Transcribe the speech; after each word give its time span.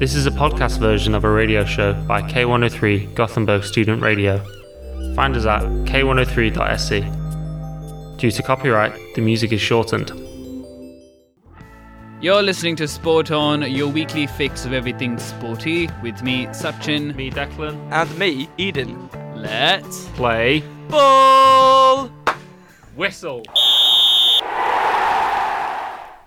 This 0.00 0.14
is 0.14 0.24
a 0.24 0.30
podcast 0.30 0.78
version 0.78 1.14
of 1.14 1.24
a 1.24 1.30
radio 1.30 1.62
show 1.62 1.92
by 1.92 2.22
K103 2.22 3.14
Gothenburg 3.14 3.64
Student 3.64 4.00
Radio. 4.00 4.38
Find 5.14 5.36
us 5.36 5.44
at 5.44 5.60
k103.se. 5.60 8.16
Due 8.16 8.30
to 8.30 8.42
copyright, 8.42 8.94
the 9.14 9.20
music 9.20 9.52
is 9.52 9.60
shortened. 9.60 10.10
You're 12.22 12.42
listening 12.42 12.76
to 12.76 12.88
Sport 12.88 13.30
On, 13.30 13.60
your 13.70 13.88
weekly 13.88 14.26
fix 14.26 14.64
of 14.64 14.72
everything 14.72 15.18
sporty, 15.18 15.90
with 16.02 16.22
me, 16.22 16.46
Sachin. 16.46 17.14
Me, 17.14 17.30
Declan. 17.30 17.76
And 17.92 18.18
me, 18.18 18.48
Eden. 18.56 19.10
Let's 19.36 20.06
Play. 20.14 20.64
Ball! 20.88 22.06
Whistle. 22.96 23.42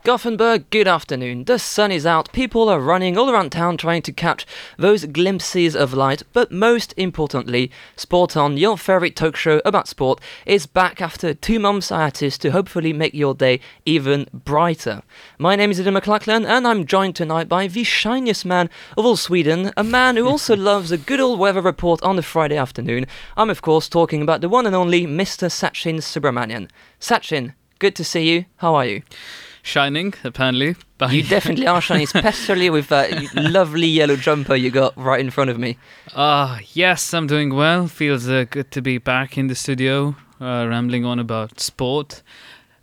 Gothenburg, 0.04 0.70
good 0.70 0.86
afternoon. 0.86 1.46
The 1.46 1.58
sun 1.58 1.90
is 1.90 2.06
out, 2.06 2.30
people 2.34 2.68
are 2.68 2.82
running 2.82 3.18
all 3.18 3.30
around 3.30 3.54
town 3.54 3.78
trying 3.78 4.02
to 4.02 4.12
catch 4.12 4.46
those 4.78 5.06
glimpses 5.06 5.78
of 5.78 5.94
light, 5.94 6.24
but 6.34 6.52
most 6.52 6.94
importantly, 6.98 7.72
Sport 7.96 8.36
On, 8.36 8.58
your 8.58 8.78
favourite 8.78 9.16
talk 9.16 9.38
show 9.38 9.62
about 9.64 9.88
sport, 9.88 10.20
is 10.46 10.66
back 10.66 11.02
after 11.02 11.34
two 11.34 11.58
months 11.58 11.88
hiatus 11.88 12.38
to 12.40 12.52
hopefully 12.52 12.92
make 12.92 13.14
your 13.14 13.34
day 13.34 13.62
even 13.86 14.28
brighter. 14.34 15.04
My 15.38 15.56
name 15.56 15.72
is 15.72 15.80
Eden 15.80 15.94
McLachlan, 15.94 16.46
and 16.46 16.68
I'm 16.68 16.86
joined 16.86 17.16
tonight 17.16 17.48
by 17.48 17.68
the 17.68 17.86
shiniest 17.86 18.44
man 18.44 18.70
of 18.98 19.06
all 19.06 19.16
Sweden, 19.16 19.72
a 19.78 19.86
man 19.86 20.18
who 20.18 20.28
also 20.28 20.54
loves 20.58 20.92
a 20.92 20.98
good 20.98 21.22
old 21.22 21.40
weather 21.40 21.62
report 21.62 22.04
on 22.04 22.20
a 22.20 22.22
Friday 22.22 22.58
afternoon. 22.58 23.06
I'm, 23.38 23.50
of 23.50 23.62
course, 23.62 23.88
talking 23.88 24.22
about 24.22 24.42
the 24.42 24.50
one 24.50 24.66
and 24.66 24.76
only 24.76 25.08
Mr. 25.08 25.50
Sachin 25.50 26.00
Subramanian. 26.00 26.70
Sachin, 27.00 27.54
good 27.80 27.96
to 27.96 28.04
see 28.04 28.30
you. 28.30 28.44
How 28.58 28.76
are 28.76 28.86
you? 28.86 29.04
Shining, 29.64 30.14
apparently. 30.24 30.76
You 31.10 31.24
definitely 31.24 31.66
are 31.66 31.82
shining, 31.82 32.04
especially 32.14 32.70
with 32.70 32.90
that 32.90 33.34
lovely 33.34 33.88
yellow 33.88 34.16
jumper 34.16 34.56
you 34.56 34.70
got 34.70 34.96
right 34.96 35.20
in 35.20 35.32
front 35.32 35.50
of 35.50 35.58
me. 35.58 35.78
Ah, 36.16 36.60
yes, 36.74 37.14
I'm 37.14 37.26
doing 37.26 37.56
well. 37.56 37.88
Feels 37.88 38.30
uh, 38.30 38.46
good 38.50 38.70
to 38.72 38.82
be 38.82 39.00
back 39.00 39.38
in 39.38 39.48
the 39.48 39.56
studio, 39.56 40.16
uh, 40.40 40.68
rambling 40.70 41.04
on 41.06 41.18
about 41.18 41.60
sport. 41.60 42.22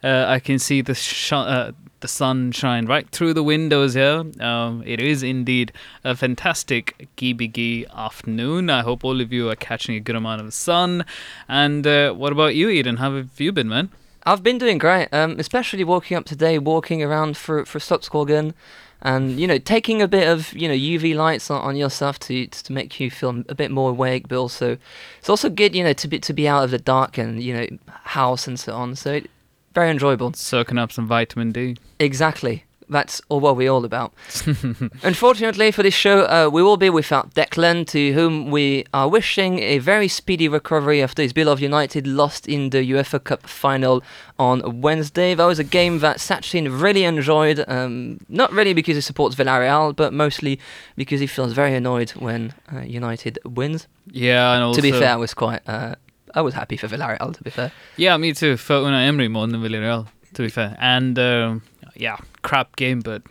Uh, 0.02 0.24
I 0.26 0.40
can 0.40 0.58
see 0.58 0.80
the 0.80 0.94
sh- 0.94 1.32
uh, 1.32 1.72
the 2.00 2.08
sun 2.08 2.50
shine 2.52 2.86
right 2.86 3.08
through 3.10 3.34
the 3.34 3.42
windows 3.42 3.94
here. 3.94 4.24
Um, 4.40 4.82
it 4.86 5.00
is 5.00 5.22
indeed 5.22 5.72
a 6.02 6.16
fantastic 6.16 7.08
Gbg 7.16 7.88
afternoon. 7.90 8.70
I 8.70 8.80
hope 8.82 9.04
all 9.04 9.20
of 9.20 9.32
you 9.32 9.50
are 9.50 9.56
catching 9.56 9.94
a 9.94 10.00
good 10.00 10.16
amount 10.16 10.40
of 10.40 10.52
sun. 10.54 11.04
And 11.48 11.86
uh, 11.86 12.12
what 12.14 12.32
about 12.32 12.54
you, 12.54 12.70
Eden? 12.70 12.96
How 12.96 13.14
have 13.16 13.38
you 13.38 13.52
been, 13.52 13.68
man? 13.68 13.90
I've 14.26 14.42
been 14.42 14.58
doing 14.58 14.78
great, 14.78 15.08
um, 15.12 15.36
especially 15.38 15.84
walking 15.84 16.16
up 16.16 16.24
today, 16.24 16.58
walking 16.58 17.02
around 17.02 17.36
for 17.36 17.64
for 17.64 17.78
Slottsskogen, 17.78 18.54
and 19.02 19.40
you 19.40 19.46
know 19.46 19.58
taking 19.58 20.02
a 20.02 20.08
bit 20.08 20.28
of 20.28 20.52
you 20.52 20.68
know 20.68 20.74
UV 20.74 21.14
lights 21.14 21.50
on, 21.50 21.62
on 21.62 21.76
yourself 21.76 22.18
to 22.20 22.46
to 22.46 22.72
make 22.72 23.00
you 23.00 23.10
feel 23.10 23.42
a 23.48 23.54
bit 23.54 23.70
more 23.70 23.90
awake, 23.90 24.28
but 24.28 24.38
also 24.38 24.76
it's 25.18 25.30
also 25.30 25.48
good 25.48 25.74
you 25.74 25.82
know 25.82 25.92
to 25.94 26.08
be 26.08 26.18
to 26.18 26.32
be 26.32 26.46
out 26.46 26.64
of 26.64 26.70
the 26.70 26.78
dark 26.78 27.18
and 27.18 27.42
you 27.42 27.54
know 27.54 27.66
house 27.88 28.46
and 28.46 28.60
so 28.60 28.74
on. 28.74 28.94
So 28.94 29.14
it, 29.14 29.30
very 29.74 29.90
enjoyable. 29.90 30.32
Soaking 30.34 30.78
up 30.78 30.92
some 30.92 31.06
vitamin 31.06 31.52
D. 31.52 31.76
Exactly. 31.98 32.64
That's 32.90 33.22
all 33.28 33.38
what 33.38 33.56
we're 33.56 33.70
all 33.70 33.84
about. 33.84 34.12
Unfortunately 35.02 35.70
for 35.70 35.82
this 35.84 35.94
show, 35.94 36.22
uh, 36.22 36.50
we 36.52 36.60
will 36.62 36.76
be 36.76 36.90
without 36.90 37.34
Declan, 37.34 37.86
to 37.88 38.12
whom 38.12 38.50
we 38.50 38.84
are 38.92 39.08
wishing 39.08 39.60
a 39.60 39.78
very 39.78 40.08
speedy 40.08 40.48
recovery 40.48 41.00
after 41.00 41.22
his 41.22 41.32
Beloved 41.32 41.62
United 41.62 42.06
lost 42.06 42.48
in 42.48 42.70
the 42.70 42.78
UEFA 42.78 43.22
Cup 43.22 43.46
final 43.46 44.02
on 44.38 44.80
Wednesday. 44.80 45.34
That 45.34 45.44
was 45.44 45.60
a 45.60 45.64
game 45.64 46.00
that 46.00 46.18
Sachin 46.18 46.82
really 46.82 47.04
enjoyed, 47.04 47.64
um, 47.68 48.18
not 48.28 48.50
really 48.52 48.74
because 48.74 48.96
he 48.96 49.00
supports 49.00 49.36
Villarreal, 49.36 49.94
but 49.94 50.12
mostly 50.12 50.58
because 50.96 51.20
he 51.20 51.28
feels 51.28 51.52
very 51.52 51.74
annoyed 51.76 52.10
when 52.10 52.52
uh, 52.74 52.80
United 52.80 53.38
wins. 53.44 53.86
Yeah, 54.10 54.54
and 54.54 54.64
also 54.64 54.80
to 54.80 54.82
be 54.82 54.90
fair, 54.90 55.12
I 55.12 55.16
was 55.16 55.32
quite. 55.32 55.60
Uh, 55.68 55.94
I 56.34 56.42
was 56.42 56.54
happy 56.54 56.76
for 56.76 56.88
Villarreal, 56.88 57.34
to 57.34 57.42
be 57.42 57.50
fair. 57.50 57.72
Yeah, 57.96 58.16
me 58.16 58.32
too. 58.32 58.56
For 58.56 58.74
Unai 58.74 59.06
Emery 59.06 59.28
more 59.28 59.46
than 59.46 59.60
Villarreal, 59.60 60.08
to 60.34 60.42
be 60.42 60.48
fair. 60.48 60.76
And 60.80 61.18
um, 61.18 61.62
yeah, 62.00 62.16
crap 62.42 62.76
game, 62.76 63.00
but 63.00 63.22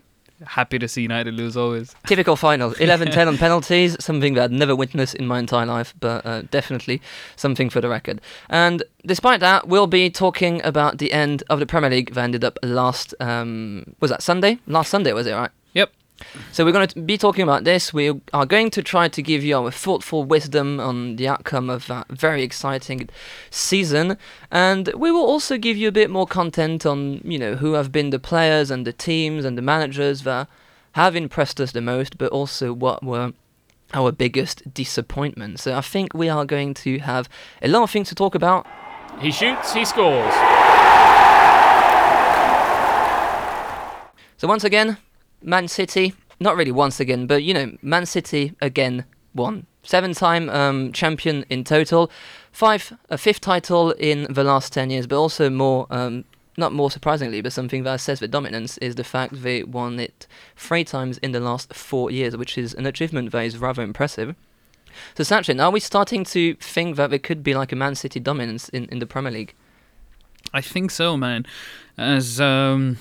happy 0.46 0.80
to 0.80 0.88
see 0.88 1.02
United 1.02 1.34
lose 1.34 1.58
always. 1.58 1.96
Typical 2.08 2.36
final. 2.36 2.72
11 2.80 3.12
10 3.12 3.28
on 3.28 3.38
penalties, 3.38 3.98
something 4.00 4.36
that 4.36 4.46
I'd 4.46 4.52
never 4.52 4.76
witnessed 4.76 5.16
in 5.16 5.28
my 5.28 5.40
entire 5.40 5.66
life, 5.66 5.94
but 6.00 6.26
uh, 6.26 6.44
definitely 6.44 7.02
something 7.36 7.70
for 7.70 7.82
the 7.82 7.90
record. 7.90 8.22
And 8.50 8.84
despite 9.06 9.40
that, 9.42 9.68
we'll 9.68 9.88
be 9.88 10.10
talking 10.10 10.64
about 10.64 11.00
the 11.00 11.12
end 11.12 11.44
of 11.50 11.60
the 11.60 11.66
Premier 11.66 11.90
League 11.90 12.14
that 12.14 12.24
ended 12.24 12.44
up 12.44 12.58
last, 12.64 13.14
um, 13.20 13.96
was 14.00 14.12
that 14.12 14.22
Sunday? 14.24 14.60
Last 14.68 14.90
Sunday, 14.90 15.14
was 15.14 15.28
it, 15.28 15.34
right? 15.34 15.52
So 16.52 16.66
we're 16.66 16.72
going 16.72 16.88
to 16.88 17.02
be 17.02 17.18
talking 17.18 17.44
about 17.44 17.64
this. 17.64 17.94
We 17.94 18.20
are 18.34 18.46
going 18.46 18.70
to 18.72 18.84
try 18.84 19.08
to 19.08 19.22
give 19.22 19.44
you 19.44 19.58
our 19.58 19.72
thoughtful 19.72 20.24
wisdom 20.24 20.80
on 20.80 21.16
the 21.16 21.28
outcome 21.28 21.70
of 21.70 21.88
that 21.88 22.08
very 22.10 22.44
exciting 22.44 23.10
season, 23.50 24.18
and 24.52 24.92
we 24.96 25.12
will 25.12 25.26
also 25.26 25.58
give 25.58 25.78
you 25.78 25.88
a 25.88 25.92
bit 25.92 26.10
more 26.10 26.28
content 26.28 26.86
on 26.86 27.22
you 27.24 27.38
know 27.38 27.56
who 27.56 27.74
have 27.74 27.92
been 27.92 28.10
the 28.10 28.20
players 28.20 28.72
and 28.72 28.86
the 28.86 28.94
teams 28.94 29.46
and 29.46 29.58
the 29.58 29.62
managers 29.62 30.24
that 30.24 30.48
have 30.94 31.16
impressed 31.16 31.60
us 31.62 31.72
the 31.72 31.82
most, 31.82 32.18
but 32.18 32.32
also 32.32 32.74
what 32.74 33.04
were 33.04 33.34
our 33.94 34.12
biggest 34.12 34.74
disappointments. 34.74 35.64
So 35.64 35.76
I 35.76 35.82
think 35.82 36.14
we 36.14 36.30
are 36.30 36.46
going 36.46 36.74
to 36.76 37.00
have 37.00 37.28
a 37.62 37.68
lot 37.68 37.84
of 37.84 37.92
things 37.92 38.10
to 38.10 38.16
talk 38.16 38.36
about. 38.36 38.68
He 39.20 39.32
shoots, 39.32 39.74
he 39.74 39.86
scores. 39.86 40.34
So 44.38 44.48
once 44.48 44.64
again, 44.64 44.98
Man 45.42 45.68
City, 45.68 46.14
not 46.40 46.56
really 46.56 46.72
once 46.72 47.00
again, 47.00 47.28
but 47.28 47.44
you 47.44 47.54
know, 47.54 47.78
Man 47.82 48.06
City 48.06 48.54
again 48.62 49.06
won. 49.34 49.66
Seven 49.84 50.14
time 50.14 50.50
um, 50.50 50.92
champion 50.92 51.46
in 51.50 51.64
total, 51.64 52.12
five, 52.52 52.94
a 53.10 53.18
fifth 53.18 53.42
title 53.42 53.92
in 53.92 54.28
the 54.30 54.44
last 54.44 54.74
10 54.74 54.90
years, 54.90 55.08
but 55.08 55.18
also 55.18 55.50
more, 55.50 55.88
um, 55.90 56.26
not 56.58 56.74
more 56.74 56.92
surprisingly, 56.92 57.42
but 57.42 57.54
something 57.54 57.84
that 57.84 58.02
says 58.02 58.20
the 58.20 58.28
dominance 58.28 58.78
is 58.80 58.96
the 58.96 59.04
fact 59.04 59.42
they 59.42 59.64
won 59.64 60.00
it 60.00 60.28
three 60.58 60.84
times 60.84 61.18
in 61.20 61.32
the 61.32 61.40
last 61.40 61.74
four 61.74 62.12
years, 62.12 62.36
which 62.36 62.58
is 62.58 62.74
an 62.74 62.86
achievement 62.86 63.32
that 63.32 63.46
is 63.46 63.58
rather 63.58 63.82
impressive. 63.82 64.36
So, 65.16 65.24
Sachin, 65.24 65.64
are 65.64 65.72
we 65.72 65.80
starting 65.80 66.24
to 66.26 66.56
think 66.56 66.98
that 66.98 67.10
there 67.10 67.20
could 67.20 67.44
be 67.44 67.54
like 67.54 67.72
a 67.72 67.76
Man 67.76 67.96
City 67.96 68.20
dominance 68.20 68.70
in, 68.70 68.86
in 68.86 69.00
the 69.00 69.06
Premier 69.06 69.32
League? 69.32 69.54
I 70.54 70.62
think 70.62 70.92
so, 70.92 71.16
man. 71.16 71.46
As 71.98 72.42
um, 72.42 72.98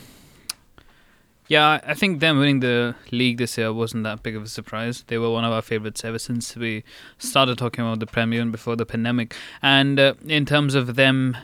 yeah, 1.49 1.81
I 1.85 1.95
think 1.95 2.21
them 2.21 2.39
winning 2.39 2.61
the 2.61 2.95
league 3.11 3.39
this 3.39 3.57
year 3.57 3.73
wasn't 3.73 4.05
that 4.05 4.23
big 4.23 4.37
of 4.37 4.43
a 4.43 4.49
surprise. 4.49 5.05
They 5.07 5.17
were 5.17 5.31
one 5.31 5.45
of 5.45 5.53
our 5.53 5.63
favorites 5.63 6.05
ever 6.05 6.19
since 6.19 6.55
we 6.55 6.85
started 7.17 7.57
talking 7.57 7.85
about 7.85 8.01
the 8.01 8.07
Premier 8.07 8.43
and 8.43 8.53
before 8.53 8.77
the 8.77 8.85
pandemic. 8.85 9.35
And 9.63 9.99
uh, 9.99 10.15
in 10.27 10.45
terms 10.45 10.75
of 10.75 10.95
them 10.97 11.37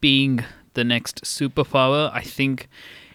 being 0.00 0.44
the 0.74 0.82
next 0.82 1.22
superpower, 1.24 2.10
I 2.12 2.22
think 2.22 2.68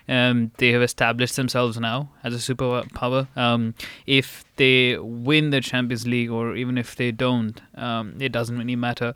um, 0.08 0.52
they 0.58 0.72
have 0.72 0.84
established 0.84 1.36
themselves 1.36 1.80
now 1.80 2.10
as 2.24 2.36
a 2.36 2.54
superpower. 2.54 3.28
Um, 3.36 3.74
if 4.06 4.46
they 4.58 4.98
win 5.00 5.50
the 5.50 5.62
Champions 5.62 6.06
League 6.06 6.30
or 6.30 6.56
even 6.56 6.78
if 6.78 6.96
they 6.96 7.12
don't, 7.12 7.60
um, 7.74 8.16
it 8.20 8.32
doesn't 8.32 8.58
really 8.58 8.76
matter. 8.76 9.14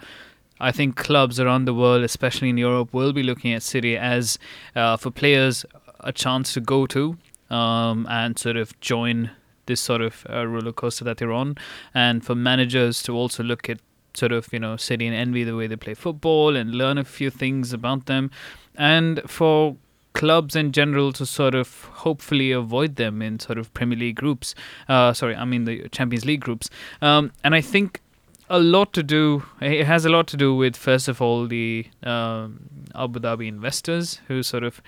I 0.59 0.71
think 0.71 0.97
clubs 0.97 1.39
around 1.39 1.65
the 1.65 1.73
world, 1.73 2.03
especially 2.03 2.49
in 2.49 2.57
Europe, 2.57 2.93
will 2.93 3.13
be 3.13 3.23
looking 3.23 3.53
at 3.53 3.63
City 3.63 3.95
as 3.95 4.37
uh, 4.75 4.97
for 4.97 5.09
players 5.09 5.65
a 6.01 6.11
chance 6.11 6.53
to 6.53 6.61
go 6.61 6.85
to 6.87 7.17
um, 7.49 8.07
and 8.09 8.37
sort 8.37 8.57
of 8.57 8.79
join 8.79 9.31
this 9.65 9.81
sort 9.81 10.01
of 10.01 10.25
uh, 10.29 10.45
roller 10.47 10.71
coaster 10.71 11.03
that 11.05 11.17
they're 11.17 11.31
on, 11.31 11.55
and 11.93 12.25
for 12.25 12.35
managers 12.35 13.03
to 13.03 13.15
also 13.15 13.43
look 13.43 13.69
at 13.69 13.79
sort 14.13 14.31
of 14.31 14.51
you 14.51 14.59
know 14.59 14.75
City 14.75 15.05
and 15.07 15.15
envy 15.15 15.43
the 15.43 15.55
way 15.55 15.67
they 15.67 15.75
play 15.75 15.93
football 15.93 16.55
and 16.55 16.75
learn 16.75 16.97
a 16.97 17.03
few 17.03 17.29
things 17.29 17.71
about 17.71 18.07
them, 18.07 18.31
and 18.75 19.21
for 19.27 19.77
clubs 20.13 20.55
in 20.55 20.71
general 20.71 21.13
to 21.13 21.25
sort 21.25 21.55
of 21.55 21.83
hopefully 22.03 22.51
avoid 22.51 22.95
them 22.95 23.21
in 23.21 23.39
sort 23.39 23.57
of 23.57 23.73
Premier 23.73 23.97
League 23.97 24.15
groups. 24.15 24.55
Uh, 24.87 25.13
sorry, 25.13 25.35
I 25.35 25.45
mean 25.45 25.65
the 25.65 25.87
Champions 25.89 26.25
League 26.25 26.41
groups. 26.41 26.69
Um, 27.01 27.31
and 27.43 27.55
I 27.55 27.61
think 27.61 28.01
a 28.49 28.59
lot 28.59 28.93
to 28.93 29.03
do. 29.03 29.43
It 29.61 29.85
has 29.85 30.05
a 30.05 30.09
lot 30.09 30.27
to 30.27 30.37
do 30.37 30.55
with 30.55 30.75
first 30.75 31.07
of 31.07 31.21
all 31.21 31.47
the 31.47 31.87
um, 32.03 32.67
Abu 32.95 33.19
Dhabi 33.19 33.47
investors 33.47 34.19
who 34.27 34.41
sort 34.41 34.63
of 34.63 34.81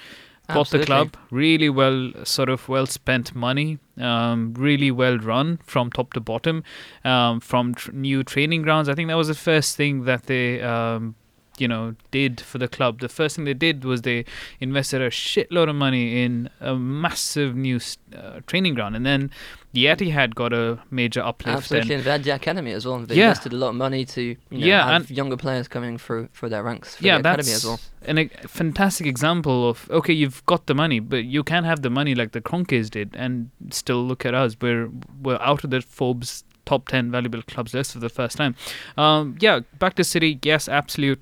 bought 0.47 0.69
the 0.69 0.79
club 0.85 1.15
really 1.29 1.69
well 1.69 2.11
sort 2.23 2.49
of 2.49 2.67
well 2.67 2.85
spent 2.85 3.33
money 3.33 3.79
um, 3.97 4.53
really 4.57 4.91
well 4.91 5.17
run 5.17 5.59
from 5.63 5.89
top 5.91 6.13
to 6.13 6.19
bottom 6.19 6.63
um, 7.05 7.39
from 7.39 7.73
tr- 7.75 7.91
new 7.91 8.23
training 8.23 8.61
grounds. 8.61 8.89
I 8.89 8.95
think 8.95 9.07
that 9.07 9.15
was 9.17 9.27
the 9.27 9.35
first 9.35 9.77
thing 9.77 10.03
that 10.05 10.23
they 10.23 10.61
um, 10.61 11.15
you 11.57 11.67
know 11.67 11.93
did 12.11 12.39
for 12.41 12.57
the 12.57 12.67
club 12.67 12.99
the 13.01 13.09
first 13.09 13.35
thing 13.35 13.45
they 13.45 13.53
did 13.53 13.83
was 13.83 14.01
they 14.03 14.23
invested 14.61 15.01
a 15.01 15.09
shitload 15.09 15.69
of 15.69 15.75
money 15.75 16.23
in 16.23 16.49
a 16.61 16.75
massive 16.75 17.55
new 17.55 17.79
uh, 18.15 18.39
training 18.47 18.73
ground 18.73 18.95
and 18.95 19.05
then 19.05 19.29
the 19.73 19.85
Etihad 19.85 20.33
got 20.35 20.51
a 20.53 20.79
major 20.89 21.21
uplift 21.21 21.57
Absolutely, 21.57 21.95
and 21.95 21.99
and 21.99 22.05
they 22.05 22.11
had 22.11 22.23
the 22.25 22.31
academy 22.31 22.71
as 22.73 22.85
well. 22.85 22.99
They 22.99 23.15
Yeah. 23.15 23.29
invested 23.29 23.53
a 23.53 23.55
lot 23.55 23.69
of 23.69 23.75
money 23.75 24.03
to 24.03 24.21
you 24.21 24.37
know, 24.49 24.65
Yeah, 24.67 24.85
have 24.85 25.07
and- 25.09 25.11
younger 25.17 25.37
players 25.37 25.67
coming 25.69 25.97
through 25.97 26.27
through 26.33 26.49
their 26.49 26.63
ranks 26.63 26.95
for 26.95 27.05
yeah 27.05 27.17
the 27.17 27.23
that's 27.23 27.47
academy 27.47 27.55
as 27.55 27.65
well. 27.65 27.79
an, 28.05 28.17
a 28.17 28.47
fantastic 28.47 29.07
example 29.07 29.69
of 29.69 29.89
okay 29.89 30.11
you've 30.13 30.45
got 30.45 30.65
the 30.65 30.73
money 30.75 30.99
but 30.99 31.23
you 31.23 31.43
can't 31.43 31.65
have 31.65 31.81
the 31.83 31.89
money 31.89 32.15
like 32.15 32.31
the 32.33 32.41
Kroenkes 32.41 32.89
did 32.89 33.15
and 33.15 33.49
still 33.69 34.03
look 34.05 34.25
at 34.25 34.33
us 34.33 34.55
we're 34.61 34.89
we're 35.21 35.39
out 35.41 35.63
of 35.63 35.69
the 35.69 35.81
Forbes 35.81 36.43
top 36.65 36.87
10 36.89 37.09
valuable 37.11 37.41
clubs 37.43 37.73
list 37.73 37.93
for 37.93 37.99
the 37.99 38.09
first 38.09 38.35
time 38.37 38.55
um 38.97 39.37
yeah 39.39 39.59
back 39.79 39.93
to 39.95 40.03
City 40.03 40.37
yes 40.43 40.67
absolute 40.67 41.21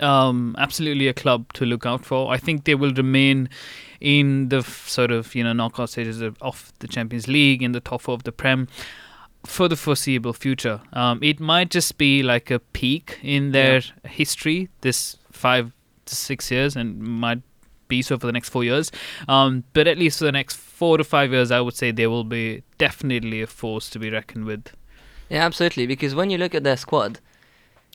um, 0.00 0.54
absolutely 0.58 1.08
a 1.08 1.14
club 1.14 1.52
to 1.54 1.64
look 1.64 1.86
out 1.86 2.04
for. 2.04 2.32
I 2.32 2.36
think 2.38 2.64
they 2.64 2.74
will 2.74 2.92
remain 2.94 3.48
in 4.00 4.48
the 4.48 4.58
f- 4.58 4.88
sort 4.88 5.10
of 5.10 5.34
you 5.34 5.44
know 5.44 5.52
knockout 5.52 5.90
stages 5.90 6.20
of, 6.20 6.36
of 6.40 6.72
the 6.78 6.88
Champions 6.88 7.28
League 7.28 7.62
in 7.62 7.72
the 7.72 7.80
top 7.80 8.02
four 8.02 8.14
of 8.14 8.22
the 8.24 8.32
Prem 8.32 8.68
for 9.46 9.68
the 9.68 9.76
foreseeable 9.76 10.32
future. 10.32 10.80
Um, 10.92 11.18
it 11.22 11.40
might 11.40 11.70
just 11.70 11.96
be 11.98 12.22
like 12.22 12.50
a 12.50 12.58
peak 12.58 13.18
in 13.22 13.52
their 13.52 13.80
history 14.04 14.68
this 14.82 15.16
five 15.32 15.72
to 16.06 16.14
six 16.14 16.50
years, 16.50 16.76
and 16.76 16.98
might 16.98 17.42
be 17.88 18.02
so 18.02 18.16
for 18.18 18.26
the 18.26 18.32
next 18.32 18.50
four 18.50 18.64
years. 18.64 18.92
Um, 19.28 19.64
but 19.72 19.88
at 19.88 19.98
least 19.98 20.18
for 20.18 20.24
the 20.24 20.32
next 20.32 20.56
four 20.56 20.96
to 20.98 21.04
five 21.04 21.32
years, 21.32 21.50
I 21.50 21.60
would 21.60 21.74
say 21.74 21.90
they 21.90 22.06
will 22.06 22.24
be 22.24 22.62
definitely 22.78 23.42
a 23.42 23.46
force 23.46 23.90
to 23.90 23.98
be 23.98 24.10
reckoned 24.10 24.44
with. 24.44 24.72
Yeah, 25.28 25.44
absolutely. 25.44 25.86
Because 25.86 26.14
when 26.14 26.30
you 26.30 26.38
look 26.38 26.54
at 26.54 26.64
their 26.64 26.76
squad, 26.76 27.20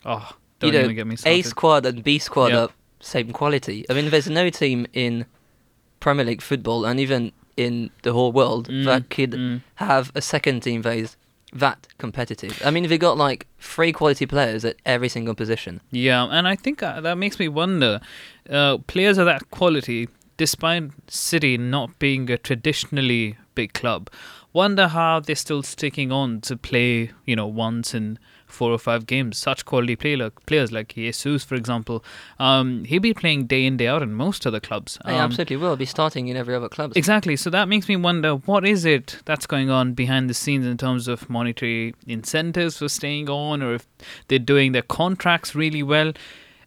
Oh, 0.06 0.34
You 0.62 0.72
don't 0.72 0.74
know, 0.74 0.80
even 0.86 0.96
get 0.96 1.08
me 1.08 1.16
A 1.26 1.42
squad 1.42 1.86
and 1.86 2.04
B 2.04 2.18
squad 2.20 2.52
Yeah. 2.52 2.60
are 2.64 2.70
same 3.00 3.32
quality. 3.32 3.86
I 3.90 3.94
mean, 3.94 4.10
there's 4.10 4.30
no 4.30 4.50
team 4.50 4.88
in 4.94 5.26
Premier 6.00 6.26
League 6.26 6.42
football 6.42 6.86
and 6.86 7.00
even 7.00 7.32
in 7.58 7.90
the 8.04 8.14
whole 8.14 8.32
world 8.32 8.68
Mm, 8.68 8.86
that 8.86 9.10
could 9.10 9.32
mm. 9.32 9.62
have 9.76 10.12
a 10.16 10.22
second 10.22 10.62
team 10.62 10.82
that 10.84 10.98
is 10.98 11.18
that 11.54 11.88
competitive. 11.98 12.62
I 12.66 12.72
mean, 12.72 12.88
they 12.90 12.98
got 12.98 13.18
like 13.18 13.48
three 13.60 13.94
quality 13.94 14.26
players 14.26 14.66
at 14.66 14.76
every 14.86 15.08
single 15.10 15.36
position. 15.36 15.82
Yeah, 15.92 16.28
and 16.30 16.48
I 16.48 16.56
think 16.56 16.84
uh, 16.84 17.00
that 17.02 17.18
makes 17.18 17.40
me 17.40 17.48
wonder. 17.48 18.02
Uh, 18.50 18.78
players 18.88 19.18
of 19.18 19.26
that 19.26 19.50
quality, 19.52 20.10
despite 20.38 20.92
City 21.08 21.58
not 21.58 21.98
being 21.98 22.30
a 22.30 22.38
traditionally 22.38 23.38
big 23.56 23.72
club, 23.74 24.10
wonder 24.52 24.90
how 24.90 25.22
they're 25.22 25.36
still 25.36 25.64
sticking 25.64 26.12
on 26.12 26.42
to 26.42 26.58
play. 26.58 27.12
You 27.26 27.38
know, 27.38 27.48
once 27.48 27.94
in 27.94 28.20
four 28.56 28.72
or 28.72 28.80
five 28.80 29.06
games. 29.06 29.38
Such 29.38 29.66
quality 29.66 29.96
player, 29.96 30.30
players 30.46 30.72
like 30.72 30.96
Jesus, 30.96 31.44
for 31.44 31.56
example, 31.56 32.04
um, 32.40 32.86
he'll 32.86 33.02
be 33.02 33.14
playing 33.14 33.46
day 33.46 33.66
in 33.66 33.78
day 33.78 33.88
out 33.88 34.02
in 34.02 34.14
most 34.14 34.48
other 34.48 34.60
clubs. 34.60 34.98
Um, 35.06 35.16
absolutely 35.16 35.58
will 35.58 35.76
be 35.76 35.86
starting 35.86 36.28
in 36.28 36.38
every 36.38 36.56
other 36.56 36.70
club. 36.70 36.94
Exactly. 36.96 37.36
So 37.36 37.50
that 37.50 37.68
makes 37.68 37.88
me 37.88 37.96
wonder 37.96 38.36
what 38.36 38.66
is 38.66 38.86
it 38.86 39.20
that's 39.26 39.46
going 39.46 39.70
on 39.70 39.94
behind 39.94 40.30
the 40.30 40.34
scenes 40.34 40.66
in 40.66 40.78
terms 40.78 41.08
of 41.08 41.30
monetary 41.30 41.94
incentives 42.08 42.78
for 42.78 42.90
staying 42.90 43.30
on, 43.30 43.62
or 43.62 43.76
if 43.76 43.88
they're 44.28 44.40
doing 44.40 44.72
their 44.72 44.82
contracts 44.82 45.54
really 45.54 45.84
well. 45.84 46.14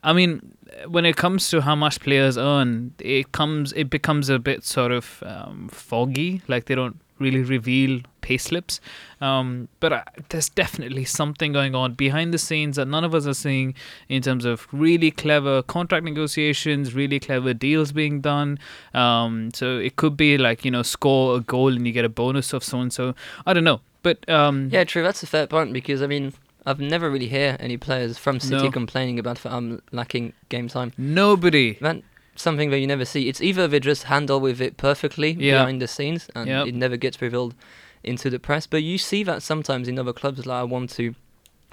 I 0.04 0.12
mean, 0.12 0.54
when 0.86 1.04
it 1.04 1.16
comes 1.16 1.50
to 1.50 1.60
how 1.60 1.74
much 1.74 2.00
players 2.00 2.38
earn, 2.38 2.92
it 2.98 3.32
comes 3.32 3.72
it 3.72 3.90
becomes 3.90 4.28
a 4.28 4.38
bit 4.38 4.64
sort 4.64 4.92
of 4.92 5.22
um, 5.26 5.68
foggy. 5.72 6.42
Like 6.46 6.66
they 6.66 6.74
don't 6.74 7.00
really 7.18 7.42
reveal 7.42 8.00
payslips. 8.28 8.80
Um, 9.20 9.68
but 9.80 9.92
uh, 9.92 10.02
there's 10.28 10.48
definitely 10.48 11.04
something 11.04 11.52
going 11.52 11.74
on 11.74 11.94
behind 11.94 12.32
the 12.34 12.38
scenes 12.38 12.76
that 12.76 12.86
none 12.88 13.04
of 13.04 13.14
us 13.14 13.26
are 13.26 13.34
seeing 13.34 13.74
in 14.08 14.22
terms 14.22 14.44
of 14.44 14.66
really 14.72 15.10
clever 15.10 15.62
contract 15.62 16.04
negotiations, 16.04 16.94
really 16.94 17.18
clever 17.20 17.54
deals 17.54 17.92
being 17.92 18.20
done. 18.20 18.58
Um, 18.94 19.50
so 19.54 19.78
it 19.78 19.96
could 19.96 20.16
be 20.16 20.38
like 20.38 20.64
you 20.64 20.70
know 20.70 20.82
score 20.82 21.36
a 21.36 21.40
goal 21.40 21.72
and 21.76 21.86
you 21.86 21.92
get 21.92 22.04
a 22.04 22.08
bonus 22.08 22.52
of 22.52 22.62
so 22.62 22.80
and 22.80 22.92
so. 22.92 23.14
I 23.46 23.52
don't 23.54 23.64
know, 23.64 23.80
but 24.02 24.28
um, 24.28 24.68
Yeah, 24.72 24.84
true. 24.84 25.02
That's 25.02 25.22
a 25.22 25.26
fair 25.26 25.46
point 25.46 25.72
because 25.72 26.02
I 26.02 26.06
mean, 26.06 26.32
I've 26.66 26.80
never 26.80 27.10
really 27.10 27.28
hear 27.28 27.56
any 27.60 27.76
players 27.76 28.18
from 28.18 28.40
City 28.40 28.64
No. 28.64 28.70
complaining 28.70 29.18
about 29.18 29.40
I'm 29.46 29.80
lacking 29.92 30.32
game 30.48 30.68
time. 30.68 30.92
nobody. 30.98 31.78
That 31.80 32.02
something 32.36 32.70
that 32.70 32.78
you 32.78 32.86
never 32.86 33.04
see. 33.04 33.28
It's 33.28 33.40
either 33.40 33.66
they 33.66 33.80
just 33.80 34.04
handle 34.04 34.38
with 34.38 34.60
it 34.60 34.76
perfectly 34.76 35.32
Yeah. 35.32 35.58
behind 35.58 35.82
the 35.82 35.88
scenes 35.88 36.28
and 36.36 36.46
Yep. 36.48 36.66
it 36.68 36.74
never 36.74 36.96
gets 36.96 37.20
revealed 37.20 37.54
into 38.04 38.30
the 38.30 38.38
press. 38.38 38.66
But 38.66 38.82
you 38.82 38.98
see 38.98 39.22
that 39.24 39.42
sometimes 39.42 39.88
in 39.88 39.98
other 39.98 40.12
clubs 40.12 40.44
like 40.46 40.56
I 40.60 40.62
want 40.64 40.90
to 40.90 41.14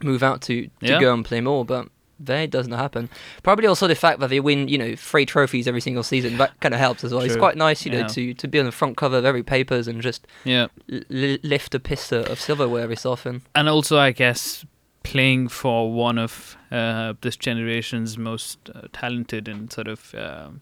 move 0.04 0.24
out 0.24 0.42
to, 0.44 0.63
to 0.66 0.69
Yeah. 0.81 1.00
go 1.00 1.13
and 1.13 1.24
play 1.24 1.42
more, 1.42 1.63
but 1.66 1.88
there 2.19 2.44
it 2.44 2.51
doesn't 2.51 2.72
happen. 2.72 3.10
Probably 3.44 3.68
also 3.68 3.88
the 3.88 3.95
fact 3.95 4.19
that 4.22 4.30
they 4.30 4.39
win, 4.39 4.68
you 4.69 4.77
know, 4.77 4.95
three 4.95 5.25
trophies 5.25 5.68
every 5.68 5.81
single 5.81 6.04
season. 6.04 6.38
That 6.38 6.57
kind 6.62 6.74
of 6.74 6.80
helps 6.80 7.04
as 7.04 7.13
well. 7.13 7.24
It's 7.24 7.36
quite 7.36 7.57
nice, 7.57 7.86
you 7.86 7.92
know, 7.92 8.00
Yeah. 8.00 8.07
to, 8.07 8.33
to 8.36 8.48
be 8.48 8.57
on 8.60 8.66
the 8.66 8.72
front 8.72 8.95
cover 8.98 9.18
of 9.18 9.25
every 9.25 9.44
papers 9.44 9.88
and 9.88 10.01
just 10.01 10.25
Yeah. 10.45 10.68
l- 10.92 11.01
lift 11.44 11.75
a 11.75 11.80
pista 11.80 12.30
of 12.31 12.39
silverware 12.39 12.83
every 12.83 12.95
so 12.95 13.12
often. 13.12 13.42
and 13.54 13.68
also 13.68 13.98
I 14.00 14.12
guess 14.12 14.66
playing 15.04 15.50
for 15.50 15.94
one 15.94 16.18
of 16.18 16.57
uh, 16.71 17.13
this 17.21 17.36
generation's 17.38 18.18
most 18.18 18.69
uh, 18.74 18.88
talented 18.92 19.48
and 19.48 19.71
sort 19.71 19.88
of 19.88 20.16
um, 20.16 20.62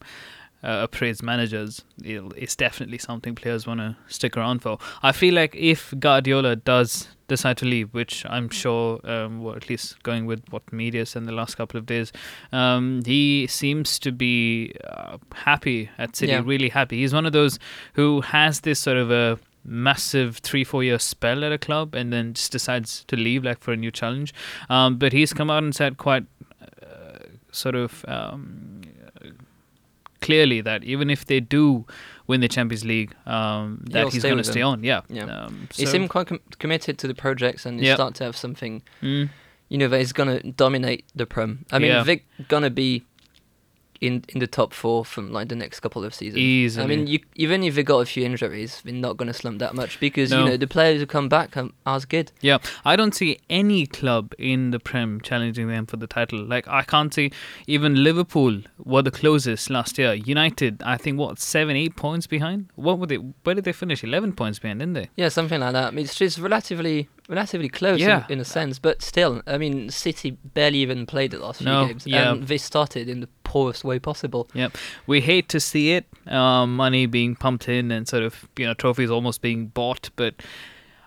uh, 0.63 0.79
appraised 0.83 1.21
managers 1.23 1.83
is 2.03 2.55
definitely 2.55 2.97
something 2.97 3.35
players 3.35 3.67
want 3.67 3.79
to 3.79 3.95
stick 4.07 4.37
around 4.37 4.59
for. 4.61 4.77
I 5.01 5.11
feel 5.11 5.33
like 5.33 5.55
if 5.55 5.93
Guardiola 5.99 6.55
does 6.55 7.07
decide 7.27 7.57
to 7.57 7.65
leave, 7.65 7.93
which 7.93 8.25
I'm 8.29 8.49
sure, 8.49 8.99
um, 9.09 9.43
or 9.45 9.55
at 9.55 9.69
least 9.69 10.01
going 10.03 10.25
with 10.25 10.41
what 10.51 10.71
media 10.71 11.05
said 11.05 11.19
in 11.23 11.25
the 11.25 11.31
last 11.33 11.55
couple 11.55 11.77
of 11.77 11.85
days, 11.85 12.11
um, 12.51 13.01
he 13.05 13.47
seems 13.47 13.97
to 13.99 14.11
be 14.11 14.73
uh, 14.85 15.17
happy 15.33 15.89
at 15.97 16.15
City, 16.15 16.31
Yeah. 16.31 16.41
really 16.45 16.69
happy. 16.69 16.99
He's 16.99 17.13
one 17.13 17.25
of 17.25 17.33
those 17.33 17.59
who 17.93 18.21
has 18.21 18.61
this 18.61 18.79
sort 18.79 18.97
of 18.97 19.11
a 19.11 19.39
massive 19.65 20.37
three 20.39 20.63
four 20.65 20.83
year 20.83 20.99
spell 20.99 21.43
at 21.45 21.51
a 21.53 21.57
club 21.57 21.95
and 21.95 22.11
then 22.11 22.33
just 22.33 22.51
decides 22.51 23.05
to 23.05 23.15
leave 23.15 23.45
like 23.45 23.61
for 23.61 23.71
a 23.71 23.77
new 23.77 23.89
challenge 23.91 24.33
um, 24.69 24.97
but 24.97 25.13
he's 25.13 25.31
come 25.31 25.49
out 25.49 25.63
and 25.63 25.73
said 25.73 25.95
quite 25.95 26.25
uh, 26.61 27.19
sort 27.53 27.73
of 27.73 28.03
um, 28.09 28.81
clearly 30.25 30.61
that 30.61 30.83
even 30.83 31.09
if 31.09 31.25
they 31.25 31.39
do 31.39 31.85
win 32.27 32.39
the 32.41 32.47
Champions 32.47 32.83
League 32.85 33.11
um, 33.25 33.79
that 33.91 33.99
He'll 33.99 34.09
he's 34.11 34.23
going 34.23 34.37
to 34.37 34.43
stay 34.43 34.61
on 34.61 34.83
yeah, 34.83 35.01
Yeah. 35.09 35.25
Um, 35.25 35.67
He 35.75 35.85
so- 35.85 35.91
seemed 35.91 36.09
quite 36.09 36.27
com- 36.27 36.39
committed 36.59 36.97
to 36.99 37.07
the 37.07 37.13
projects 37.15 37.65
and 37.65 37.79
you 37.79 37.87
Yep. 37.87 37.97
start 37.97 38.15
to 38.15 38.23
have 38.23 38.35
something 38.37 38.81
Mm, 39.01 39.29
you 39.69 39.77
know 39.79 39.87
that 39.89 39.99
is 40.01 40.13
gonna 40.13 40.39
dominate 40.63 41.03
the 41.15 41.25
prem. 41.25 41.65
I 41.71 41.79
mean, 41.79 41.91
Yeah. 41.91 42.03
they're 42.03 42.21
gonna 42.47 42.69
be 42.69 43.03
in 44.07 44.23
in 44.29 44.39
the 44.39 44.47
top 44.47 44.73
four 44.73 45.05
from 45.05 45.31
like 45.31 45.47
the 45.49 45.55
next 45.55 45.79
couple 45.79 46.03
of 46.03 46.13
seasons. 46.13 46.37
Easily. 46.39 46.83
I 46.83 46.87
mean, 46.87 47.07
you, 47.07 47.19
even 47.35 47.63
if 47.63 47.75
they 47.75 47.83
got 47.83 47.99
a 47.99 48.05
few 48.05 48.23
injuries, 48.25 48.81
they're 48.83 48.93
not 48.93 49.17
gonna 49.17 49.33
slump 49.33 49.59
that 49.59 49.73
much 49.73 49.99
because 49.99 50.31
No. 50.31 50.39
you 50.39 50.45
know 50.51 50.57
the 50.57 50.67
players 50.67 50.99
who 51.01 51.05
come 51.05 51.29
back 51.29 51.55
are, 51.57 51.69
are 51.85 51.95
as 51.95 52.05
good. 52.05 52.31
Yeah, 52.41 52.57
I 52.85 52.95
don't 52.95 53.15
see 53.15 53.39
any 53.49 53.85
club 53.87 54.33
in 54.37 54.71
the 54.71 54.79
Prem 54.79 55.21
challenging 55.21 55.67
them 55.67 55.85
for 55.85 55.97
the 55.97 56.07
title. 56.07 56.43
Like 56.43 56.67
I 56.67 56.83
can't 56.83 57.13
see 57.13 57.31
even 57.67 58.03
Liverpool 58.03 58.61
were 58.83 59.01
the 59.01 59.11
closest 59.11 59.69
last 59.69 59.97
year. 59.97 60.13
United, 60.13 60.83
I 60.85 60.97
think, 60.97 61.17
what 61.17 61.39
seven, 61.39 61.75
eight 61.75 61.95
points 61.95 62.27
behind. 62.27 62.69
What 62.75 62.99
were 62.99 63.07
they? 63.07 63.17
Where 63.43 63.55
did 63.55 63.63
they 63.63 63.73
finish? 63.73 64.03
Eleven 64.03 64.33
points 64.33 64.59
behind, 64.59 64.79
didn't 64.79 64.93
they? 64.93 65.09
Yeah, 65.15 65.29
something 65.29 65.59
like 65.61 65.73
that. 65.73 65.87
I 65.87 65.91
mean, 65.91 66.05
it's 66.05 66.15
just 66.15 66.37
relatively 66.39 67.07
relatively 67.29 67.69
close 67.69 67.99
Yeah. 67.99 68.25
in, 68.27 68.33
in 68.33 68.39
a 68.41 68.45
sense, 68.45 68.79
but 68.79 69.01
still, 69.01 69.41
I 69.47 69.57
mean, 69.57 69.89
City 69.89 70.31
barely 70.31 70.79
even 70.79 71.05
played 71.05 71.31
the 71.31 71.39
last 71.39 71.59
few 71.59 71.67
games, 71.67 72.05
yeah. 72.05 72.33
and 72.33 72.47
they 72.47 72.57
started 72.57 73.07
in 73.07 73.21
the 73.21 73.29
poorest 73.53 73.83
way 73.83 73.99
possible. 73.99 74.47
We 75.05 75.21
hate 75.21 75.47
to 75.49 75.59
see 75.59 75.85
it, 75.97 76.05
um, 76.27 76.75
money 76.75 77.05
being 77.05 77.35
pumped 77.35 77.69
in 77.69 77.91
and 77.91 78.07
sort 78.07 78.23
of 78.23 78.49
you 78.57 78.65
know 78.67 78.73
trophies 78.73 79.11
almost 79.11 79.41
being 79.41 79.67
bought. 79.67 80.09
But 80.15 80.33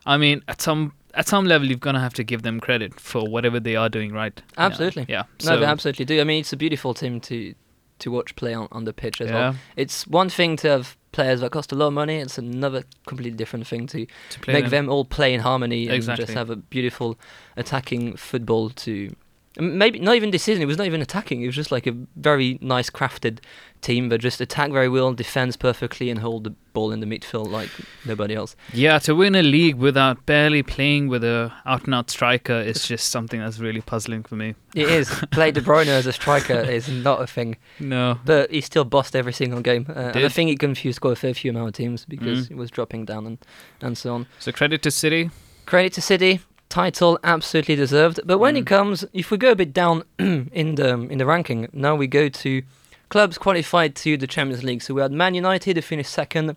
I 0.04 0.16
mean, 0.16 0.42
at 0.46 0.62
some 0.62 0.92
at 1.14 1.26
some 1.26 1.44
level, 1.46 1.66
you're 1.68 1.84
gonna 1.88 2.00
have 2.08 2.14
to 2.14 2.24
give 2.24 2.42
them 2.42 2.60
credit 2.60 3.00
for 3.00 3.22
whatever 3.34 3.58
they 3.60 3.74
are 3.74 3.88
doing 3.88 4.12
right. 4.12 4.36
Yeah, 4.36 4.66
Absolutely. 4.66 5.06
Yeah. 5.08 5.24
no, 5.44 5.58
they 5.58 5.66
absolutely 5.66 6.04
do. 6.04 6.20
I 6.20 6.24
mean, 6.24 6.40
it's 6.40 6.52
a 6.52 6.56
beautiful 6.56 6.94
team 6.94 7.20
to 7.20 7.54
to 7.98 8.10
watch 8.10 8.36
play 8.36 8.54
on, 8.54 8.68
on 8.70 8.84
the 8.84 8.92
pitch 8.92 9.20
as 9.20 9.30
well. 9.32 9.54
It's 9.74 10.06
one 10.06 10.28
thing 10.28 10.56
to 10.58 10.68
have 10.68 10.96
players 11.12 11.40
that 11.40 11.50
cost 11.50 11.72
a 11.72 11.74
lot 11.74 11.86
of 11.88 11.94
money. 11.94 12.16
It's 12.24 12.38
another 12.38 12.84
completely 13.06 13.36
different 13.36 13.66
thing 13.66 13.86
to 13.88 14.06
to 14.32 14.38
make 14.52 14.66
them 14.70 14.88
all 14.88 15.04
play 15.04 15.34
in 15.34 15.40
harmony 15.40 15.88
and 15.88 16.02
just 16.16 16.32
have 16.32 16.50
a 16.50 16.56
beautiful 16.56 17.18
attacking 17.56 18.16
football 18.16 18.70
to 18.86 19.16
maybe 19.58 19.98
not 19.98 20.14
even 20.16 20.30
decision. 20.30 20.62
it 20.62 20.66
was 20.66 20.78
not 20.78 20.86
even 20.86 21.00
attacking 21.02 21.42
it 21.42 21.46
was 21.46 21.54
just 21.56 21.72
like 21.72 21.86
a 21.86 21.94
very 22.16 22.58
nice 22.60 22.90
crafted 22.90 23.38
team 23.82 24.08
that 24.08 24.18
just 24.18 24.40
attack 24.40 24.70
very 24.72 24.88
well 24.88 25.12
defends 25.12 25.56
perfectly 25.56 26.10
and 26.10 26.20
hold 26.20 26.44
the 26.44 26.50
ball 26.72 26.92
in 26.92 27.00
the 27.00 27.06
midfield 27.06 27.48
like 27.50 27.70
nobody 28.04 28.34
else 28.34 28.56
Yeah, 28.72 28.98
to 29.00 29.14
win 29.14 29.34
a 29.34 29.42
league 29.42 29.76
without 29.76 30.26
barely 30.26 30.62
playing 30.62 31.08
with 31.08 31.22
a 31.24 31.52
out 31.64 31.84
and 31.84 31.94
out 31.94 32.10
striker 32.10 32.58
is 32.58 32.86
just 32.88 33.08
something 33.10 33.40
that's 33.40 33.58
really 33.58 33.80
puzzling 33.80 34.22
for 34.24 34.34
me. 34.36 34.54
it 34.74 34.88
is 34.88 35.08
play 35.30 35.50
De 35.52 35.60
Bruyne 35.60 35.86
as 35.88 36.06
a 36.06 36.12
striker 36.12 36.54
is 36.54 36.88
not 36.88 37.20
a 37.22 37.26
thing 37.26 37.56
No. 37.78 38.18
but 38.24 38.50
he 38.50 38.60
still 38.60 38.84
bossed 38.84 39.14
every 39.14 39.32
single 39.32 39.60
game 39.60 39.86
uh, 39.88 40.12
and 40.14 40.24
I 40.24 40.28
think 40.28 40.50
he 40.50 40.56
confused 40.56 41.00
quite 41.00 41.12
a 41.12 41.16
fair 41.16 41.34
few 41.34 41.50
amount 41.50 41.68
of 41.68 41.74
teams 41.74 42.04
because 42.04 42.46
Mm. 42.46 42.48
he 42.48 42.54
was 42.54 42.70
dropping 42.70 43.04
down 43.04 43.26
and, 43.26 43.38
and 43.80 43.96
so 43.96 44.14
on 44.14 44.26
So 44.38 44.52
credit 44.52 44.82
to 44.82 44.90
City. 44.90 45.30
credit 45.66 45.92
to 45.94 46.00
City 46.02 46.40
title 46.68 47.18
absolutely 47.22 47.76
deserved. 47.76 48.20
But 48.24 48.38
when 48.38 48.54
Mm. 48.54 48.58
it 48.58 48.66
comes, 48.66 49.04
if 49.12 49.30
we 49.30 49.36
go 49.38 49.50
a 49.52 49.56
bit 49.56 49.72
down 49.72 50.02
in 50.18 50.74
the 50.76 50.90
in 51.10 51.18
the 51.18 51.26
ranking, 51.26 51.68
now 51.72 51.94
we 51.94 52.06
go 52.06 52.28
to 52.28 52.62
clubs 53.08 53.38
qualified 53.38 53.94
to 53.96 54.16
the 54.16 54.26
Champions 54.26 54.64
League. 54.64 54.82
So 54.82 54.94
we 54.94 55.00
had 55.02 55.12
Man 55.12 55.34
United 55.34 55.76
who 55.76 55.82
finished 55.82 56.10
second, 56.12 56.56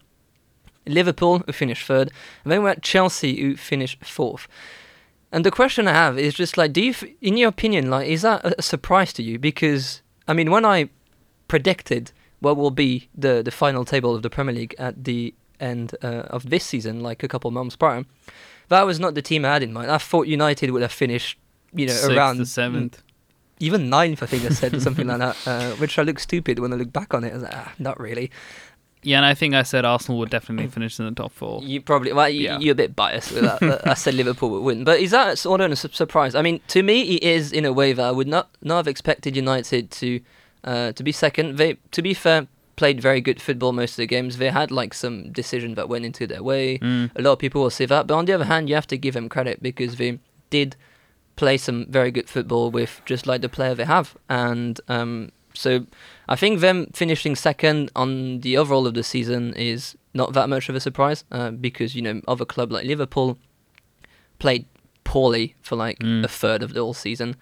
Liverpool 0.86 1.40
who 1.46 1.52
finished 1.52 1.86
third, 1.86 2.12
and 2.44 2.52
then 2.52 2.64
we 2.64 2.70
had 2.70 2.82
Chelsea 2.82 3.40
who 3.42 3.56
finished 3.56 4.04
fourth. 4.04 4.48
And 5.32 5.46
the 5.46 5.52
question 5.52 5.88
I 5.88 5.94
have 5.94 6.18
is 6.18 6.34
just 6.34 6.58
like, 6.58 6.74
do 6.74 6.82
you, 6.82 6.90
f- 6.90 7.04
in 7.22 7.38
your 7.38 7.50
opinion, 7.50 7.92
like, 7.92 8.08
is 8.08 8.24
that 8.24 8.44
a, 8.44 8.56
a 8.58 8.62
surprise 8.64 9.14
to 9.14 9.22
you? 9.24 9.38
Because 9.38 10.02
I 10.28 10.34
mean, 10.34 10.50
when 10.50 10.66
I 10.66 10.90
predicted 11.48 12.12
what 12.40 12.58
will 12.58 12.72
be 12.72 13.10
the 13.16 13.44
the 13.44 13.52
final 13.52 13.86
table 13.86 14.16
of 14.16 14.22
the 14.24 14.30
Premier 14.30 14.56
League 14.56 14.76
at 14.80 15.04
the 15.04 15.34
end 15.60 15.94
uh, 16.02 16.24
of 16.36 16.50
this 16.50 16.64
season, 16.64 17.02
like 17.02 17.22
a 17.22 17.28
couple 17.28 17.52
months 17.52 17.76
prior, 17.76 18.06
that 18.70 18.86
was 18.86 19.00
not 19.00 19.14
the 19.16 19.22
team 19.22 19.46
I 19.46 19.54
had 19.54 19.64
in 19.64 19.74
mind. 19.74 19.92
I 19.92 19.98
thought 19.98 20.28
United 20.28 20.72
would 20.72 20.82
have 20.82 20.92
finished, 20.92 21.38
you 21.74 21.86
know, 21.88 21.94
Sixth 21.94 22.10
around 22.18 22.40
or 22.42 22.46
seventh. 22.46 23.02
even 23.60 23.90
ninth, 23.90 24.24
I 24.24 24.26
think 24.26 24.46
I 24.46 24.50
said, 24.50 24.74
or 24.74 24.80
something 24.80 25.08
like 25.08 25.20
that, 25.20 25.36
uh, 25.48 25.72
which 25.76 26.00
I 26.00 26.04
look 26.04 26.20
stupid 26.20 26.60
when 26.60 26.72
I 26.74 26.76
look 26.78 26.94
back 26.94 27.14
on 27.14 27.24
it. 27.24 27.32
I 27.32 27.34
was 27.34 27.44
like, 27.44 27.54
ah, 27.56 27.74
not 27.80 28.00
really. 28.00 28.32
Yeah, 29.02 29.18
and 29.18 29.26
I 29.26 29.34
think 29.34 29.56
I 29.56 29.64
said 29.64 29.86
Arsenal 29.86 30.20
would 30.20 30.30
definitely 30.30 30.68
finish 30.68 31.00
in 31.00 31.06
the 31.06 31.12
top 31.12 31.32
four. 31.32 31.62
You 31.64 31.80
probably, 31.82 32.12
well, 32.12 32.28
you, 32.28 32.42
Yeah. 32.44 32.60
you're 32.60 32.74
a 32.74 32.76
bit 32.76 32.96
biased 32.98 33.32
with 33.32 33.44
that. 33.44 33.88
I 33.88 33.94
said 33.94 34.14
Liverpool 34.14 34.50
would 34.50 34.62
win. 34.62 34.84
But 34.84 35.00
is 35.00 35.12
that 35.12 35.38
sort 35.38 35.62
of 35.62 35.72
a 35.72 35.76
surprise? 35.78 36.36
I 36.36 36.42
mean, 36.42 36.60
to 36.68 36.84
me, 36.84 37.16
it 37.16 37.24
is 37.24 37.54
in 37.54 37.64
a 37.64 37.72
way 37.72 37.94
that 37.94 38.06
I 38.06 38.12
would 38.12 38.28
not, 38.28 38.50
not 38.62 38.76
have 38.78 38.88
expected 38.90 39.36
United 39.38 39.90
to 39.92 40.20
uh, 40.66 40.92
to 40.92 41.04
be 41.04 41.14
second. 41.14 41.56
They, 41.58 41.78
to 41.92 42.02
be 42.02 42.14
fair, 42.14 42.48
played 42.80 43.02
very 43.10 43.22
good 43.28 43.40
football 43.42 43.72
most 43.82 43.92
of 43.94 43.98
the 44.04 44.08
games. 44.16 44.38
They 44.38 44.52
had 44.62 44.70
like 44.72 44.94
some 44.94 45.16
decisions 45.42 45.76
that 45.76 45.90
went 45.94 46.06
into 46.10 46.26
their 46.32 46.44
way. 46.52 46.66
Mm. 46.80 47.06
A 47.20 47.22
lot 47.22 47.34
of 47.34 47.40
people 47.40 47.62
will 47.62 47.70
say 47.80 47.86
that, 47.94 48.08
but 48.08 48.16
on 48.20 48.26
the 48.26 48.34
other 48.38 48.46
hand, 48.54 48.70
you 48.70 48.76
have 48.76 48.88
to 48.94 48.98
give 49.06 49.14
them 49.16 49.28
credit 49.36 49.62
because 49.62 49.92
they 49.98 50.12
did 50.50 50.70
play 51.36 51.58
some 51.58 51.86
very 51.98 52.12
good 52.18 52.30
football 52.36 52.66
with 52.72 52.92
just 53.12 53.24
like 53.28 53.42
the 53.42 53.50
player 53.58 53.74
they 53.76 53.86
have, 53.98 54.08
and 54.30 54.74
um, 54.88 55.32
so 55.54 55.72
I 56.34 56.36
think 56.42 56.60
them 56.60 56.88
finishing 57.02 57.36
second 57.36 57.92
on 57.96 58.42
the 58.46 58.54
overall 58.62 58.86
of 58.88 58.94
the 58.94 59.04
season 59.04 59.54
is 59.56 59.96
not 60.14 60.34
that 60.34 60.48
much 60.50 60.70
of 60.70 60.76
a 60.76 60.80
surprise 60.80 61.24
uh, 61.32 61.52
because 61.52 61.96
you 61.96 62.02
know 62.02 62.16
other 62.28 62.46
club 62.54 62.72
like 62.72 62.86
Liverpool 62.94 63.38
played 64.40 64.66
poorly 65.04 65.56
for 65.62 65.76
like 65.86 66.00
Mm. 66.00 66.24
a 66.24 66.28
third 66.28 66.62
of 66.64 66.74
the 66.74 66.80
whole 66.82 66.94
season, 67.08 67.36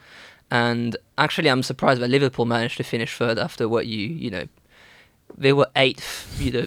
and 0.50 0.96
actually 1.18 1.50
I'm 1.50 1.64
surprised 1.64 2.02
that 2.02 2.10
Liverpool 2.10 2.46
managed 2.46 2.78
to 2.78 2.84
finish 2.84 3.12
third 3.18 3.38
after 3.38 3.68
what 3.68 3.86
you 3.88 4.04
you 4.26 4.30
know 4.36 4.46
they 5.38 5.54
were 5.54 5.68
eighth 5.76 6.38
you 6.40 6.52
know 6.52 6.66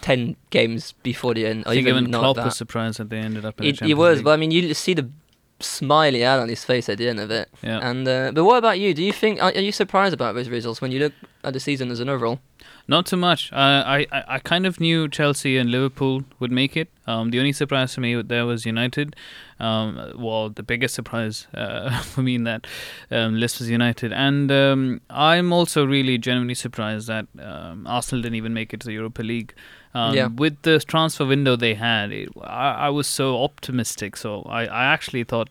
ten 0.00 0.36
games 0.50 0.92
before 1.02 1.34
the 1.34 1.46
end. 1.46 1.66
Or 1.66 1.70
I 1.70 1.74
think 1.74 1.88
even 1.88 2.12
Klopp 2.12 2.36
was 2.36 2.56
surprised 2.56 2.98
that 2.98 3.10
they 3.10 3.18
ended 3.18 3.44
up 3.44 3.60
in 3.60 3.66
It, 3.66 3.78
Champions 3.78 3.98
was, 3.98 4.16
League. 4.18 4.24
but 4.24 4.30
I 4.32 4.36
mean, 4.36 4.50
you 4.50 4.72
see 4.74 4.94
the 4.94 5.10
smiley 5.58 6.22
out 6.24 6.38
on 6.38 6.48
his 6.48 6.62
face 6.64 6.88
at 6.88 6.98
the 6.98 7.08
end 7.08 7.18
of 7.18 7.30
it. 7.30 7.48
yeah. 7.62 7.78
And 7.82 8.06
uh, 8.06 8.30
but 8.32 8.44
what 8.44 8.58
about 8.58 8.78
you? 8.78 8.92
Do 8.94 9.02
you 9.02 9.12
think 9.12 9.42
are, 9.42 9.50
are 9.54 9.60
you 9.60 9.72
surprised 9.72 10.14
about 10.14 10.34
those 10.34 10.48
results 10.48 10.80
when 10.80 10.92
you 10.92 11.00
look 11.00 11.12
at 11.42 11.52
the 11.54 11.60
season 11.60 11.90
as 11.90 11.98
an 12.00 12.08
overall? 12.08 12.40
Not 12.88 13.06
too 13.06 13.16
much. 13.16 13.52
Uh, 13.52 13.56
I, 13.84 14.06
I 14.12 14.24
I 14.28 14.38
kind 14.38 14.64
of 14.64 14.78
knew 14.78 15.08
Chelsea 15.08 15.56
and 15.58 15.70
Liverpool 15.70 16.22
would 16.38 16.52
make 16.52 16.76
it. 16.76 16.88
Um, 17.06 17.30
the 17.30 17.38
only 17.40 17.52
surprise 17.52 17.94
for 17.94 18.00
me 18.00 18.20
there 18.22 18.46
was 18.46 18.64
United. 18.64 19.16
Um, 19.58 20.12
well, 20.16 20.50
the 20.50 20.62
biggest 20.62 20.94
surprise 20.94 21.48
uh, 21.54 22.00
for 22.02 22.22
me 22.22 22.36
in 22.36 22.44
that 22.44 22.66
um, 23.10 23.40
list 23.40 23.58
was 23.58 23.68
United, 23.70 24.12
and 24.12 24.52
um, 24.52 25.00
I'm 25.10 25.52
also 25.52 25.84
really 25.84 26.16
genuinely 26.18 26.54
surprised 26.54 27.08
that 27.08 27.26
um, 27.40 27.86
Arsenal 27.88 28.22
didn't 28.22 28.36
even 28.36 28.54
make 28.54 28.72
it 28.72 28.80
to 28.80 28.86
the 28.86 28.92
Europa 28.92 29.22
League. 29.22 29.52
Um, 29.92 30.14
Yeah. 30.14 30.28
With 30.28 30.62
the 30.62 30.78
transfer 30.78 31.24
window 31.26 31.56
they 31.56 31.74
had, 31.74 32.12
it, 32.12 32.28
I, 32.42 32.86
I 32.86 32.88
was 32.90 33.06
so 33.08 33.42
optimistic. 33.42 34.16
So 34.16 34.42
I, 34.42 34.66
I 34.66 34.84
actually 34.84 35.24
thought 35.24 35.48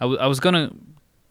I, 0.00 0.04
w- 0.04 0.18
I 0.20 0.26
was 0.26 0.38
gonna. 0.40 0.70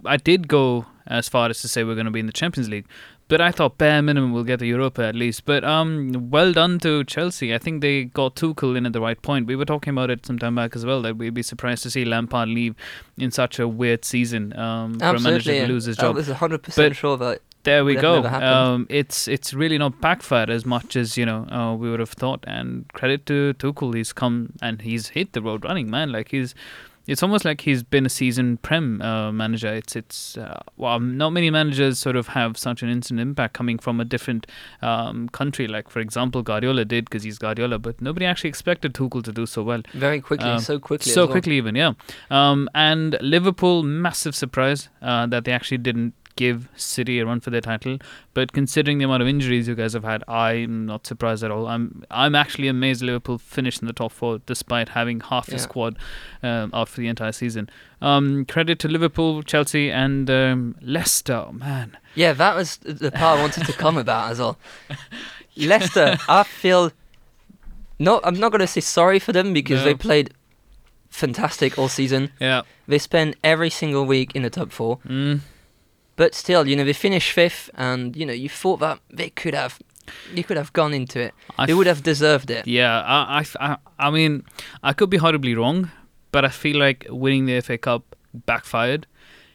I 0.05 0.17
did 0.17 0.47
go 0.47 0.85
as 1.05 1.27
far 1.29 1.49
as 1.49 1.61
to 1.61 1.67
say 1.67 1.83
we're 1.83 1.95
going 1.95 2.05
to 2.05 2.11
be 2.11 2.19
in 2.21 2.25
the 2.27 2.31
Champions 2.33 2.69
League, 2.69 2.85
but 3.33 3.41
I 3.41 3.49
thought 3.49 3.79
bare 3.79 4.03
minimum 4.03 4.31
we'll 4.31 4.43
get 4.43 4.59
the 4.59 4.67
Europa 4.67 5.03
at 5.03 5.15
least. 5.15 5.43
But 5.45 5.63
um, 5.63 6.29
well 6.29 6.53
done 6.53 6.77
to 6.81 7.03
Chelsea. 7.03 7.51
I 7.51 7.57
think 7.57 7.81
they 7.81 8.03
got 8.03 8.35
Tuchel 8.35 8.77
in 8.77 8.85
at 8.85 8.93
the 8.93 9.01
right 9.01 9.19
point. 9.19 9.47
We 9.47 9.55
were 9.55 9.65
talking 9.65 9.89
about 9.89 10.11
it 10.11 10.23
some 10.23 10.37
time 10.37 10.53
back 10.53 10.75
as 10.75 10.85
well 10.85 11.01
that 11.01 11.17
we'd 11.17 11.33
be 11.33 11.41
surprised 11.41 11.81
to 11.81 11.89
see 11.89 12.05
Lampard 12.05 12.47
leave 12.49 12.75
in 13.17 13.31
such 13.31 13.57
a 13.57 13.67
weird 13.67 14.05
season 14.05 14.55
um, 14.55 14.99
for 14.99 15.15
a 15.15 15.19
manager 15.19 15.51
to 15.51 15.65
lose 15.65 15.85
his 15.85 15.97
job. 15.97 16.13
I 16.15 16.19
was 16.19 16.27
hundred 16.27 16.61
percent 16.61 16.91
But- 16.91 16.95
sure 16.95 17.17
that 17.17 17.41
There 17.63 17.83
we 17.83 17.95
go. 17.95 18.23
Um, 18.23 18.85
it's 18.89 19.27
it's 19.27 19.51
really 19.51 19.79
not 19.79 19.99
backfired 19.99 20.51
as 20.51 20.63
much 20.63 20.95
as 20.95 21.17
you 21.17 21.25
know 21.25 21.47
uh, 21.49 21.73
we 21.73 21.89
would 21.89 22.01
have 22.01 22.11
thought. 22.11 22.43
And 22.45 22.85
credit 22.93 23.25
to 23.31 23.55
Tuchel, 23.55 23.95
he's 23.95 24.13
come 24.13 24.53
and 24.61 24.83
he's 24.83 25.07
hit 25.17 25.33
the 25.33 25.41
road 25.41 25.65
running, 25.65 25.89
man. 25.89 26.11
Like 26.11 26.29
he's, 26.29 26.53
it's 27.05 27.21
almost 27.21 27.43
like 27.45 27.61
he's 27.61 27.83
been 27.83 28.05
a 28.05 28.09
seasoned 28.09 28.61
prem 28.61 29.01
uh, 29.01 29.31
manager. 29.31 29.73
It's 29.73 29.95
it's 29.95 30.37
uh, 30.37 30.61
well, 30.77 30.99
not 30.99 31.31
many 31.31 31.49
managers 31.49 31.99
sort 31.99 32.15
of 32.15 32.27
have 32.29 32.57
such 32.57 32.81
an 32.83 32.89
instant 32.89 33.19
impact 33.19 33.53
coming 33.53 33.77
from 33.77 33.99
a 33.99 34.05
different 34.05 34.47
um, 34.81 35.27
country. 35.29 35.67
Like 35.67 35.89
for 35.89 35.99
example, 35.99 36.41
Guardiola 36.43 36.85
did 36.85 37.05
because 37.05 37.23
he's 37.23 37.37
Guardiola, 37.37 37.79
but 37.79 38.01
nobody 38.01 38.25
actually 38.25 38.49
expected 38.49 38.93
Tuchel 38.93 39.23
to 39.23 39.31
do 39.31 39.45
so 39.45 39.63
well 39.63 39.81
very 39.93 40.21
quickly, 40.21 40.49
Um, 40.49 40.59
so 40.59 40.79
quickly, 40.79 41.11
so 41.11 41.23
well. 41.25 41.31
quickly 41.33 41.57
even 41.57 41.75
yeah 41.75 41.93
um 42.31 42.69
and 42.73 43.17
liverpool 43.21 43.83
massive 43.83 44.35
surprise 44.35 44.89
uh, 45.01 45.25
that 45.27 45.43
they 45.45 45.51
actually 45.51 45.77
didn't 45.77 46.13
give 46.35 46.67
city 46.75 47.19
a 47.19 47.25
run 47.25 47.39
for 47.39 47.49
their 47.51 47.61
title 47.61 47.97
but 48.33 48.51
considering 48.53 48.97
the 48.97 49.05
amount 49.05 49.21
of 49.21 49.27
injuries 49.27 49.67
you 49.67 49.75
guys 49.75 49.93
have 49.93 50.03
had 50.03 50.23
i'm 50.27 50.85
not 50.85 51.05
surprised 51.05 51.43
at 51.43 51.51
all 51.51 51.67
i'm 51.67 52.03
i'm 52.09 52.33
actually 52.33 52.67
amazed 52.67 53.01
liverpool 53.03 53.37
finished 53.37 53.81
in 53.81 53.87
the 53.87 53.93
top 53.93 54.11
four 54.11 54.39
despite 54.47 54.89
having 54.89 55.19
half 55.19 55.45
the 55.45 55.53
Yeah. 55.53 55.57
squad 55.59 55.97
um, 56.41 56.71
out 56.73 56.89
for 56.89 57.01
the 57.01 57.07
entire 57.07 57.31
season 57.31 57.69
um 58.01 58.45
credit 58.45 58.79
to 58.79 58.87
liverpool 58.87 59.43
chelsea 59.43 59.91
and 59.91 60.29
um, 60.29 60.75
leicester 60.81 61.45
man 61.53 61.97
Yeah, 62.15 62.33
that 62.33 62.55
was 62.55 62.77
the 62.77 63.11
part 63.11 63.39
I 63.39 63.41
wanted 63.41 63.65
to 63.65 63.73
come 63.73 63.97
about 63.97 64.31
as 64.31 64.37
well. 64.39 64.57
Leicester, 65.57 66.17
I 66.27 66.43
feel 66.43 66.91
no, 67.99 68.19
I'm 68.23 68.39
not 68.39 68.51
gonna 68.51 68.67
say 68.67 68.81
sorry 68.81 69.19
for 69.19 69.31
them 69.33 69.53
because 69.53 69.79
No. 69.79 69.85
they 69.85 69.93
played 69.95 70.31
fantastic 71.09 71.77
all 71.77 71.87
season. 71.89 72.31
yeah 72.39 72.61
They 72.87 72.97
spent 72.99 73.35
every 73.43 73.69
single 73.69 74.05
week 74.05 74.35
in 74.35 74.41
the 74.43 74.49
top 74.49 74.71
four, 74.71 74.97
mm. 75.07 75.39
But 76.15 76.33
still, 76.35 76.67
you 76.67 76.75
know, 76.75 76.83
they 76.83 76.93
finished 76.93 77.31
fifth, 77.31 77.69
and 77.75 78.15
you 78.15 78.25
know, 78.25 78.33
you 78.33 78.49
thought 78.49 78.79
that 78.79 78.99
they 79.09 79.29
could 79.29 79.53
have, 79.53 79.79
you 80.33 80.43
could 80.43 80.57
have 80.57 80.71
gone 80.73 80.93
into 80.93 81.19
it. 81.19 81.33
I 81.57 81.65
they 81.65 81.73
would 81.73 81.87
have 81.87 82.03
deserved 82.03 82.49
it. 82.51 82.67
Yeah, 82.67 83.01
I, 83.01 83.39
I, 83.39 83.45
I, 83.71 83.77
I 83.99 84.09
mean, 84.11 84.43
I 84.83 84.93
could 84.93 85.09
be 85.09 85.17
horribly 85.17 85.55
wrong, 85.55 85.91
but 86.31 86.45
I 86.45 86.49
feel 86.49 86.77
like 86.77 87.05
winning 87.09 87.45
the 87.45 87.61
FA 87.61 87.77
Cup 87.77 88.15
backfired 88.45 89.07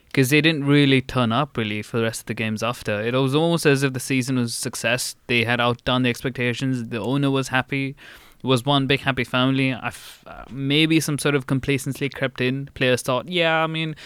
because 0.07 0.31
they 0.31 0.41
didn't 0.41 0.65
really 0.65 1.03
turn 1.03 1.33
up 1.33 1.57
really 1.57 1.83
for 1.83 1.99
the 1.99 2.03
rest 2.03 2.21
of 2.21 2.27
the 2.27 2.35
games 2.35 2.63
after. 2.63 3.01
It 3.01 3.15
was 3.15 3.35
almost 3.35 3.67
as 3.67 3.83
if 3.83 3.93
the 3.93 4.01
season 4.01 4.37
was 4.37 4.53
a 4.53 4.57
success. 4.57 5.17
They 5.27 5.45
had 5.45 5.61
outdone 5.61 6.03
the 6.03 6.11
expectations. 6.11 6.89
The 6.89 6.99
owner 7.01 7.31
was 7.31 7.49
happy. 7.49 7.95
It 8.43 8.47
was 8.47 8.65
one 8.65 8.87
big 8.87 9.01
happy 9.01 9.25
family. 9.25 9.73
I 9.73 9.89
f- 9.89 10.25
uh, 10.27 10.45
maybe 10.51 11.01
some 11.01 11.19
sort 11.19 11.35
of 11.35 11.47
complacency 11.47 12.09
crept 12.09 12.41
in. 12.41 12.71
Players 12.75 13.03
thought, 13.03 13.29
yeah, 13.29 13.63
I 13.63 13.67
mean, 13.67 13.97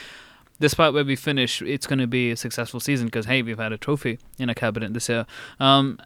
despite 0.63 0.95
where 0.95 1.05
we 1.05 1.17
finish, 1.17 1.61
it's 1.61 1.87
going 1.87 1.99
to 1.99 2.07
be 2.07 2.31
a 2.31 2.37
successful 2.37 2.81
season 2.81 3.07
because 3.09 3.27
hey, 3.27 3.43
we've 3.43 3.59
had 3.59 3.73
a 3.73 3.77
trophy 3.79 4.19
in 4.39 4.49
a 4.49 4.55
cabinet 4.55 4.95
this 4.95 5.09
year. 5.09 5.27
Um, 5.61 5.99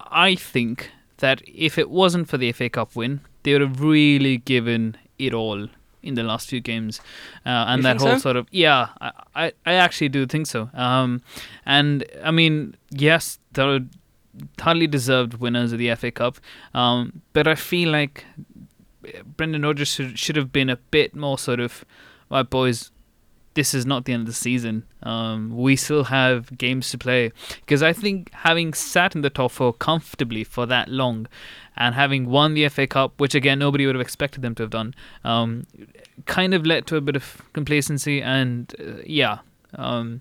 I 0.00 0.36
think 0.36 0.90
that 1.16 1.42
if 1.46 1.78
it 1.78 1.90
wasn't 1.90 2.28
for 2.28 2.38
the 2.38 2.52
FA 2.52 2.68
Cup 2.68 2.94
win, 2.94 3.20
they 3.42 3.52
would 3.54 3.62
have 3.62 3.80
really 3.80 4.36
given 4.38 4.96
it 5.18 5.34
all 5.34 5.66
in 6.00 6.14
the 6.14 6.22
last 6.22 6.48
few 6.48 6.60
games, 6.60 7.00
uh, 7.44 7.64
and 7.68 7.78
You 7.80 7.82
that 7.84 7.96
whole 7.98 8.10
so? 8.10 8.18
sort 8.18 8.36
of 8.36 8.46
yeah, 8.52 8.88
I, 9.00 9.10
I 9.34 9.52
I 9.66 9.72
actually 9.74 10.10
do 10.10 10.26
think 10.26 10.46
so. 10.46 10.70
Um, 10.72 11.22
and 11.66 12.04
I 12.22 12.30
mean 12.30 12.76
yes, 12.90 13.38
they're 13.54 13.80
totally 14.56 14.86
deserved 14.86 15.34
winners 15.34 15.72
of 15.72 15.78
the 15.78 15.92
FA 15.96 16.10
Cup, 16.12 16.38
um, 16.72 17.22
but 17.32 17.48
I 17.48 17.56
feel 17.56 17.90
like 17.90 18.24
Brendan 19.36 19.62
Rodgers 19.62 19.88
should 19.88 20.18
should 20.18 20.36
have 20.36 20.52
been 20.52 20.70
a 20.70 20.76
bit 20.76 21.16
more 21.16 21.38
sort 21.38 21.60
of, 21.60 21.84
right, 22.30 22.48
boys. 22.48 22.92
This 23.58 23.74
is 23.74 23.84
not 23.84 24.04
the 24.04 24.12
end 24.12 24.20
of 24.20 24.26
the 24.28 24.32
season. 24.48 24.84
Um, 25.02 25.56
we 25.56 25.74
still 25.74 26.04
have 26.04 26.56
games 26.56 26.92
to 26.92 26.96
play 26.98 27.32
because 27.56 27.82
I 27.82 27.92
think 27.92 28.30
having 28.32 28.72
sat 28.72 29.16
in 29.16 29.22
the 29.22 29.30
top 29.30 29.50
four 29.50 29.72
comfortably 29.72 30.44
for 30.44 30.64
that 30.66 30.88
long, 30.88 31.26
and 31.76 31.96
having 31.96 32.30
won 32.30 32.54
the 32.54 32.68
FA 32.68 32.86
Cup, 32.86 33.14
which 33.16 33.34
again 33.34 33.58
nobody 33.58 33.84
would 33.84 33.96
have 33.96 34.00
expected 34.00 34.42
them 34.42 34.54
to 34.54 34.62
have 34.62 34.70
done, 34.70 34.94
um, 35.24 35.66
kind 36.26 36.54
of 36.54 36.64
led 36.64 36.86
to 36.86 36.94
a 36.94 37.00
bit 37.00 37.16
of 37.16 37.42
complacency 37.52 38.22
and 38.22 38.76
uh, 38.78 39.02
yeah. 39.04 39.38
Um, 39.74 40.20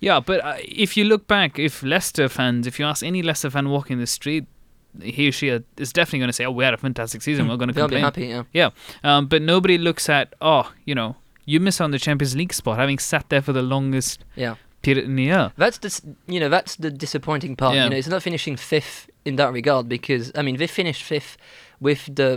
yeah, 0.00 0.18
but 0.18 0.42
uh, 0.42 0.56
if 0.60 0.96
you 0.96 1.04
look 1.04 1.26
back, 1.26 1.58
if 1.58 1.82
Leicester 1.82 2.30
fans, 2.30 2.66
if 2.66 2.78
you 2.78 2.86
ask 2.86 3.02
any 3.02 3.20
Leicester 3.20 3.50
fan 3.50 3.68
walking 3.68 3.98
the 3.98 4.06
street, 4.06 4.46
he 5.02 5.28
or 5.28 5.32
she 5.32 5.48
is 5.48 5.92
definitely 5.92 6.20
going 6.20 6.30
to 6.30 6.32
say, 6.32 6.46
"Oh, 6.46 6.50
we 6.50 6.64
had 6.64 6.72
a 6.72 6.78
fantastic 6.78 7.20
season. 7.20 7.46
We're 7.46 7.58
going 7.58 7.68
to 7.68 7.74
complain." 7.74 8.02
happy. 8.02 8.48
Yeah. 8.54 8.70
Um, 9.04 9.26
but 9.26 9.42
nobody 9.42 9.76
looks 9.76 10.08
at, 10.08 10.34
oh, 10.40 10.72
you 10.86 10.94
know, 10.94 11.16
you 11.52 11.58
miss 11.66 11.80
out 11.80 11.84
on 11.88 11.90
the 11.96 11.98
Champions 12.08 12.34
League 12.40 12.52
spot, 12.60 12.74
having 12.84 12.98
sat 12.98 13.24
there 13.30 13.42
for 13.46 13.52
the 13.58 13.62
longest 13.74 14.16
Yeah. 14.44 14.54
period 14.82 15.04
in 15.10 15.16
the 15.16 15.24
year. 15.32 15.44
That's 15.56 15.78
the 15.84 15.90
you 16.34 16.38
know 16.42 16.50
that's 16.56 16.76
the 16.84 16.90
disappointing 17.04 17.56
part. 17.56 17.74
Yeah. 17.74 17.84
You 17.84 17.90
know, 17.90 17.96
it's 18.00 18.08
not 18.16 18.22
finishing 18.22 18.56
fifth 18.56 18.98
in 19.24 19.36
that 19.40 19.50
regard 19.52 19.88
because 19.88 20.24
I 20.38 20.42
mean 20.42 20.56
they 20.62 20.66
finished 20.82 21.02
fifth 21.14 21.32
with 21.80 22.02
the 22.20 22.30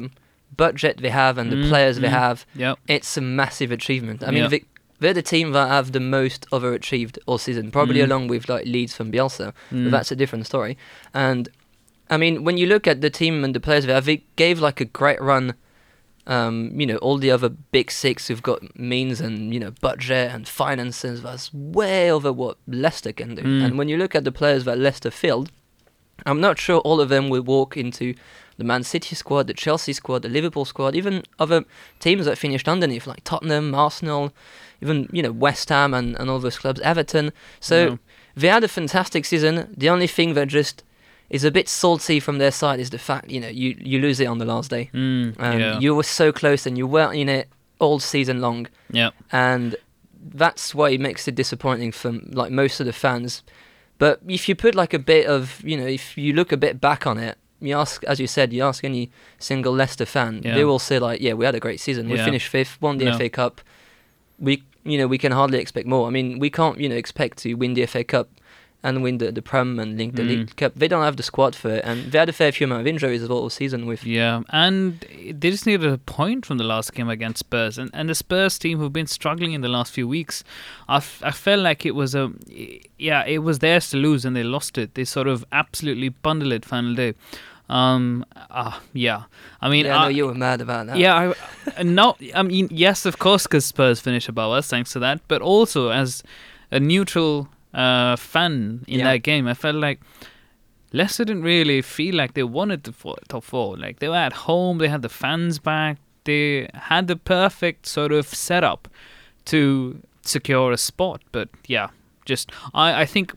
budget 0.64 0.96
they 1.06 1.10
have 1.24 1.38
and 1.42 1.48
the 1.52 1.56
Mm, 1.62 1.70
players 1.70 1.96
they 2.00 2.08
mm. 2.14 2.22
have, 2.26 2.38
Yep. 2.56 2.76
it's 2.96 3.18
a 3.18 3.22
massive 3.22 3.72
achievement. 3.80 4.20
I 4.28 4.32
mean, 4.32 4.44
Yeah. 4.44 4.48
they, 4.54 4.62
they're 5.00 5.14
the 5.22 5.30
team 5.36 5.48
that 5.54 5.68
have 5.70 5.88
the 5.94 6.00
most 6.20 6.42
overachieved 6.52 7.18
all 7.26 7.38
season, 7.38 7.72
probably 7.72 8.00
Mm. 8.02 8.08
along 8.10 8.24
with 8.28 8.44
like 8.50 8.66
Leeds 8.66 8.94
from 8.98 9.12
Bielsa. 9.14 9.48
Mm. 9.72 9.84
But 9.86 9.92
that's 9.92 10.12
a 10.12 10.16
different 10.22 10.46
story. 10.46 10.78
And 11.14 11.44
I 12.10 12.18
mean, 12.18 12.44
when 12.44 12.58
you 12.58 12.68
look 12.68 12.86
at 12.88 13.00
the 13.02 13.10
team 13.10 13.44
and 13.46 13.54
the 13.56 13.62
players 13.62 13.86
they 13.86 13.94
have, 13.94 14.06
they 14.06 14.24
gave 14.36 14.60
like 14.68 14.80
a 14.82 14.86
great 14.86 15.22
run. 15.22 15.54
Um, 16.28 16.80
you 16.80 16.86
know, 16.86 16.98
all 16.98 17.18
the 17.18 17.32
other 17.32 17.50
big 17.50 17.90
six 17.90 18.28
who've 18.28 18.44
got 18.44 18.78
means 18.80 19.20
and 19.20 19.54
you 19.54 19.60
know 19.60 19.72
budget 19.82 20.32
and 20.32 20.48
finances 20.48 21.24
that's 21.24 21.52
way 21.54 22.12
over 22.12 22.32
what 22.32 22.58
Leicester 22.68 23.12
can 23.12 23.36
do. 23.36 23.42
Mm. 23.42 23.66
And 23.66 23.78
when 23.78 23.90
you 23.90 23.98
look 23.98 24.14
at 24.14 24.24
the 24.24 24.32
players 24.32 24.66
that 24.66 24.78
Leicester 24.78 25.10
filled, 25.10 25.52
I'm 26.26 26.40
not 26.40 26.60
sure 26.60 26.80
all 26.82 27.02
of 27.02 27.10
them 27.10 27.30
will 27.30 27.42
walk 27.42 27.76
into 27.76 28.14
the 28.58 28.64
Man 28.64 28.84
City 28.84 29.16
squad, 29.16 29.48
the 29.48 29.54
Chelsea 29.54 29.94
squad, 29.94 30.22
the 30.22 30.30
Liverpool 30.30 30.66
squad, 30.66 30.96
even 30.96 31.24
other 31.40 31.66
teams 32.00 32.26
that 32.26 32.38
finished 32.38 32.68
underneath 32.68 33.08
like 33.08 33.24
Tottenham, 33.24 33.74
Arsenal, 33.74 34.32
even 34.82 35.10
you 35.12 35.24
know 35.24 35.32
West 35.32 35.70
Ham 35.70 35.94
and, 35.94 36.16
and 36.18 36.30
all 36.30 36.40
those 36.40 36.60
clubs, 36.60 36.80
Everton. 36.82 37.32
So 37.60 37.98
they 38.36 38.48
had 38.48 38.64
a 38.64 38.68
fantastic 38.68 39.26
season. 39.26 39.74
The 39.76 39.90
only 39.90 40.08
thing 40.08 40.36
that 40.36 40.48
just 40.48 40.84
is 41.32 41.44
a 41.44 41.50
bit 41.50 41.68
salty 41.68 42.20
from 42.20 42.38
their 42.38 42.52
side 42.52 42.80
is 42.80 42.90
the 42.92 43.00
fact 43.00 43.32
you 43.32 43.40
know 43.40 43.48
you 43.48 43.76
you 43.80 43.98
lose 44.00 44.20
it 44.20 44.26
on 44.28 44.38
the 44.38 44.46
last 44.46 44.70
day. 44.70 44.90
Mm. 44.94 45.36
Um, 45.40 45.60
yeah. 45.60 45.80
You 45.80 45.96
were 45.96 46.04
so 46.04 46.32
close 46.32 46.68
and 46.68 46.78
you 46.78 46.86
weren't 46.86 47.16
in 47.16 47.30
it 47.30 47.48
all 47.80 48.00
season 48.00 48.42
long, 48.42 48.68
yeah. 48.92 49.10
and 49.32 49.76
that's 50.24 50.76
why 50.76 50.90
it 50.92 51.00
makes 51.02 51.28
it 51.28 51.34
disappointing 51.34 51.92
for 51.92 52.12
like 52.12 52.52
most 52.52 52.80
of 52.80 52.86
the 52.86 52.94
fans. 52.94 53.42
But 53.98 54.20
if 54.28 54.48
you 54.48 54.56
put 54.56 54.76
like 54.76 54.94
a 54.94 55.00
bit 55.00 55.26
of 55.26 55.62
you 55.64 55.78
know 55.78 55.88
if 55.88 56.18
you 56.18 56.34
look 56.34 56.52
a 56.52 56.58
bit 56.58 56.80
back 56.80 57.08
on 57.08 57.18
it. 57.18 57.38
You 57.64 57.78
ask, 57.78 58.04
as 58.06 58.20
you 58.20 58.26
said, 58.26 58.52
you 58.54 58.64
ask 58.64 58.84
any 58.84 59.12
single 59.38 59.72
Leicester 59.72 60.08
fan, 60.08 60.42
Yeah. 60.44 60.56
they 60.56 60.66
will 60.66 60.80
say 60.80 60.98
like, 60.98 61.22
"Yeah, 61.22 61.34
we 61.34 61.46
had 61.46 61.54
a 61.54 61.60
great 61.60 61.80
season. 61.80 62.10
We 62.10 62.16
Yeah. 62.18 62.26
finished 62.26 62.48
fifth, 62.48 62.82
won 62.82 62.98
the 62.98 63.06
No. 63.06 63.12
FA 63.18 63.30
Cup. 63.30 63.62
We, 64.40 64.64
you 64.84 64.98
know, 64.98 65.06
we 65.06 65.20
can 65.20 65.32
hardly 65.32 65.60
expect 65.60 65.86
more. 65.88 66.08
I 66.08 66.10
mean, 66.10 66.40
we 66.40 66.50
can't, 66.50 66.80
you 66.80 66.90
know, 66.90 66.96
expect 66.96 67.38
to 67.44 67.54
win 67.54 67.76
the 67.76 67.84
FA 67.84 68.04
Cup 68.04 68.30
and 68.84 69.04
win 69.04 69.20
the, 69.20 69.32
the 69.32 69.42
Prem 69.44 69.80
and 69.80 69.98
link 69.98 70.16
the 70.16 70.24
Mm. 70.24 70.28
League 70.28 70.56
Cup. 70.56 70.74
They 70.76 70.88
don't 70.88 71.04
have 71.04 71.16
the 71.18 71.24
squad 71.24 71.56
for 71.56 71.70
it, 71.70 71.84
and 71.86 72.12
they 72.12 72.18
had 72.18 72.30
a 72.30 72.34
fair 72.34 72.52
few 72.52 72.66
amount 72.66 72.82
of 72.82 72.88
injuries 72.88 73.22
as 73.24 73.30
well 73.30 73.40
all 73.40 73.50
season. 73.50 73.86
With 73.86 74.04
Yeah, 74.06 74.42
and 74.50 75.00
they 75.40 75.52
just 75.52 75.66
needed 75.68 75.86
a 75.92 75.98
point 76.00 76.46
from 76.46 76.58
the 76.58 76.64
last 76.64 76.94
game 76.94 77.08
against 77.10 77.40
Spurs, 77.40 77.78
and 77.78 77.90
and 77.94 78.10
the 78.10 78.16
Spurs 78.16 78.58
team 78.58 78.80
who've 78.80 78.92
been 78.94 79.08
struggling 79.08 79.54
in 79.54 79.62
the 79.62 79.70
last 79.70 79.94
few 79.94 80.08
weeks, 80.08 80.44
I, 80.90 80.98
f- 80.98 81.22
I 81.24 81.32
felt 81.32 81.62
like 81.62 81.86
it 81.86 81.96
was 81.96 82.16
a, 82.16 82.32
yeah, 82.98 83.24
it 83.26 83.40
was 83.40 83.60
theirs 83.60 83.90
to 83.92 83.98
lose, 83.98 84.26
and 84.26 84.36
they 84.36 84.44
lost 84.44 84.78
it. 84.78 84.96
They 84.96 85.06
sort 85.06 85.28
of 85.28 85.46
absolutely 85.52 86.10
bundled 86.10 86.52
it 86.54 86.66
final 86.66 86.96
day. 86.96 87.14
Um, 87.70 88.26
ah, 88.50 88.82
yeah. 88.94 89.24
I 89.62 89.70
mean, 89.70 89.86
yeah, 89.86 89.98
I 89.98 90.02
know 90.04 90.10
you 90.10 90.26
were 90.26 90.34
mad 90.34 90.60
about 90.60 90.88
that. 90.88 90.98
yeah, 90.98 91.34
I, 91.78 91.84
no, 91.84 92.16
I 92.36 92.44
mean, 92.44 92.68
yes, 92.70 93.06
of 93.06 93.18
course, 93.20 93.44
because 93.44 93.64
Spurs 93.66 94.02
finish 94.02 94.28
above 94.28 94.52
us, 94.52 94.68
thanks 94.68 94.92
to 94.94 95.00
that. 95.00 95.22
But 95.30 95.42
also 95.42 95.90
as 95.90 96.22
a 96.72 96.80
neutral 96.82 97.48
uh, 97.74 98.16
fan 98.16 98.84
in 98.88 99.00
Yeah. 99.00 99.06
that 99.12 99.18
game, 99.24 99.48
I 99.48 99.54
felt 99.54 99.76
like 99.76 100.00
Leicester 100.94 101.24
didn't 101.26 101.44
really 101.44 101.82
feel 101.82 102.16
like 102.16 102.34
they 102.34 102.44
wanted 102.44 102.84
the 102.84 102.92
fo- 102.92 103.16
top 103.30 103.44
four. 103.44 103.78
Like 103.78 104.00
they 104.00 104.10
were 104.10 104.16
at 104.16 104.34
home, 104.34 104.78
they 104.80 104.90
had 104.90 105.02
the 105.02 105.10
fans 105.10 105.58
back, 105.60 105.98
they 106.26 106.70
had 106.74 107.08
the 107.08 107.16
perfect 107.16 107.86
sort 107.86 108.12
of 108.12 108.28
setup 108.28 108.88
to 109.46 110.02
secure 110.24 110.72
a 110.74 110.78
spot. 110.78 111.22
But 111.32 111.50
yeah, 111.68 111.90
just 112.26 112.52
I, 112.74 113.02
I 113.02 113.06
think 113.06 113.34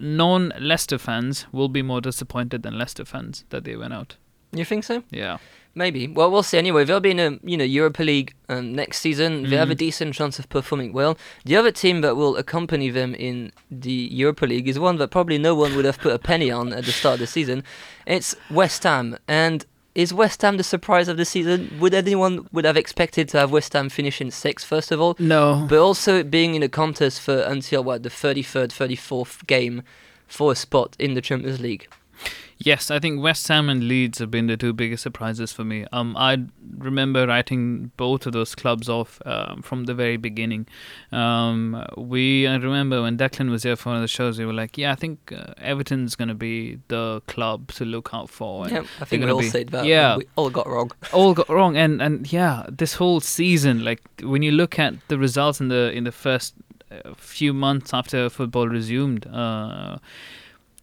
non-Leicester 0.00 0.98
fans 0.98 1.46
will 1.52 1.68
be 1.68 1.82
more 1.82 2.00
disappointed 2.00 2.62
than 2.62 2.78
Leicester 2.78 3.04
fans 3.04 3.44
that 3.50 3.64
they 3.64 3.76
went 3.76 3.92
out. 3.94 4.16
You 4.52 4.64
think 4.64 4.84
so? 4.84 5.02
Yeah. 5.10 5.38
Maybe. 5.74 6.08
Well, 6.08 6.30
we'll 6.30 6.42
see. 6.42 6.58
Anyway, 6.58 6.84
they'll 6.84 6.98
be 6.98 7.12
in 7.12 7.20
a 7.20 7.38
you 7.44 7.56
know 7.56 7.64
Europa 7.64 8.02
League 8.02 8.34
um, 8.48 8.72
next 8.74 8.98
season. 8.98 9.48
They 9.48 9.56
have 9.56 9.70
a 9.70 9.74
Mhm. 9.74 9.78
decent 9.78 10.14
chance 10.14 10.38
of 10.40 10.48
performing 10.48 10.92
well. 10.92 11.16
The 11.44 11.54
other 11.56 11.70
team 11.70 12.00
that 12.00 12.16
will 12.16 12.36
accompany 12.36 12.90
them 12.90 13.14
in 13.14 13.52
the 13.70 14.08
Europa 14.10 14.46
League 14.46 14.66
is 14.66 14.76
one 14.78 14.96
that 14.96 15.08
probably 15.12 15.38
no 15.38 15.54
one 15.54 15.76
would 15.76 15.84
have 15.84 15.98
put 15.98 16.12
a 16.14 16.18
penny 16.18 16.50
on 16.50 16.72
at 16.72 16.84
the 16.84 16.90
start 16.92 17.14
of 17.14 17.20
the 17.20 17.26
season. 17.28 17.62
It's 18.06 18.34
West 18.50 18.82
Ham, 18.82 19.18
and 19.28 19.66
is 19.94 20.12
West 20.12 20.42
Ham 20.42 20.56
the 20.56 20.64
surprise 20.64 21.06
of 21.06 21.16
the 21.16 21.24
season? 21.24 21.76
Would 21.78 21.94
anyone 21.94 22.48
would 22.50 22.64
have 22.64 22.76
expected 22.76 23.28
to 23.28 23.38
have 23.38 23.52
West 23.52 23.72
Ham 23.74 23.88
finish 23.88 24.20
in 24.20 24.30
sixth 24.32 24.66
first 24.66 24.90
of 24.90 25.00
all? 25.00 25.14
No. 25.20 25.66
but 25.68 25.78
also 25.78 26.24
being 26.24 26.56
in 26.56 26.62
a 26.64 26.68
contest 26.68 27.20
for 27.20 27.40
until 27.42 27.84
what 27.84 28.02
the 28.02 28.10
33rd 28.10 28.70
34th 28.72 29.46
game 29.46 29.82
for 30.26 30.50
a 30.52 30.56
spot 30.56 30.96
in 30.98 31.14
the 31.14 31.20
Champions 31.20 31.60
League 31.60 31.88
Yes, 32.58 32.90
I 32.90 32.98
think 32.98 33.22
West 33.22 33.46
Ham 33.48 33.68
and 33.68 33.86
Leeds 33.86 34.18
have 34.18 34.30
been 34.30 34.48
the 34.48 34.56
two 34.56 34.72
biggest 34.72 35.02
surprises 35.04 35.52
for 35.52 35.64
me. 35.64 35.86
Um, 35.92 36.16
I 36.16 36.44
remember 36.76 37.26
writing 37.26 37.92
both 37.96 38.26
of 38.26 38.32
those 38.32 38.54
clubs 38.56 38.88
off 38.88 39.20
um, 39.24 39.62
from 39.62 39.84
the 39.84 39.94
very 39.94 40.16
beginning. 40.16 40.66
Um, 41.12 41.86
we 41.96 42.48
I 42.48 42.56
remember 42.56 43.02
when 43.02 43.16
Declan 43.16 43.50
was 43.50 43.62
here 43.62 43.76
for 43.76 43.90
one 43.90 43.96
of 43.96 44.02
the 44.02 44.08
shows, 44.08 44.38
we 44.38 44.44
were 44.44 44.52
like, 44.52 44.76
"Yeah, 44.76 44.90
I 44.90 44.96
think 44.96 45.32
uh, 45.32 45.54
Everton's 45.58 46.16
going 46.16 46.28
to 46.28 46.34
be 46.34 46.80
the 46.88 47.22
club 47.26 47.70
to 47.72 47.84
look 47.84 48.10
out 48.12 48.28
for." 48.28 48.68
Yeah 48.68 48.82
I 49.00 49.04
think 49.04 49.24
we 49.24 49.30
all 49.30 49.40
be- 49.40 49.48
said 49.48 49.68
that 49.68 49.86
yeah. 49.86 50.16
we 50.16 50.26
all 50.36 50.50
got 50.50 50.66
wrong 50.66 50.90
all 51.12 51.34
got 51.34 51.48
wrong 51.48 51.76
and 51.76 52.00
and 52.00 52.30
yeah 52.32 52.64
this 52.68 52.94
whole 52.94 53.20
season 53.20 53.84
like 53.84 54.00
when 54.22 54.42
you 54.42 54.52
look 54.52 54.78
at 54.78 54.94
the 55.08 55.18
results 55.18 55.60
in 55.60 55.68
the 55.68 55.92
in 55.92 56.04
the 56.04 56.12
first 56.12 56.54
uh, 56.90 57.14
few 57.16 57.52
months 57.52 57.92
after 57.92 58.28
football 58.28 58.68
resumed 58.68 59.26
uh 59.26 59.98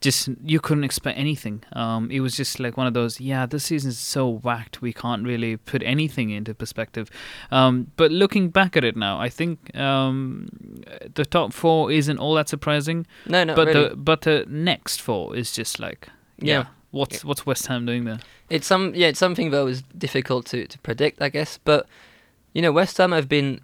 just 0.02 0.30
you 0.44 0.60
couldn't 0.60 0.84
expect 0.84 1.18
anything 1.18 1.64
um 1.74 2.12
it 2.12 2.20
was 2.20 2.36
just 2.36 2.60
like 2.60 2.78
one 2.78 2.86
of 2.86 2.94
those 2.94 3.20
yeah 3.20 3.46
this 3.46 3.64
season's 3.66 3.98
so 3.98 4.28
whacked 4.28 4.82
we 4.82 4.92
can't 4.94 5.24
really 5.26 5.58
put 5.58 5.82
anything 5.84 6.30
into 6.30 6.54
perspective 6.54 7.10
um 7.52 7.92
but 7.96 8.12
looking 8.12 8.50
back 8.50 8.76
at 8.78 8.84
it 8.84 8.96
now 8.96 9.20
i 9.20 9.30
think 9.30 9.76
um 9.76 10.48
the 11.16 11.26
top 11.26 11.54
4 11.54 11.92
isn't 11.92 12.18
all 12.20 12.34
that 12.36 12.50
surprising 12.50 13.08
no 13.26 13.44
no 13.44 13.56
but 13.56 13.68
really. 13.68 13.90
the 13.90 13.96
but 13.96 14.22
the 14.22 14.46
next 14.48 15.02
4 15.02 15.36
is 15.36 15.52
just 15.52 15.80
like 15.80 16.10
yeah, 16.40 16.54
Yeah. 16.60 16.66
what's 16.92 17.24
what's 17.26 17.46
west 17.46 17.68
ham 17.68 17.86
doing 17.86 18.04
there 18.06 18.20
It's 18.50 18.68
some 18.68 18.94
yeah, 18.94 19.08
it's 19.08 19.20
something 19.20 19.50
that 19.52 19.62
was 19.64 19.82
difficult 19.98 20.46
to, 20.48 20.68
to 20.68 20.78
predict, 20.80 21.20
I 21.22 21.30
guess. 21.30 21.58
But 21.64 21.88
you 22.54 22.62
know, 22.62 22.72
West 22.72 22.98
Ham 23.00 23.12
have 23.12 23.28
been 23.28 23.60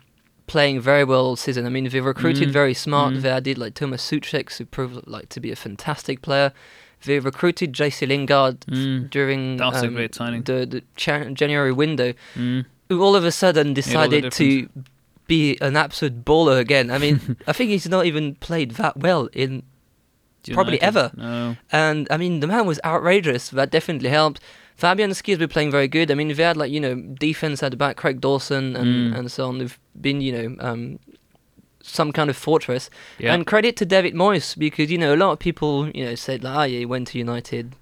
playing 0.54 0.82
very 0.82 1.04
well 1.12 1.24
all 1.28 1.36
season. 1.46 1.66
I 1.66 1.70
mean, 1.70 1.88
they 1.90 2.02
recruited 2.02 2.50
Mm, 2.50 2.54
very 2.62 2.74
smart. 2.86 3.14
mm. 3.14 3.22
They 3.22 3.30
added 3.40 3.58
like 3.58 3.74
Thomas 3.74 4.02
Souček, 4.10 4.48
who 4.58 4.66
proved 4.66 4.96
like 5.16 5.28
to 5.30 5.40
be 5.40 5.52
a 5.52 5.56
fantastic 5.56 6.22
player. 6.22 6.52
They 7.06 7.20
recruited 7.20 7.70
Jesse 7.74 8.06
Lingard 8.06 8.58
Mm. 8.68 9.10
during 9.10 9.58
That 9.58 9.72
was 9.74 9.84
a 9.84 9.88
um, 9.88 9.96
great 9.96 10.14
signing. 10.16 10.44
the 10.44 10.58
the 10.74 10.82
Jan- 11.04 11.34
January 11.42 11.72
window. 11.84 12.14
Mm. 12.36 12.66
Who 12.90 13.02
all 13.06 13.16
of 13.16 13.24
a 13.24 13.32
sudden 13.32 13.74
decided 13.74 14.24
to 14.34 14.48
be 15.28 15.58
an 15.62 15.76
absolute 15.78 16.18
baller 16.26 16.58
again. 16.60 16.92
I 16.92 16.98
mean, 17.04 17.18
I 17.50 17.54
think 17.54 17.70
he's 17.72 17.88
not 17.96 18.06
even 18.06 18.36
played 18.48 18.72
that 18.82 18.98
well 19.06 19.30
in 19.44 19.64
Probably 20.54 20.82
ever. 20.82 21.12
No. 21.16 21.56
and 21.72 22.08
I 22.10 22.18
mean, 22.18 22.40
the 22.42 22.48
man 22.48 22.66
was 22.66 22.80
outrageous. 22.84 23.50
That 23.50 23.70
definitely 23.72 24.10
helped. 24.10 24.40
Fabianski 24.82 25.30
has 25.30 25.38
been 25.38 25.50
playing 25.50 25.72
very 25.72 25.88
good. 25.88 26.10
I 26.12 26.16
mean, 26.16 26.30
they 26.30 26.44
had 26.44 26.58
like 26.58 26.72
you 26.72 26.80
know 26.80 26.96
defense 26.96 27.62
at 27.64 27.72
the 27.72 27.78
back, 27.78 27.98
Craig 27.98 28.20
Dawson 28.22 28.76
and 28.76 29.14
Mm. 29.14 29.18
and 29.18 29.32
so 29.32 29.48
on. 29.48 29.60
They've 29.60 29.80
been 30.00 30.22
you 30.22 30.32
know 30.32 30.56
um, 30.60 31.00
some 31.84 32.12
kind 32.12 32.30
of 32.30 32.38
fortress. 32.38 32.90
Yeah. 33.20 33.34
And 33.34 33.46
credit 33.46 33.76
to 33.78 33.86
David 33.86 34.14
Moyes 34.16 34.58
because 34.58 34.90
you 34.92 34.98
know 34.98 35.14
a 35.14 35.20
lot 35.24 35.32
of 35.34 35.40
people 35.40 35.90
you 35.90 36.04
know 36.06 36.16
said 36.16 36.44
like, 36.44 36.56
oh 36.58 36.64
yeah, 36.64 36.80
he 36.80 36.86
went 36.86 37.08
to 37.10 37.18
United, 37.20 37.76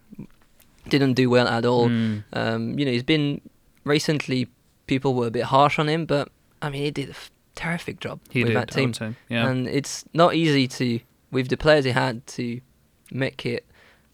didn't 0.90 1.14
do 1.14 1.30
well 1.30 1.48
at 1.48 1.66
all. 1.66 1.88
Mm. 1.90 2.24
Um, 2.34 2.78
you 2.80 2.86
know, 2.86 2.92
he's 2.92 3.04
been 3.04 3.42
recently. 3.84 4.48
People 4.88 5.14
were 5.14 5.28
a 5.28 5.32
bit 5.32 5.44
harsh 5.44 5.78
on 5.78 5.88
him, 5.88 6.06
but 6.06 6.30
I 6.64 6.70
mean, 6.72 6.82
he 6.84 6.90
did 6.92 7.10
a 7.10 7.12
f- 7.12 7.30
terrific 7.56 8.00
job 8.00 8.20
He 8.32 8.44
with 8.44 8.54
did. 8.54 8.58
that 8.58 8.72
team. 8.72 9.16
Yeah. 9.30 9.48
and 9.48 9.68
it's 9.68 10.04
not 10.14 10.34
easy 10.34 10.68
to 10.68 11.00
with 11.32 11.48
the 11.50 11.58
players 11.58 11.86
he 11.86 11.92
had 11.92 12.26
to 12.28 12.60
make 13.12 13.46
it 13.46 13.66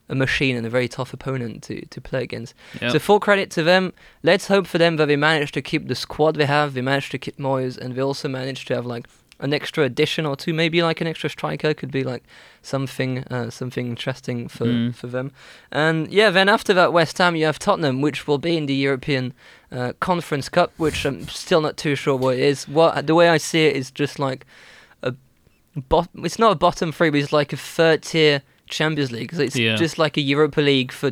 a 0.07 0.15
machine 0.15 0.55
and 0.55 0.65
a 0.65 0.69
very 0.69 0.87
tough 0.87 1.13
opponent 1.13 1.63
to, 1.63 1.85
to 1.87 1.99
play 2.01 2.23
against. 2.23 2.53
Yep. 2.81 2.91
So 2.91 2.99
full 2.99 3.19
credit 3.19 3.49
to 3.51 3.63
them. 3.63 3.91
Let's 4.23 4.47
hope 4.47 4.67
for 4.67 4.77
them 4.77 4.97
that 4.97 5.07
they 5.07 5.15
managed 5.15 5.53
to 5.55 5.61
keep 5.61 5.87
the 5.87 5.95
squad 5.95 6.35
they 6.35 6.45
have. 6.45 6.73
They 6.73 6.81
managed 6.81 7.11
to 7.11 7.17
keep 7.17 7.37
Moyes, 7.37 7.77
and 7.77 7.95
they 7.95 8.01
also 8.01 8.27
managed 8.27 8.67
to 8.67 8.75
have 8.75 8.85
like 8.85 9.07
an 9.39 9.53
extra 9.53 9.83
addition 9.83 10.25
or 10.25 10.37
two, 10.37 10.53
maybe 10.53 10.81
like 10.81 11.01
an 11.01 11.07
extra 11.07 11.29
striker 11.29 11.73
could 11.73 11.91
be 11.91 12.03
like 12.05 12.23
something 12.61 13.19
uh, 13.25 13.49
something 13.49 13.87
interesting 13.87 14.47
for 14.47 14.65
Mm. 14.65 14.95
for 14.95 15.07
them. 15.07 15.31
And 15.71 16.07
yeah, 16.11 16.29
then 16.29 16.47
after 16.49 16.73
that 16.73 16.93
West 16.93 17.17
Ham, 17.17 17.35
you 17.35 17.45
have 17.45 17.59
Tottenham, 17.59 17.99
which 18.01 18.27
will 18.27 18.37
be 18.37 18.55
in 18.55 18.65
the 18.65 18.73
European 18.73 19.33
uh, 19.71 19.91
Conference 19.99 20.47
Cup, 20.49 20.71
which 20.77 21.05
I'm 21.05 21.27
still 21.27 21.59
not 21.61 21.75
too 21.75 21.95
sure 21.95 22.15
what 22.15 22.35
it 22.37 22.43
is. 22.43 22.65
What 22.67 23.07
the 23.07 23.15
way 23.15 23.27
I 23.27 23.37
see 23.37 23.65
it 23.65 23.75
is 23.75 23.91
just 23.91 24.19
like 24.19 24.45
a 25.03 25.13
bot. 25.89 26.07
It's 26.15 26.39
not 26.39 26.51
a 26.53 26.55
bottom 26.55 26.91
three, 26.93 27.09
but 27.09 27.19
it's 27.19 27.33
like 27.33 27.51
a 27.51 27.57
third 27.57 28.03
tier 28.03 28.41
Champions 28.67 29.11
League. 29.11 29.33
So 29.33 29.41
it's 29.41 29.55
Yeah. 29.55 29.75
just 29.75 29.97
like 29.97 30.17
a 30.17 30.21
Europa 30.21 30.61
League 30.61 30.91
for 30.91 31.11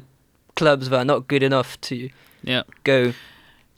clubs 0.55 0.89
that 0.89 0.97
are 0.97 1.05
not 1.05 1.27
good 1.27 1.43
enough 1.43 1.79
to 1.81 2.09
yeah. 2.43 2.63
go 2.83 3.13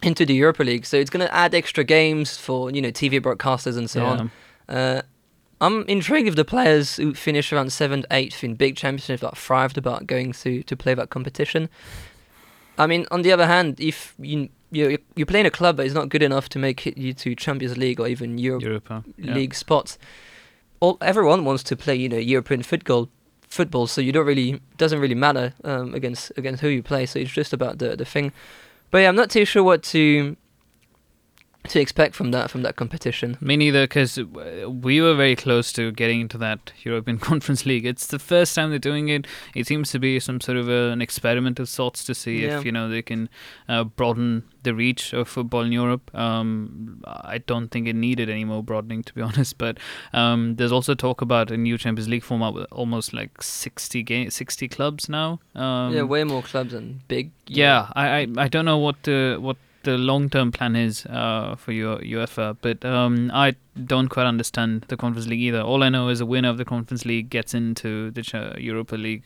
into 0.04 0.26
the 0.26 0.34
Europa 0.34 0.64
League. 0.64 0.86
So 0.86 0.98
it's 0.98 1.10
going 1.10 1.26
to 1.26 1.34
add 1.34 1.56
extra 1.56 1.84
games 1.84 2.38
for 2.38 2.72
you 2.72 2.82
know 2.82 2.92
TV 2.92 3.20
broadcasters 3.20 3.78
and 3.78 3.90
so 3.90 4.02
yeah. 4.02 4.10
on. 4.10 4.32
Uh, 4.68 5.02
I'm 5.62 5.84
intrigued 5.88 6.28
if 6.28 6.36
the 6.36 6.46
players 6.46 6.98
who 6.98 7.14
finish 7.14 7.54
around 7.54 7.72
seventh, 7.72 8.06
eighth 8.12 8.44
in 8.44 8.56
big 8.56 8.76
championships 8.76 9.22
that 9.22 9.38
thrived 9.38 9.78
about 9.78 10.06
going 10.06 10.34
to 10.34 10.64
to 10.64 10.76
play 10.76 10.94
that 10.94 11.10
competition. 11.10 11.70
I 12.78 12.88
mean, 12.88 13.06
on 13.10 13.22
the 13.22 13.32
other 13.32 13.48
hand, 13.48 13.80
if 13.80 14.14
you 14.20 14.50
you 14.72 14.98
you're 15.16 15.26
playing 15.26 15.46
a 15.46 15.52
club 15.52 15.78
that 15.78 15.86
is 15.86 15.94
not 15.94 16.10
good 16.10 16.22
enough 16.24 16.50
to 16.50 16.60
make 16.60 16.86
it 16.86 16.98
you 16.98 17.14
to 17.14 17.36
Champions 17.36 17.78
League 17.78 18.00
or 18.00 18.08
even 18.08 18.38
Europe 18.38 18.64
Europa. 18.64 19.04
Yeah. 19.18 19.34
league 19.34 19.56
spots. 19.56 19.98
All 20.82 20.98
everyone 21.02 21.46
wants 21.46 21.64
to 21.64 21.76
play, 21.78 21.96
you 21.96 22.10
know, 22.10 22.18
European 22.18 22.62
football. 22.64 23.10
Football, 23.56 23.88
so 23.88 24.02
you 24.02 24.12
don't 24.12 24.26
really 24.26 24.60
doesn't 24.76 25.00
really 25.00 25.16
matter 25.16 25.54
um, 25.64 25.94
against 25.94 26.32
against 26.36 26.62
who 26.62 26.68
you 26.68 26.84
play. 26.84 27.06
So 27.06 27.20
it's 27.20 27.32
just 27.32 27.54
about 27.54 27.80
the 27.80 27.96
the 27.96 28.04
thing. 28.04 28.34
But 28.92 28.98
yeah, 29.00 29.08
I'm 29.08 29.16
not 29.16 29.30
too 29.30 29.46
sure 29.46 29.64
what 29.64 29.82
to 29.96 30.36
to 31.70 31.80
expect 31.80 32.16
from 32.16 32.32
that 32.32 32.50
from 32.52 32.62
that 32.64 32.76
competition. 32.76 33.38
Me 33.42 33.56
neither, 33.58 33.84
because 33.84 34.18
we 34.68 35.02
were 35.02 35.16
very 35.16 35.36
close 35.36 35.72
to 35.74 35.92
getting 35.92 36.22
into 36.22 36.38
that 36.40 36.72
European 36.84 37.18
Conference 37.30 37.66
League. 37.66 37.86
It's 37.86 38.08
the 38.08 38.20
first 38.20 38.56
time 38.56 38.70
they're 38.70 38.80
doing 38.80 39.10
it. 39.10 39.28
It 39.54 39.68
seems 39.68 39.92
to 39.92 40.00
be 40.00 40.20
some 40.20 40.40
sort 40.42 40.58
of 40.58 40.70
a, 40.70 40.92
an 40.92 41.02
experiment 41.02 41.60
of 41.60 41.68
sorts 41.70 42.04
to 42.06 42.16
see 42.16 42.44
Yeah. 42.46 42.60
if 42.60 42.66
you 42.66 42.72
know 42.72 42.90
they 42.90 43.02
can 43.02 43.30
uh, 43.70 43.84
broaden 43.84 44.44
the 44.64 44.74
reach 44.74 45.14
of 45.14 45.28
football 45.28 45.62
in 45.62 45.72
Europe. 45.72 46.10
Um, 46.16 47.02
I 47.06 47.38
don't 47.38 47.68
think 47.70 47.88
it 47.88 47.96
needed 47.96 48.30
any 48.30 48.46
more 48.46 48.64
broadening, 48.64 49.04
to 49.04 49.14
be 49.14 49.22
honest. 49.30 49.58
But 49.58 49.78
um, 50.14 50.56
there's 50.56 50.72
also 50.72 50.96
talk 50.96 51.22
about 51.22 51.52
a 51.52 51.58
new 51.58 51.78
Champions 51.78 52.08
League 52.10 52.24
format 52.24 52.54
with 52.54 52.66
almost 52.72 53.14
like 53.14 53.42
60 53.42 54.02
game, 54.04 54.30
60 54.30 54.68
clubs 54.70 55.08
now. 55.10 55.40
Um, 55.54 55.94
yeah, 55.94 56.02
way 56.04 56.24
more 56.24 56.42
clubs 56.42 56.74
and 56.74 57.08
big. 57.08 57.32
yeah, 57.48 57.92
I, 57.96 58.08
I 58.22 58.28
I 58.38 58.48
don't 58.48 58.66
know 58.66 58.78
what 58.80 59.04
the 59.04 59.38
what 59.40 59.58
the 59.86 59.98
long 59.98 60.30
term 60.30 60.52
plan 60.52 60.76
is 60.76 61.06
uh, 61.06 61.56
for 61.58 61.72
your 61.72 61.98
UEFA, 62.00 62.58
but 62.62 62.84
um, 62.84 63.32
I 63.34 63.56
don't 63.86 64.10
quite 64.10 64.26
understand 64.28 64.86
the 64.90 64.98
Conference 64.98 65.28
League 65.28 65.42
either. 65.42 65.62
All 65.62 65.84
I 65.84 65.90
know 65.90 66.10
is 66.10 66.20
a 66.22 66.26
winner 66.26 66.50
of 66.50 66.58
the 66.58 66.66
Conference 66.66 67.06
League 67.06 67.30
gets 67.30 67.54
into 67.54 68.12
the 68.12 68.56
Europa 68.60 68.96
League. 68.96 69.24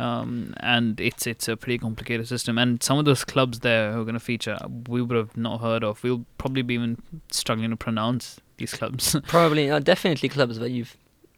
Um, 0.00 0.54
and 0.60 1.00
it's 1.00 1.26
it's 1.26 1.48
a 1.48 1.56
pretty 1.56 1.76
complicated 1.78 2.28
system, 2.28 2.56
and 2.56 2.80
some 2.82 2.98
of 3.00 3.04
those 3.04 3.24
clubs 3.24 3.58
there 3.60 3.92
who 3.92 4.00
are 4.00 4.04
going 4.04 4.14
to 4.14 4.20
feature, 4.20 4.56
we 4.88 5.02
would 5.02 5.16
have 5.16 5.36
not 5.36 5.60
heard 5.60 5.82
of. 5.82 6.04
We'll 6.04 6.24
probably 6.38 6.62
be 6.62 6.74
even 6.74 7.02
struggling 7.32 7.70
to 7.70 7.76
pronounce 7.76 8.40
these 8.58 8.72
clubs. 8.72 9.16
Probably, 9.26 9.68
uh, 9.70 9.80
definitely 9.80 10.28
clubs 10.28 10.58
that 10.60 10.70
you've 10.70 10.96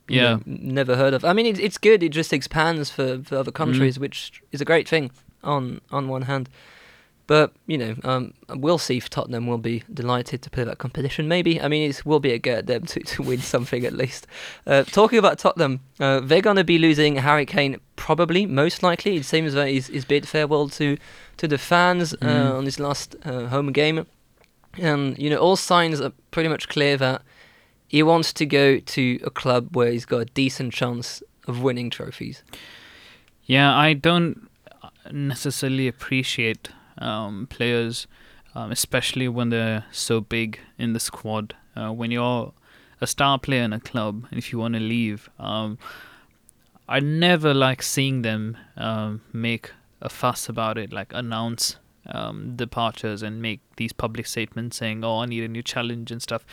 you 0.09 0.21
Yeah. 0.21 0.35
know, 0.35 0.43
never 0.45 0.95
heard 0.97 1.15
of. 1.15 1.25
I 1.25 1.33
mean, 1.33 1.47
it's 1.47 1.59
it's 1.59 1.79
good. 1.79 2.03
It 2.03 2.11
just 2.11 2.33
expands 2.35 2.91
for, 2.91 3.23
for 3.25 3.37
other 3.39 3.53
countries, 3.53 3.99
which 3.99 4.43
is 4.53 4.61
a 4.61 4.67
great 4.67 4.87
thing 4.87 5.11
on 5.43 5.81
on 5.91 6.09
one 6.09 6.23
hand. 6.23 6.51
But 7.31 7.53
you 7.69 7.79
know, 7.79 7.95
um, 8.03 8.35
we'll 8.49 8.77
see 8.79 8.97
if 8.97 9.09
Tottenham 9.09 9.47
will 9.47 9.57
be 9.73 9.85
delighted 9.95 10.43
to 10.43 10.51
play 10.51 10.65
that 10.65 10.79
competition. 10.79 11.29
Maybe. 11.29 11.61
I 11.61 11.69
mean, 11.69 11.89
it 11.89 12.05
will 12.05 12.19
be 12.19 12.33
a 12.33 12.41
go 12.41 12.55
at 12.55 12.67
them 12.67 12.87
to, 12.87 12.99
to 12.99 13.23
win 13.23 13.39
something 13.39 13.85
at 13.87 13.93
least. 13.93 14.27
Uh, 14.67 14.83
talking 14.83 15.17
about 15.17 15.39
Tottenham, 15.39 15.79
uh, 16.01 16.19
they're 16.19 16.41
going 16.41 16.57
to 16.57 16.65
be 16.65 16.77
losing 16.77 17.15
Harry 17.15 17.47
Kane 17.47 17.79
probably, 17.95 18.47
most 18.47 18.83
likely. 18.83 19.15
It 19.19 19.25
seems 19.27 19.53
that 19.55 19.69
he's, 19.69 19.87
he's 19.87 20.05
bid 20.05 20.27
farewell 20.27 20.69
to 20.71 20.97
to 21.37 21.47
the 21.47 21.57
fans 21.57 22.15
uh, 22.15 22.17
Mm. 22.17 22.59
on 22.59 22.65
his 22.65 22.81
last 22.81 23.15
uh, 23.25 23.47
home 23.47 23.71
game, 23.71 24.07
and 24.77 25.17
you 25.17 25.31
know, 25.31 25.39
all 25.39 25.55
signs 25.55 26.01
are 26.01 26.13
pretty 26.33 26.49
much 26.49 26.69
clear 26.69 26.97
that 26.97 27.23
he 27.87 28.03
wants 28.03 28.33
to 28.33 28.45
go 28.45 28.81
to 28.81 29.21
a 29.23 29.31
club 29.31 29.77
where 29.77 29.93
he's 29.93 30.05
got 30.05 30.19
a 30.19 30.25
decent 30.25 30.73
chance 30.73 31.23
of 31.47 31.63
winning 31.63 31.91
trophies. 31.91 32.43
Yeah, 33.45 33.73
I 33.73 33.95
don't 33.95 34.49
necessarily 35.13 35.87
appreciate 35.87 36.71
um, 36.99 37.47
players, 37.49 38.07
um, 38.55 38.71
especially 38.71 39.29
when 39.29 39.51
they're 39.51 39.85
so 39.93 40.21
big 40.21 40.59
in 40.79 40.93
the 40.93 41.01
squad. 41.01 41.55
Uh, 41.77 41.93
when 41.93 42.11
you're 42.11 42.53
a 43.01 43.07
star 43.07 43.39
player 43.39 43.63
in 43.63 43.73
a 43.73 43.81
club, 43.81 44.27
and 44.31 44.39
if 44.39 44.53
you 44.53 44.59
want 44.59 44.75
to 44.75 44.81
leave, 44.81 45.31
um, 45.39 45.79
I 46.89 47.01
never 47.01 47.55
like 47.55 47.83
seeing 47.83 48.23
them 48.23 48.57
um, 48.77 49.23
make 49.33 49.71
a 50.03 50.09
fuss 50.09 50.49
about 50.49 50.77
it, 50.79 50.93
like 50.93 51.13
announce 51.15 51.77
um, 52.07 52.57
departures 52.57 53.23
and 53.23 53.41
make 53.41 53.61
these 53.77 53.93
public 53.93 54.27
statements 54.27 54.77
saying, 54.79 55.05
"Oh, 55.05 55.21
I 55.21 55.27
need 55.27 55.45
a 55.45 55.49
new 55.49 55.63
challenge" 55.63 56.11
and 56.11 56.21
stuff. 56.21 56.45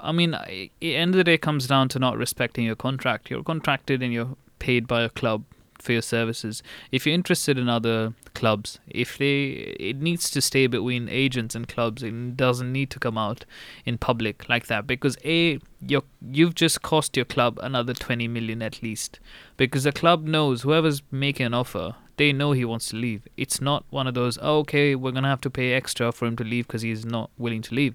I 0.00 0.12
mean, 0.12 0.34
I- 0.34 0.70
the 0.80 0.96
end 0.96 1.14
of 1.14 1.18
the 1.18 1.24
day 1.24 1.34
it 1.34 1.42
comes 1.42 1.66
down 1.66 1.88
to 1.90 1.98
not 1.98 2.16
respecting 2.18 2.64
your 2.64 2.76
contract. 2.76 3.30
You're 3.30 3.42
contracted 3.44 4.02
and 4.02 4.12
you're 4.12 4.36
paid 4.58 4.86
by 4.88 5.02
a 5.02 5.08
club 5.08 5.44
for 5.80 5.92
your 5.92 6.02
services. 6.02 6.62
If 6.92 7.06
you're 7.06 7.14
interested 7.14 7.58
in 7.58 7.68
other 7.68 8.14
clubs, 8.34 8.78
if 8.88 9.18
they, 9.18 9.76
it 9.78 10.00
needs 10.00 10.30
to 10.30 10.40
stay 10.40 10.66
between 10.66 11.08
agents 11.08 11.54
and 11.54 11.68
clubs. 11.68 12.02
It 12.02 12.36
doesn't 12.36 12.72
need 12.72 12.90
to 12.90 12.98
come 12.98 13.18
out 13.18 13.44
in 13.84 13.98
public 13.98 14.48
like 14.48 14.66
that 14.66 14.86
because 14.86 15.16
a 15.24 15.60
you 15.80 16.02
you've 16.20 16.54
just 16.54 16.82
cost 16.82 17.16
your 17.16 17.24
club 17.24 17.58
another 17.62 17.94
20 17.94 18.26
million 18.28 18.62
at 18.62 18.82
least 18.82 19.20
because 19.56 19.84
the 19.84 19.92
club 19.92 20.24
knows 20.24 20.62
whoever's 20.62 21.02
making 21.10 21.46
an 21.46 21.54
offer 21.54 21.94
they 22.16 22.32
know 22.32 22.50
he 22.52 22.64
wants 22.64 22.88
to 22.88 22.96
leave 22.96 23.28
it's 23.36 23.60
not 23.60 23.84
one 23.90 24.08
of 24.08 24.14
those 24.14 24.38
oh, 24.42 24.58
okay 24.58 24.94
we're 24.96 25.12
gonna 25.12 25.28
have 25.28 25.40
to 25.40 25.50
pay 25.50 25.72
extra 25.72 26.10
for 26.10 26.26
him 26.26 26.36
to 26.36 26.42
leave 26.42 26.66
because 26.66 26.82
he's 26.82 27.04
not 27.04 27.30
willing 27.38 27.62
to 27.62 27.74
leave 27.74 27.94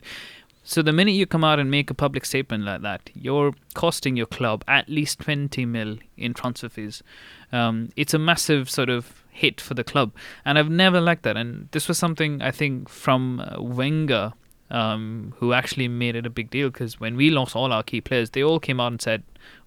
so 0.63 0.81
the 0.81 0.93
minute 0.93 1.11
you 1.11 1.25
come 1.25 1.43
out 1.43 1.59
and 1.59 1.69
make 1.69 1.89
a 1.89 1.93
public 1.93 2.25
statement 2.25 2.63
like 2.63 2.81
that, 2.81 3.09
you're 3.13 3.53
costing 3.73 4.15
your 4.15 4.25
club 4.25 4.63
at 4.67 4.87
least 4.87 5.19
20 5.19 5.65
mil 5.65 5.97
in 6.17 6.33
transfer 6.33 6.69
fees. 6.69 7.03
Um, 7.51 7.89
it's 7.97 8.13
a 8.13 8.19
massive 8.19 8.69
sort 8.69 8.89
of 8.89 9.23
hit 9.29 9.59
for 9.59 9.73
the 9.73 9.83
club, 9.83 10.13
and 10.45 10.57
I've 10.57 10.69
never 10.69 11.01
liked 11.01 11.23
that. 11.23 11.35
And 11.35 11.67
this 11.71 11.87
was 11.87 11.97
something 11.97 12.41
I 12.41 12.51
think 12.51 12.87
from 12.87 13.41
uh, 13.41 13.61
Wenger, 13.61 14.33
um, 14.71 15.33
who 15.37 15.51
actually 15.51 15.89
made 15.89 16.15
it 16.15 16.25
a 16.25 16.29
big 16.29 16.49
deal 16.49 16.69
because 16.69 16.99
when 16.99 17.17
we 17.17 17.29
lost 17.29 17.55
all 17.55 17.73
our 17.73 17.83
key 17.83 17.99
players, 17.99 18.29
they 18.29 18.43
all 18.43 18.59
came 18.59 18.79
out 18.79 18.91
and 18.93 19.01
said 19.01 19.23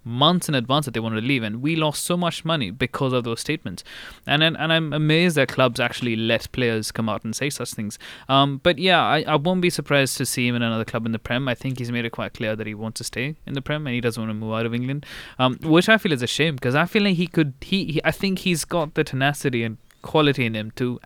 months 0.06 0.48
in 0.48 0.54
advance 0.54 0.86
that 0.86 0.94
they 0.94 1.00
wanted 1.00 1.20
to 1.20 1.26
leave, 1.26 1.42
and 1.42 1.60
we 1.60 1.76
lost 1.76 2.04
so 2.04 2.16
much 2.16 2.44
money 2.44 2.70
because 2.70 3.12
of 3.12 3.24
those 3.24 3.40
statements. 3.40 3.84
And 4.26 4.42
and, 4.42 4.56
and 4.56 4.72
I'm 4.72 4.92
amazed 4.92 5.36
that 5.36 5.48
clubs 5.48 5.80
actually 5.80 6.16
let 6.16 6.50
players 6.52 6.92
come 6.92 7.08
out 7.08 7.24
and 7.24 7.34
say 7.34 7.50
such 7.50 7.72
things. 7.72 7.98
Um, 8.28 8.58
but 8.62 8.78
yeah, 8.78 9.02
I, 9.02 9.22
I 9.26 9.36
won't 9.36 9.60
be 9.60 9.70
surprised 9.70 10.16
to 10.18 10.26
see 10.26 10.46
him 10.46 10.54
in 10.54 10.62
another 10.62 10.84
club 10.84 11.04
in 11.04 11.12
the 11.12 11.18
Prem. 11.18 11.48
I 11.48 11.54
think 11.54 11.78
he's 11.78 11.92
made 11.92 12.04
it 12.04 12.10
quite 12.10 12.34
clear 12.34 12.56
that 12.56 12.66
he 12.66 12.74
wants 12.74 12.98
to 12.98 13.04
stay 13.04 13.36
in 13.46 13.54
the 13.54 13.62
Prem 13.62 13.86
and 13.86 13.94
he 13.94 14.00
doesn't 14.00 14.20
want 14.20 14.30
to 14.30 14.34
move 14.34 14.54
out 14.54 14.66
of 14.66 14.74
England, 14.74 15.04
um, 15.38 15.58
which 15.62 15.88
I 15.88 15.98
feel 15.98 16.12
is 16.12 16.22
a 16.22 16.26
shame 16.26 16.54
because 16.54 16.74
I 16.74 16.86
feel 16.86 17.02
like 17.02 17.16
he 17.16 17.26
could. 17.26 17.54
He, 17.60 17.84
he 17.92 18.00
I 18.04 18.12
think 18.12 18.40
he's 18.40 18.64
got 18.64 18.94
the 18.94 19.04
tenacity 19.04 19.64
and 19.64 19.78
quality 20.02 20.46
in 20.46 20.54
him 20.54 20.70
to 20.76 21.00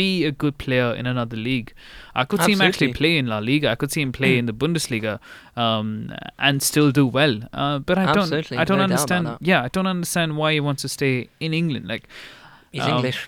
be 0.00 0.08
a 0.30 0.32
good 0.42 0.56
player 0.64 0.88
in 1.00 1.06
another 1.14 1.38
league. 1.48 1.68
I 2.14 2.24
could 2.28 2.40
see 2.46 2.52
him 2.56 2.62
actually 2.68 2.92
play 3.00 3.12
in 3.20 3.26
La 3.32 3.38
Liga. 3.50 3.66
I 3.74 3.76
could 3.80 3.92
see 3.94 4.02
him 4.06 4.12
play 4.20 4.32
in 4.40 4.46
the 4.50 4.56
Bundesliga 4.62 5.14
um, 5.64 5.86
and 6.38 6.62
still 6.70 6.90
do 7.00 7.06
well. 7.18 7.34
Uh, 7.52 7.78
but 7.88 7.96
I 7.98 8.06
don't. 8.12 8.32
I 8.62 8.64
don't 8.64 8.78
no 8.78 8.88
understand. 8.90 9.24
Yeah, 9.50 9.62
I 9.66 9.68
don't 9.76 9.86
understand 9.96 10.36
why 10.40 10.52
he 10.56 10.60
wants 10.68 10.82
to 10.82 10.88
stay 10.98 11.14
in 11.46 11.52
England. 11.62 11.86
Like, 11.94 12.04
He's 12.72 12.82
Um, 12.82 12.96
English. 12.96 13.20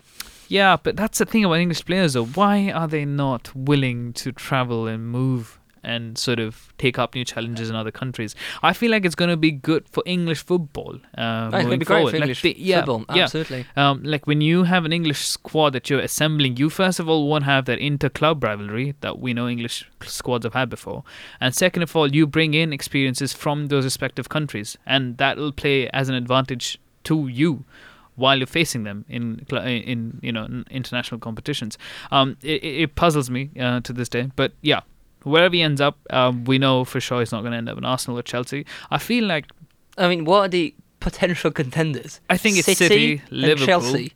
yeah, 0.48 0.76
but 0.84 0.92
that's 1.00 1.18
the 1.18 1.26
thing 1.26 1.44
about 1.44 1.58
English 1.66 1.84
players, 1.84 2.12
though. 2.14 2.26
Why 2.26 2.70
are 2.70 2.88
they 2.94 3.04
not 3.04 3.50
willing 3.70 4.12
to 4.22 4.32
travel 4.32 4.86
and 4.92 5.00
move 5.20 5.58
and 5.84 6.16
sort 6.18 6.38
of 6.38 6.72
take 6.78 6.98
up 6.98 7.14
new 7.14 7.24
challenges 7.24 7.68
in 7.70 7.76
other 7.76 7.90
countries? 7.90 8.34
I 8.62 8.72
feel 8.72 8.90
like 8.90 9.04
it's 9.04 9.14
going 9.14 9.30
to 9.30 9.36
be 9.36 9.50
good 9.50 9.88
for 9.88 10.02
English 10.06 10.42
football. 10.44 10.98
Uh, 11.16 11.50
Oh, 11.52 11.56
it's 11.56 11.64
moving 11.64 11.78
be 11.80 11.84
great 11.84 11.96
forward. 11.96 12.10
for 12.10 12.16
Like 12.18 12.22
English 12.22 12.42
they- 12.42 12.54
yeah, 12.56 12.84
football. 12.84 13.04
yeah. 13.16 13.22
Absolutely. 13.24 13.66
Um, 13.76 14.02
like 14.02 14.26
when 14.26 14.40
you 14.40 14.64
have 14.64 14.84
an 14.84 14.92
English 14.92 15.20
squad 15.26 15.70
that 15.74 15.90
you're 15.90 16.00
assembling, 16.00 16.56
you 16.56 16.70
first 16.70 17.00
of 17.00 17.08
all 17.08 17.28
won't 17.28 17.44
have 17.44 17.64
that 17.66 17.78
inter-club 17.78 18.42
rivalry 18.44 18.94
that 19.00 19.18
we 19.18 19.32
know 19.34 19.48
English 19.48 19.88
squads 20.02 20.44
have 20.44 20.54
had 20.54 20.68
before, 20.70 21.04
and 21.40 21.54
second 21.54 21.82
of 21.82 21.94
all, 21.96 22.12
you 22.14 22.26
bring 22.26 22.54
in 22.54 22.72
experiences 22.72 23.32
from 23.32 23.66
those 23.66 23.84
respective 23.84 24.28
countries, 24.28 24.76
and 24.86 25.16
that 25.18 25.36
will 25.38 25.52
play 25.52 25.88
as 25.90 26.08
an 26.08 26.14
advantage 26.14 26.78
to 27.04 27.28
you 27.28 27.64
while 28.14 28.36
you're 28.36 28.46
facing 28.46 28.84
them 28.84 29.04
in 29.08 29.44
cl- 29.48 29.64
in 29.64 30.18
you 30.22 30.30
know 30.32 30.46
international 30.70 31.18
competitions. 31.18 31.78
Um, 32.10 32.36
it, 32.42 32.62
it 32.62 32.74
it 32.82 32.94
puzzles 32.94 33.30
me 33.30 33.50
uh, 33.58 33.80
to 33.80 33.92
this 33.92 34.08
day, 34.08 34.30
but 34.36 34.52
yeah. 34.60 34.80
Wherever 35.24 35.54
he 35.54 35.62
ends 35.62 35.80
up, 35.80 35.98
um, 36.10 36.44
we 36.44 36.58
know 36.58 36.84
for 36.84 37.00
sure 37.00 37.20
he's 37.20 37.32
not 37.32 37.40
going 37.40 37.52
to 37.52 37.58
end 37.58 37.68
up 37.68 37.78
in 37.78 37.84
Arsenal 37.84 38.18
or 38.18 38.22
Chelsea. 38.22 38.66
I 38.90 38.98
feel 38.98 39.24
like 39.24 39.46
I 39.98 40.08
mean, 40.08 40.24
what 40.24 40.38
are 40.40 40.48
the 40.48 40.74
potential 41.00 41.50
contenders? 41.50 42.20
I 42.30 42.36
think 42.36 42.56
it's 42.56 42.78
City, 42.78 43.20
and 43.30 43.32
Liverpool. 43.32 43.66
Chelsea. 43.66 44.12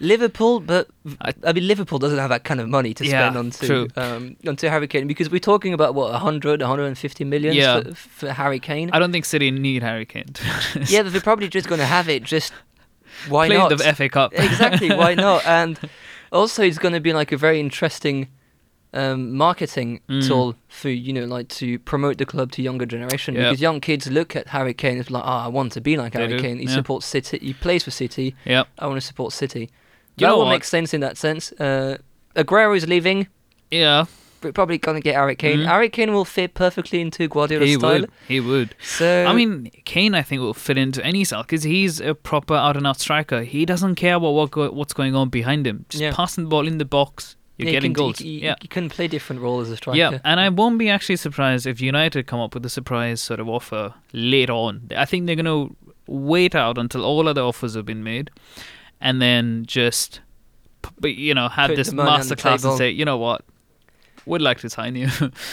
Liverpool, 0.00 0.58
but 0.60 0.88
I- 1.20 1.34
I, 1.46 1.52
mean 1.52 1.68
Liverpool 1.68 2.00
doesn't 2.00 2.18
have 2.18 2.28
that 2.30 2.42
kind 2.42 2.60
of 2.60 2.68
money 2.68 2.92
to 2.94 3.04
Yeah, 3.06 3.10
spend 3.30 3.36
onto 3.38 3.66
true. 3.66 3.88
um, 3.96 4.36
onto 4.46 4.66
Harry 4.66 4.88
Kane 4.88 5.06
because 5.06 5.30
we're 5.30 5.38
talking 5.38 5.72
about 5.72 5.94
what 5.94 6.10
100, 6.10 6.60
150 6.60 7.24
million 7.24 7.54
Yeah. 7.54 7.80
for, 7.80 7.94
for 7.94 8.32
Harry 8.32 8.58
Kane. 8.58 8.90
I 8.92 8.98
don't 8.98 9.12
think 9.12 9.24
City 9.24 9.50
need 9.52 9.82
Harry 9.84 10.04
Kane. 10.04 10.24
To 10.26 10.44
yeah, 10.88 11.04
but 11.04 11.12
they're 11.12 11.20
probably 11.20 11.48
just 11.48 11.68
going 11.68 11.78
to 11.78 11.86
have 11.86 12.08
it. 12.08 12.24
Just 12.24 12.52
why 13.28 13.46
Play 13.46 13.56
not? 13.56 13.68
the 13.70 13.94
FA 13.94 14.08
Cup. 14.08 14.32
exactly, 14.34 14.88
why 14.90 15.14
not? 15.28 15.46
And 15.46 15.78
also, 16.32 16.64
it's 16.64 16.78
going 16.78 16.94
to 16.94 17.00
be 17.00 17.12
like 17.12 17.30
a 17.30 17.36
very 17.36 17.60
interesting 17.60 18.28
um, 18.94 19.32
marketing 19.36 20.00
Mm. 20.08 20.26
tool 20.26 20.54
for 20.68 20.88
you 20.88 21.12
know, 21.12 21.24
like 21.26 21.48
to 21.48 21.78
promote 21.80 22.16
the 22.18 22.24
club 22.26 22.52
to 22.52 22.62
younger 22.62 22.86
generation 22.86 23.34
Yep. 23.34 23.44
because 23.44 23.60
young 23.60 23.80
kids 23.80 24.10
look 24.10 24.34
at 24.36 24.48
Harry 24.48 24.72
Kane 24.74 24.98
and 24.98 25.10
like, 25.10 25.24
oh, 25.24 25.26
I 25.46 25.48
want 25.48 25.72
to 25.72 25.80
be 25.80 25.96
like 25.96 26.12
They 26.12 26.20
Harry 26.20 26.36
do, 26.36 26.40
Kane. 26.42 26.58
He 26.58 26.64
yeah. 26.64 26.74
supports 26.74 27.06
City. 27.06 27.38
He 27.38 27.52
plays 27.52 27.82
for 27.84 27.90
City. 27.90 28.34
Yep. 28.44 28.68
I 28.78 28.86
want 28.86 29.00
to 29.00 29.06
support 29.06 29.32
City. 29.32 29.60
You 29.60 29.68
that 30.18 30.26
know 30.28 30.36
will 30.38 30.44
what? 30.46 30.50
make 30.52 30.64
sense 30.64 30.94
in 30.94 31.00
that 31.00 31.16
sense. 31.18 31.52
Uh, 31.52 31.98
Aguero 32.36 32.76
is 32.76 32.86
leaving. 32.88 33.26
Yeah, 33.70 34.04
We're 34.42 34.52
probably 34.52 34.76
gonna 34.78 35.00
get 35.00 35.14
Harry 35.14 35.34
Kane. 35.36 35.60
Mhm. 35.60 35.66
Harry 35.66 35.88
Kane 35.88 36.12
will 36.12 36.26
fit 36.26 36.52
perfectly 36.54 37.00
into 37.00 37.26
Guardiola's 37.28 37.68
he 37.70 37.74
style. 37.76 38.00
would. 38.00 38.10
He 38.28 38.40
would. 38.40 38.74
So 38.82 39.24
I 39.26 39.32
mean, 39.32 39.70
Kane, 39.86 40.14
I 40.14 40.20
think, 40.22 40.40
will 40.42 40.52
fit 40.52 40.76
into 40.76 41.02
any 41.04 41.24
style 41.24 41.42
because 41.44 41.62
he's 41.62 41.98
a 42.00 42.14
proper 42.14 42.54
out 42.54 42.76
and 42.76 42.86
out 42.86 43.00
striker. 43.00 43.42
He 43.42 43.64
doesn't 43.64 43.94
care 43.94 44.16
about 44.16 44.32
what 44.34 44.50
go- 44.50 44.70
what's 44.70 44.92
going 44.92 45.14
on 45.16 45.30
behind 45.30 45.66
him. 45.66 45.86
Just 45.88 46.02
Yeah. 46.02 46.12
passing 46.12 46.44
the 46.44 46.50
ball 46.50 46.66
in 46.68 46.76
the 46.76 46.84
box, 46.84 47.36
you're 47.56 47.66
Yeah, 47.66 47.70
you 47.70 47.76
getting 47.76 47.94
can, 47.94 48.02
goals. 48.04 48.20
You, 48.20 48.40
yeah. 48.40 48.54
you 48.60 48.68
can 48.68 48.88
play 48.88 49.08
different 49.08 49.42
roles 49.42 49.68
as 49.68 49.72
a 49.72 49.76
striker. 49.76 49.98
Yeah, 49.98 50.18
and 50.24 50.40
I 50.40 50.48
won't 50.48 50.78
be 50.78 50.88
actually 50.88 51.16
surprised 51.16 51.66
if 51.66 51.80
United 51.80 52.26
come 52.26 52.40
up 52.40 52.54
with 52.54 52.64
a 52.66 52.70
surprise 52.70 53.20
sort 53.20 53.40
of 53.40 53.48
offer 53.48 53.94
later 54.12 54.52
on. 54.52 54.90
I 54.96 55.04
think 55.04 55.26
they're 55.26 55.36
going 55.36 55.44
to 55.46 55.76
wait 56.06 56.54
out 56.54 56.78
until 56.78 57.04
all 57.04 57.28
other 57.28 57.42
offers 57.42 57.74
have 57.74 57.86
been 57.86 58.02
made, 58.02 58.30
and 59.00 59.22
then 59.22 59.64
just, 59.66 60.20
you 61.02 61.34
know, 61.34 61.48
have 61.48 61.68
Put 61.70 61.76
this 61.76 61.90
masterclass 61.90 62.68
and 62.68 62.76
say, 62.76 62.90
you 62.90 63.04
know 63.04 63.18
what, 63.18 63.44
would 64.26 64.42
like 64.42 64.58
to 64.60 64.70
sign 64.70 64.96
you, 64.96 65.08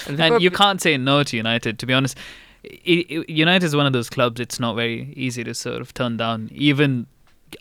And 0.08 0.20
and 0.20 0.42
you 0.42 0.52
can't 0.52 0.82
say 0.82 0.98
no 0.98 1.24
to 1.24 1.38
United. 1.38 1.78
To 1.80 1.86
be 1.86 1.94
honest, 1.94 2.18
United 2.64 3.66
is 3.66 3.76
one 3.76 3.86
of 3.86 3.94
those 3.94 4.10
clubs. 4.10 4.40
It's 4.40 4.60
not 4.60 4.76
very 4.76 5.14
easy 5.16 5.44
to 5.44 5.54
sort 5.54 5.82
of 5.82 5.94
turn 5.94 6.18
down, 6.18 6.50
even 6.54 7.08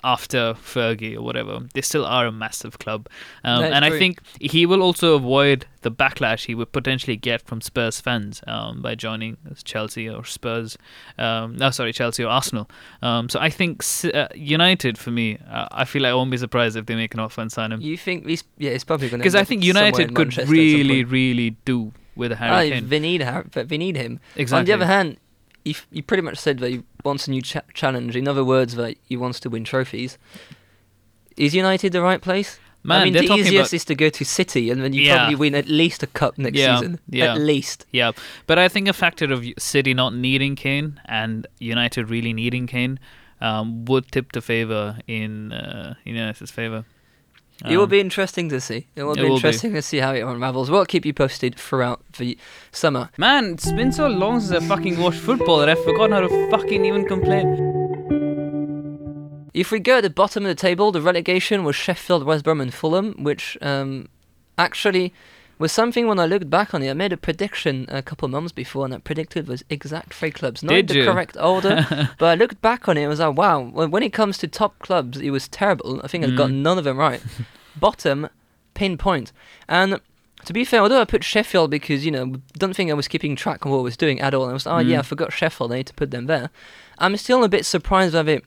after 0.04 0.54
Fergie 0.54 1.16
or 1.16 1.22
whatever. 1.22 1.60
They 1.74 1.80
still 1.82 2.04
are 2.04 2.26
a 2.26 2.32
massive 2.32 2.78
club, 2.78 3.08
um, 3.44 3.62
and 3.64 3.84
I 3.84 3.90
think 3.90 4.20
he 4.40 4.66
will 4.66 4.82
also 4.82 5.14
avoid 5.14 5.66
the 5.82 5.90
backlash 5.90 6.44
he 6.46 6.54
would 6.54 6.72
potentially 6.72 7.16
get 7.16 7.40
from 7.42 7.60
Spurs 7.60 8.00
fans 8.00 8.42
um, 8.46 8.82
by 8.82 8.94
joining 8.94 9.36
Chelsea 9.64 10.08
or 10.08 10.24
Spurs. 10.24 10.76
Um, 11.18 11.56
no, 11.56 11.70
sorry, 11.70 11.92
Chelsea 11.92 12.22
or 12.22 12.28
Arsenal. 12.28 12.68
Um, 13.02 13.28
so 13.28 13.40
I 13.40 13.48
think 13.50 13.82
uh, 14.12 14.28
United, 14.34 14.98
for 14.98 15.10
me, 15.10 15.38
uh, 15.50 15.68
I 15.72 15.84
feel 15.84 16.02
like 16.02 16.10
I 16.10 16.14
won't 16.14 16.30
be 16.30 16.36
surprised 16.36 16.76
if 16.76 16.86
they 16.86 16.94
make 16.96 17.14
an 17.14 17.20
offer 17.20 17.40
and 17.40 17.50
sign 17.50 17.72
him 17.72 17.80
You 17.80 17.96
think 17.96 18.26
he's 18.26 18.44
yeah, 18.58 18.70
it's 18.72 18.84
probably 18.84 19.08
going 19.08 19.20
to 19.20 19.22
because 19.22 19.34
I 19.34 19.44
think 19.44 19.64
United 19.64 20.14
could 20.14 20.36
really, 20.48 21.04
really 21.04 21.56
do 21.64 21.92
with 22.16 22.32
a 22.32 22.36
Harry 22.36 22.68
Oh, 22.68 22.74
Kane. 22.74 22.88
they 22.88 22.98
need 22.98 23.22
Har- 23.22 23.46
they 23.52 23.78
need 23.78 23.96
him. 23.96 24.20
Exactly. 24.36 24.60
On 24.60 24.64
the 24.66 24.72
other 24.72 24.86
hand, 24.86 25.16
he, 25.64 25.70
f- 25.70 25.86
he 25.92 26.02
pretty 26.02 26.22
much 26.22 26.36
said 26.38 26.58
that 26.58 26.70
he 26.70 26.82
wants 27.04 27.26
a 27.28 27.30
new 27.30 27.42
cha- 27.42 27.62
challenge. 27.74 28.16
In 28.16 28.26
other 28.28 28.44
words, 28.44 28.74
that 28.76 28.96
he 29.08 29.16
wants 29.16 29.40
to 29.40 29.50
win 29.50 29.64
trophies. 29.64 30.18
Is 31.36 31.54
United 31.54 31.92
the 31.92 32.02
right 32.02 32.20
place? 32.20 32.58
Man, 32.82 33.02
I 33.02 33.04
mean, 33.04 33.12
the 33.12 33.22
easiest 33.24 33.52
about- 33.52 33.72
is 33.74 33.84
to 33.86 33.94
go 33.94 34.08
to 34.08 34.24
City, 34.24 34.70
and 34.70 34.82
then 34.82 34.94
you 34.94 35.02
Yeah. 35.02 35.16
probably 35.16 35.34
win 35.36 35.54
at 35.54 35.68
least 35.68 36.02
a 36.02 36.06
cup 36.06 36.38
next 36.38 36.56
Yeah, 36.58 36.76
season. 36.76 36.98
yeah. 37.10 37.34
At 37.34 37.40
least. 37.40 37.84
Yeah, 37.92 38.12
but 38.46 38.58
I 38.58 38.68
think 38.68 38.88
a 38.88 38.92
factor 38.94 39.30
of 39.32 39.44
City 39.58 39.92
not 39.92 40.14
needing 40.14 40.56
Kane 40.56 40.98
and 41.06 41.46
United 41.58 42.08
really 42.08 42.32
needing 42.32 42.66
Kane 42.66 42.98
um, 43.42 43.84
would 43.86 44.10
tip 44.12 44.32
the 44.32 44.40
favor 44.40 44.98
in 45.06 45.52
uh, 45.52 45.94
United's 46.04 46.50
favor. 47.60 47.72
it 47.72 47.76
will 47.76 47.84
Um, 47.84 47.90
be 47.90 48.00
interesting 48.00 48.48
to 48.50 48.60
see. 48.60 48.86
It 48.96 49.04
will 49.04 49.12
it 49.12 49.16
be 49.16 49.22
will 49.22 49.28
be. 49.30 49.34
interesting 49.36 49.72
to 49.74 49.82
see 49.82 49.98
how 49.98 50.12
it 50.12 50.20
unravels. 50.20 50.70
We'll 50.70 50.84
keep 50.86 51.04
you 51.06 51.12
posted 51.14 51.54
throughout 51.56 52.00
the 52.18 52.36
summer. 52.72 53.10
Man, 53.16 53.52
it's 53.54 53.72
been 53.72 53.92
so 53.92 54.06
long 54.08 54.40
since 54.40 54.62
I 54.62 54.66
fucking 54.66 54.98
watched 54.98 55.20
football 55.20 55.58
that 55.58 55.68
I've 55.68 55.82
forgotten 55.84 56.12
how 56.12 56.20
to 56.20 56.50
fucking 56.50 56.84
even 56.84 57.04
complain. 57.06 57.46
If 59.52 59.72
we 59.72 59.80
go 59.80 59.96
at 59.98 60.02
the 60.02 60.10
bottom 60.10 60.44
of 60.44 60.48
the 60.48 60.54
table, 60.54 60.92
the 60.92 61.00
relegation 61.02 61.64
was 61.64 61.74
Sheffield, 61.76 62.24
West 62.24 62.44
Brom, 62.44 62.60
and 62.60 62.72
Fulham, 62.72 63.14
which 63.22 63.58
um, 63.60 64.08
actually 64.56 65.12
was 65.60 65.70
something 65.70 66.08
when 66.08 66.18
I 66.18 66.26
looked 66.26 66.50
back 66.50 66.74
on 66.74 66.82
it. 66.82 66.90
I 66.90 66.94
made 66.94 67.12
a 67.12 67.16
prediction 67.16 67.86
a 67.88 68.02
couple 68.02 68.26
of 68.26 68.32
months 68.32 68.50
before, 68.50 68.84
and 68.84 68.92
I 68.94 68.98
predicted 68.98 69.46
was 69.46 69.62
exact 69.70 70.12
three 70.14 70.32
clubs, 70.32 70.62
not 70.64 70.72
Did 70.72 70.88
the 70.88 70.94
you? 70.94 71.04
correct 71.04 71.36
order. 71.40 71.86
but 72.18 72.26
I 72.26 72.34
looked 72.34 72.60
back 72.60 72.88
on 72.88 72.96
it, 72.96 73.02
and 73.02 73.08
was 73.10 73.20
like, 73.20 73.36
wow. 73.36 73.60
When 73.60 74.02
it 74.02 74.12
comes 74.12 74.38
to 74.38 74.48
top 74.48 74.78
clubs, 74.80 75.18
it 75.20 75.30
was 75.30 75.46
terrible. 75.48 76.00
I 76.02 76.08
think 76.08 76.24
I 76.24 76.30
got 76.30 76.50
Mm. 76.50 76.62
none 76.62 76.78
of 76.78 76.84
them 76.84 76.96
right. 76.98 77.22
bottom, 77.76 78.28
pinpoint, 78.74 79.32
and. 79.68 80.00
To 80.46 80.54
be 80.54 80.64
fair, 80.64 80.80
although 80.80 81.02
I 81.02 81.04
put 81.04 81.22
Sheffield 81.22 81.70
because, 81.70 82.06
you 82.06 82.10
know, 82.10 82.36
don't 82.56 82.74
think 82.74 82.90
I 82.90 82.94
was 82.94 83.08
keeping 83.08 83.36
track 83.36 83.66
of 83.66 83.70
what 83.70 83.80
I 83.80 83.82
was 83.82 83.94
doing 83.98 84.22
at 84.22 84.32
all. 84.32 84.48
I 84.48 84.54
was, 84.54 84.66
oh 84.66 84.78
yeah, 84.78 84.96
Mm. 84.96 85.00
I 85.00 85.02
forgot 85.02 85.34
Sheffield, 85.34 85.70
I 85.70 85.76
need 85.76 85.86
to 85.88 85.92
put 85.92 86.10
them 86.12 86.24
there. 86.28 86.48
I'm 86.96 87.14
still 87.18 87.44
a 87.44 87.48
bit 87.50 87.66
surprised 87.66 88.14
that 88.14 88.26
it 88.26 88.42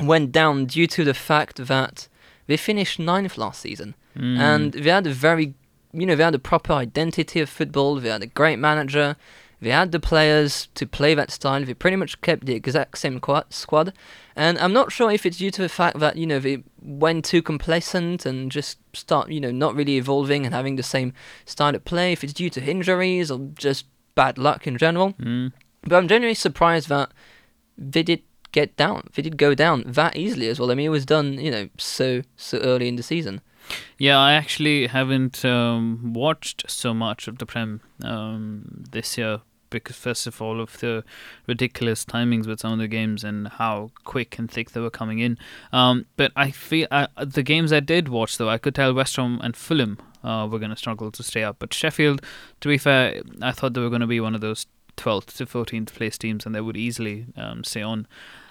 went 0.00 0.32
down 0.32 0.66
due 0.66 0.88
to 0.88 1.04
the 1.04 1.14
fact 1.14 1.58
that 1.68 2.08
they 2.48 2.56
finished 2.56 2.98
ninth 2.98 3.38
last 3.38 3.60
season 3.60 3.94
Mm. 4.18 4.38
and 4.40 4.72
they 4.72 4.90
had 4.90 5.06
a 5.06 5.12
very, 5.12 5.54
you 5.92 6.06
know, 6.06 6.14
they 6.14 6.24
had 6.24 6.34
a 6.34 6.38
proper 6.38 6.72
identity 6.72 7.40
of 7.40 7.48
football. 7.48 7.96
They 7.96 8.08
had 8.08 8.22
a 8.22 8.26
great 8.26 8.58
manager. 8.58 9.16
They 9.60 9.70
had 9.70 9.92
the 9.92 10.00
players 10.00 10.68
to 10.74 10.86
play 10.86 11.14
that 11.14 11.30
style. 11.30 11.64
They 11.64 11.74
pretty 11.74 11.96
much 11.96 12.20
kept 12.22 12.46
the 12.46 12.54
exact 12.54 12.96
same 12.98 13.20
qua- 13.20 13.44
squad. 13.50 13.92
And 14.34 14.58
I'm 14.58 14.72
not 14.72 14.90
sure 14.90 15.10
if 15.10 15.26
it's 15.26 15.36
due 15.36 15.50
to 15.50 15.62
the 15.62 15.68
fact 15.68 15.98
that, 15.98 16.16
you 16.16 16.26
know, 16.26 16.38
they 16.38 16.62
went 16.80 17.26
too 17.26 17.42
complacent 17.42 18.24
and 18.24 18.50
just 18.50 18.78
start, 18.94 19.30
you 19.30 19.40
know, 19.40 19.50
not 19.50 19.74
really 19.74 19.96
evolving 19.96 20.46
and 20.46 20.54
having 20.54 20.76
the 20.76 20.82
same 20.82 21.12
style 21.44 21.74
of 21.74 21.84
play. 21.84 22.12
If 22.12 22.24
it's 22.24 22.32
due 22.32 22.48
to 22.50 22.62
injuries 22.62 23.30
or 23.30 23.50
just 23.54 23.84
bad 24.14 24.38
luck 24.38 24.66
in 24.66 24.78
general. 24.78 25.12
Mm. 25.14 25.52
But 25.82 25.96
I'm 25.96 26.08
genuinely 26.08 26.34
surprised 26.34 26.88
that 26.88 27.12
they 27.76 28.02
did 28.02 28.22
get 28.52 28.76
down. 28.76 29.08
They 29.14 29.22
did 29.22 29.36
go 29.36 29.54
down 29.54 29.84
that 29.86 30.16
easily 30.16 30.48
as 30.48 30.58
well. 30.58 30.70
I 30.70 30.74
mean, 30.74 30.86
it 30.86 30.90
was 30.90 31.06
done, 31.06 31.38
you 31.38 31.50
know, 31.50 31.68
so 31.78 32.22
so 32.36 32.58
early 32.58 32.88
in 32.88 32.96
the 32.96 33.02
season. 33.02 33.40
Yeah, 33.98 34.18
I 34.18 34.32
actually 34.32 34.86
haven't 34.86 35.44
um, 35.44 36.12
watched 36.14 36.70
so 36.70 36.94
much 36.94 37.28
of 37.28 37.38
the 37.38 37.46
Prem 37.46 37.80
um, 38.02 38.84
this 38.90 39.18
year 39.18 39.40
because, 39.70 39.96
first 39.96 40.26
of 40.26 40.42
all, 40.42 40.60
of 40.60 40.78
the 40.80 41.04
ridiculous 41.46 42.04
timings 42.04 42.46
with 42.46 42.60
some 42.60 42.72
of 42.72 42.78
the 42.78 42.88
games 42.88 43.22
and 43.24 43.48
how 43.48 43.90
quick 44.04 44.38
and 44.38 44.50
thick 44.50 44.72
they 44.72 44.80
were 44.80 44.90
coming 44.90 45.20
in. 45.20 45.38
Um, 45.72 46.06
but 46.16 46.32
I 46.34 46.50
feel 46.50 46.88
uh, 46.90 47.06
the 47.24 47.42
games 47.42 47.72
I 47.72 47.80
did 47.80 48.08
watch, 48.08 48.36
though, 48.36 48.48
I 48.48 48.58
could 48.58 48.74
tell 48.74 48.92
West 48.92 49.16
Ham 49.16 49.40
and 49.42 49.56
Fulham 49.56 49.98
uh, 50.24 50.48
were 50.50 50.58
going 50.58 50.70
to 50.70 50.76
struggle 50.76 51.10
to 51.12 51.22
stay 51.22 51.44
up. 51.44 51.56
But 51.58 51.72
Sheffield, 51.72 52.22
to 52.60 52.68
be 52.68 52.78
fair, 52.78 53.22
I 53.40 53.52
thought 53.52 53.74
they 53.74 53.80
were 53.80 53.88
going 53.88 54.00
to 54.00 54.06
be 54.06 54.20
one 54.20 54.34
of 54.34 54.40
those 54.40 54.66
12th 54.96 55.36
to 55.36 55.46
14th 55.46 55.94
place 55.94 56.18
teams 56.18 56.44
and 56.44 56.54
they 56.54 56.60
would 56.60 56.76
easily 56.76 57.26
um, 57.36 57.64
stay 57.64 57.82
on. 57.82 58.06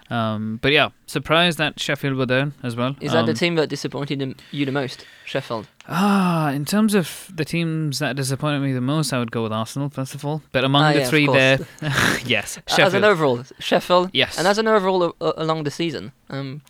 Um, 0.09 0.57
but 0.61 0.71
yeah, 0.71 0.89
surprised 1.05 1.57
that 1.59 1.79
Sheffield 1.79 2.15
were 2.17 2.25
there 2.25 2.51
as 2.63 2.75
well. 2.75 2.95
Is 2.99 3.11
that 3.11 3.25
the 3.27 3.31
Um, 3.33 3.37
team 3.37 3.55
that 3.55 3.69
disappointed 3.69 4.35
you 4.51 4.65
the 4.65 4.71
most? 4.71 5.05
Sheffield. 5.25 5.67
Ah, 5.87 6.49
in 6.49 6.65
terms 6.65 6.95
of 6.95 7.29
the 7.33 7.45
teams 7.45 7.99
that 7.99 8.15
disappointed 8.15 8.59
me 8.61 8.73
the 8.73 8.81
most, 8.81 9.13
I 9.13 9.19
would 9.19 9.31
go 9.31 9.43
with 9.43 9.51
Arsenal 9.53 9.89
first 9.89 10.15
of 10.15 10.25
all. 10.25 10.41
But 10.51 10.63
among 10.63 10.83
Ah, 10.83 10.93
the 10.93 10.99
yeah, 11.01 11.09
three 11.09 11.27
there, 11.27 11.59
yes, 12.25 12.57
Sheffield. 12.67 12.87
As 12.87 12.93
an 12.95 13.03
overall, 13.03 13.43
Sheffield. 13.59 14.09
yes, 14.13 14.37
And 14.39 14.47
as 14.47 14.57
an 14.57 14.67
overall 14.67 15.13
uh, 15.21 15.33
along 15.37 15.63
the 15.63 15.71
season, 15.71 16.11
um, 16.29 16.61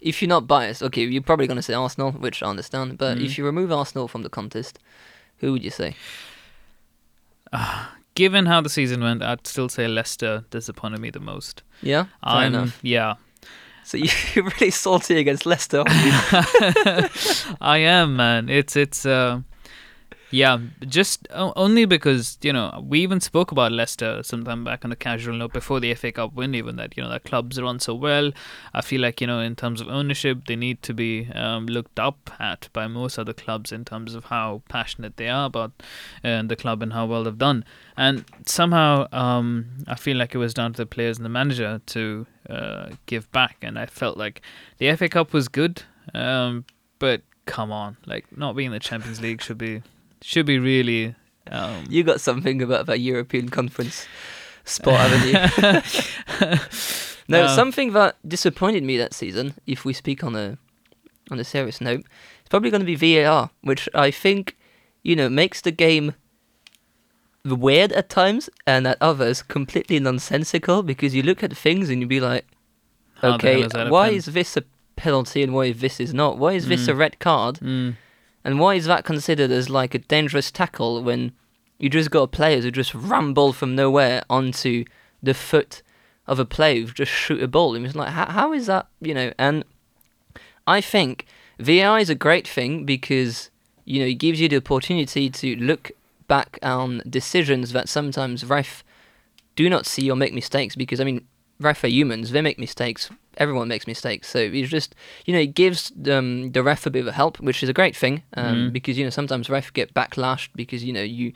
if 0.00 0.20
you're 0.20 0.28
not 0.28 0.46
biased, 0.48 0.82
okay, 0.82 1.04
you're 1.04 1.22
probably 1.22 1.46
going 1.46 1.56
to 1.56 1.62
say 1.62 1.74
Arsenal, 1.74 2.10
which 2.12 2.42
I 2.42 2.46
understand. 2.50 2.98
But 2.98 3.18
Mm. 3.18 3.24
if 3.24 3.38
you 3.38 3.44
remove 3.44 3.70
Arsenal 3.72 4.08
from 4.08 4.22
the 4.22 4.28
contest, 4.30 4.78
who 5.40 5.52
would 5.52 5.62
you 5.64 5.70
say? 5.70 5.94
Given 8.18 8.46
how 8.46 8.60
the 8.60 8.68
season 8.68 9.00
went, 9.00 9.22
I'd 9.22 9.46
still 9.46 9.68
say 9.68 9.86
Leicester 9.86 10.44
disappointed 10.50 10.98
me 11.00 11.10
the 11.10 11.20
most. 11.20 11.62
Yeah, 11.82 12.02
fair 12.04 12.10
I'm 12.22 12.54
enough. 12.54 12.78
yeah, 12.82 13.14
So 13.84 13.96
you're 14.34 14.44
really 14.44 14.70
salty 14.70 15.18
against 15.18 15.46
Leicester. 15.46 15.78
aren't 15.86 16.04
you? 16.04 17.52
I 17.60 17.78
am 17.78 18.16
man. 18.16 18.48
It's 18.48 18.74
it's 18.76 19.06
uh, 19.06 19.40
yeah, 20.30 20.58
just 20.86 21.26
only 21.32 21.86
because 21.86 22.38
you 22.42 22.52
know 22.52 22.84
we 22.86 23.00
even 23.00 23.20
spoke 23.20 23.50
about 23.50 23.72
Leicester 23.72 24.22
sometime 24.22 24.62
back 24.62 24.84
on 24.84 24.92
a 24.92 24.96
casual 24.96 25.34
note 25.34 25.52
before 25.52 25.80
the 25.80 25.94
FA 25.94 26.12
Cup 26.12 26.34
win, 26.34 26.54
even 26.54 26.76
that 26.76 26.96
you 26.96 27.02
know 27.02 27.08
their 27.08 27.18
clubs 27.18 27.60
run 27.60 27.80
so 27.80 27.94
well. 27.94 28.32
I 28.74 28.82
feel 28.82 29.00
like 29.00 29.20
you 29.20 29.26
know 29.26 29.40
in 29.40 29.56
terms 29.56 29.80
of 29.80 29.88
ownership, 29.88 30.46
they 30.46 30.56
need 30.56 30.82
to 30.82 30.92
be 30.92 31.28
um, 31.34 31.66
looked 31.66 31.98
up 31.98 32.30
at 32.38 32.68
by 32.72 32.86
most 32.86 33.18
other 33.18 33.32
clubs 33.32 33.72
in 33.72 33.84
terms 33.84 34.14
of 34.14 34.24
how 34.24 34.62
passionate 34.68 35.16
they 35.16 35.28
are 35.28 35.46
about 35.46 35.72
uh, 36.22 36.42
the 36.42 36.56
club 36.56 36.82
and 36.82 36.92
how 36.92 37.06
well 37.06 37.24
they've 37.24 37.38
done. 37.38 37.64
And 37.96 38.24
somehow, 38.46 39.08
um, 39.12 39.66
I 39.86 39.94
feel 39.94 40.16
like 40.16 40.34
it 40.34 40.38
was 40.38 40.54
down 40.54 40.72
to 40.74 40.82
the 40.82 40.86
players 40.86 41.16
and 41.16 41.24
the 41.24 41.30
manager 41.30 41.80
to 41.86 42.26
uh, 42.50 42.90
give 43.06 43.30
back. 43.32 43.56
And 43.62 43.78
I 43.78 43.86
felt 43.86 44.16
like 44.18 44.42
the 44.76 44.94
FA 44.94 45.08
Cup 45.08 45.32
was 45.32 45.48
good, 45.48 45.82
um, 46.14 46.64
but 46.98 47.22
come 47.46 47.72
on, 47.72 47.96
like 48.06 48.26
not 48.36 48.54
being 48.54 48.66
in 48.66 48.72
the 48.72 48.78
Champions 48.78 49.20
League 49.20 49.40
should 49.40 49.58
be 49.58 49.82
should 50.22 50.46
be 50.46 50.58
really. 50.58 51.14
Um, 51.50 51.84
you 51.88 52.02
got 52.04 52.20
something 52.20 52.60
about 52.62 52.86
that 52.86 53.00
European 53.00 53.48
conference 53.48 54.06
spot, 54.64 55.00
haven't 55.10 55.28
you? 55.28 55.80
No, 57.30 57.44
Um, 57.44 57.54
something 57.54 57.92
that 57.92 58.16
disappointed 58.26 58.82
me 58.84 58.96
that 58.96 59.12
season, 59.12 59.52
if 59.66 59.84
we 59.84 59.92
speak 59.92 60.24
on 60.24 60.34
a 60.34 60.56
on 61.30 61.38
a 61.38 61.44
serious 61.44 61.78
note, 61.78 62.04
it's 62.40 62.48
probably 62.48 62.70
going 62.70 62.80
to 62.80 62.86
be 62.86 62.94
VAR, 62.96 63.50
which 63.60 63.86
I 63.94 64.10
think, 64.10 64.56
you 65.02 65.14
know, 65.14 65.28
makes 65.28 65.60
the 65.60 65.70
game 65.70 66.14
weird 67.44 67.92
at 67.92 68.08
times 68.08 68.48
and 68.66 68.86
at 68.86 68.96
others 69.00 69.42
completely 69.42 69.98
nonsensical 70.00 70.82
because 70.82 71.14
you 71.14 71.22
look 71.22 71.42
at 71.42 71.54
things 71.54 71.90
and 71.90 72.00
you'd 72.00 72.08
be 72.08 72.20
like, 72.20 72.46
okay, 73.22 73.60
is 73.62 73.72
why 73.74 74.08
is 74.08 74.24
this 74.26 74.56
a 74.56 74.64
penalty 74.96 75.42
and 75.42 75.52
why 75.52 75.72
this 75.72 76.00
is 76.00 76.14
not? 76.14 76.38
Why 76.38 76.52
is 76.54 76.66
this 76.68 76.86
Mm. 76.86 76.88
a 76.88 76.94
red 76.94 77.18
card? 77.18 77.56
Mm, 77.56 77.96
And 78.48 78.58
why 78.58 78.76
is 78.76 78.86
that 78.86 79.04
considered 79.04 79.50
as 79.50 79.68
like 79.68 79.94
a 79.94 79.98
dangerous 79.98 80.50
tackle 80.50 81.02
when 81.02 81.32
you 81.78 81.90
just 81.90 82.10
got 82.10 82.32
players 82.32 82.64
who 82.64 82.70
just 82.70 82.94
ramble 82.94 83.52
from 83.52 83.74
nowhere 83.74 84.22
onto 84.30 84.86
the 85.22 85.34
foot 85.34 85.82
of 86.26 86.38
a 86.38 86.46
player 86.46 86.80
who 86.80 86.86
just 86.86 87.12
shoot 87.12 87.42
a 87.42 87.46
ball? 87.46 87.74
And 87.74 87.84
it's 87.84 87.94
like, 87.94 88.08
how, 88.08 88.24
how 88.24 88.54
is 88.54 88.64
that, 88.64 88.86
you 89.02 89.12
know? 89.12 89.34
And 89.38 89.66
I 90.66 90.80
think 90.80 91.26
VAR 91.58 91.98
is 91.98 92.08
a 92.08 92.14
great 92.14 92.48
thing 92.48 92.86
because, 92.86 93.50
you 93.84 94.00
know, 94.00 94.06
it 94.06 94.14
gives 94.14 94.40
you 94.40 94.48
the 94.48 94.56
opportunity 94.56 95.28
to 95.28 95.56
look 95.56 95.90
back 96.26 96.58
on 96.62 97.02
decisions 97.06 97.72
that 97.72 97.86
sometimes 97.86 98.46
ref 98.46 98.82
do 99.56 99.68
not 99.68 99.84
see 99.84 100.10
or 100.10 100.16
make 100.16 100.32
mistakes 100.32 100.74
because, 100.74 101.02
I 101.02 101.04
mean, 101.04 101.26
ref 101.60 101.84
are 101.84 101.88
humans. 101.88 102.30
They 102.30 102.40
make 102.40 102.58
mistakes. 102.58 103.10
Everyone 103.38 103.68
makes 103.68 103.86
mistakes. 103.86 104.28
So 104.28 104.38
it's 104.40 104.68
just 104.68 104.94
you 105.24 105.32
know 105.34 105.40
it 105.40 105.54
gives 105.54 105.92
um, 106.10 106.52
the 106.52 106.62
ref 106.62 106.84
a 106.86 106.90
bit 106.90 107.00
of 107.00 107.06
a 107.06 107.12
help, 107.12 107.38
which 107.40 107.62
is 107.62 107.68
a 107.68 107.72
great 107.72 107.96
thing 107.96 108.22
um, 108.34 108.44
Mhm. 108.68 108.72
because 108.72 108.98
you 108.98 109.04
know 109.04 109.10
sometimes 109.10 109.48
ref 109.48 109.72
get 109.72 109.94
backlashed 109.94 110.48
because 110.56 110.84
you 110.84 110.92
know 110.92 111.02
you 111.02 111.32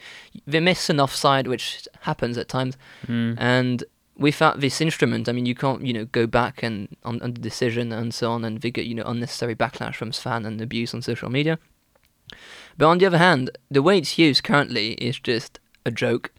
they 0.47 0.61
miss 0.61 0.91
an 0.91 0.99
offside, 1.01 1.47
which 1.47 1.87
happens 2.03 2.37
at 2.39 2.49
times, 2.49 2.77
Mm. 3.09 3.35
and 3.39 3.85
without 4.17 4.61
this 4.61 4.81
instrument, 4.81 5.29
I 5.29 5.33
mean, 5.33 5.47
you 5.47 5.55
can't, 5.55 5.85
you 5.87 5.93
know, 5.93 6.05
go 6.05 6.27
back 6.27 6.63
and 6.63 6.87
on, 7.03 7.21
on 7.23 7.33
the 7.33 7.41
decision 7.41 7.93
and 7.93 8.13
so 8.15 8.31
on, 8.31 8.45
and 8.45 8.61
they 8.61 8.71
get, 8.71 8.85
you 8.87 8.95
know, 8.95 9.05
unnecessary 9.07 9.55
backlash 9.57 9.95
from 9.97 10.13
fan 10.13 10.45
and 10.45 10.61
abuse 10.61 10.93
on 10.95 11.01
social 11.03 11.31
media. 11.31 11.59
But 12.77 12.87
on 12.87 12.99
the 12.99 13.07
other 13.07 13.19
hand, 13.19 13.51
the 13.71 13.83
way 13.83 13.99
it's 13.99 14.19
used 14.19 14.45
currently 14.45 14.93
is 14.93 15.19
just 15.19 15.59
a 15.87 15.91
joke, 15.91 16.31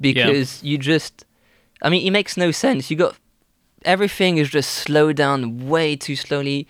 because 0.00 0.62
you 0.62 0.76
just, 0.78 1.24
I 1.82 1.88
mean, 1.88 2.06
it 2.06 2.10
makes 2.10 2.36
no 2.36 2.50
sense. 2.50 2.90
You 2.90 2.96
got 2.96 3.16
everything 3.84 4.38
is 4.38 4.48
just 4.48 4.70
slowed 4.70 5.16
down 5.16 5.68
way 5.68 5.96
too 5.96 6.16
slowly. 6.16 6.66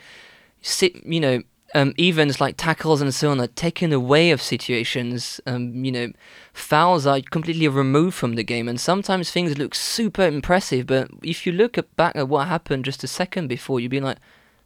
Sit, 0.60 1.04
you 1.04 1.20
know, 1.20 1.42
um, 1.74 1.92
events 1.98 2.40
like 2.40 2.56
tackles 2.56 3.00
and 3.00 3.14
so 3.14 3.30
on 3.30 3.40
are 3.40 3.46
taken 3.46 3.92
away 3.92 4.30
of 4.30 4.40
situations. 4.40 5.40
Um, 5.46 5.84
you 5.84 5.92
know, 5.92 6.12
fouls 6.52 7.06
are 7.06 7.20
completely 7.20 7.68
removed 7.68 8.16
from 8.16 8.34
the 8.34 8.42
game, 8.42 8.68
and 8.68 8.80
sometimes 8.80 9.30
things 9.30 9.58
look 9.58 9.74
super 9.74 10.22
impressive. 10.22 10.86
But 10.86 11.10
if 11.22 11.46
you 11.46 11.52
look 11.52 11.76
at 11.76 11.94
back 11.96 12.16
at 12.16 12.28
what 12.28 12.48
happened 12.48 12.84
just 12.84 13.04
a 13.04 13.08
second 13.08 13.48
before, 13.48 13.80
you'd 13.80 13.90
be 13.90 14.00
like, 14.00 14.18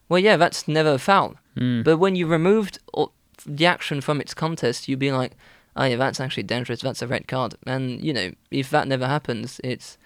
"Well, 0.09 0.21
yeah, 0.21 0.37
that's 0.37 0.69
never 0.69 0.93
a 0.93 0.99
foul." 0.99 1.37
Mm. 1.57 1.85
But 1.85 1.99
when 1.99 2.17
you 2.17 2.27
removed 2.27 2.79
all, 2.93 3.13
the 3.45 3.67
action 3.67 4.01
from 4.01 4.21
its 4.21 4.35
contest, 4.35 4.89
you'd 4.89 4.99
be 4.99 5.13
like, 5.13 5.33
"Oh 5.75 5.85
yeah, 5.85 5.97
that's 5.97 6.21
actually 6.21 6.45
dangerous. 6.45 6.83
That's 6.83 7.03
a 7.03 7.09
red 7.09 7.27
card." 7.27 7.57
And 7.67 8.03
you 8.05 8.13
know, 8.13 8.33
if 8.51 8.71
that 8.71 8.87
never 8.87 9.07
happens, 9.07 9.61
it's 9.65 9.99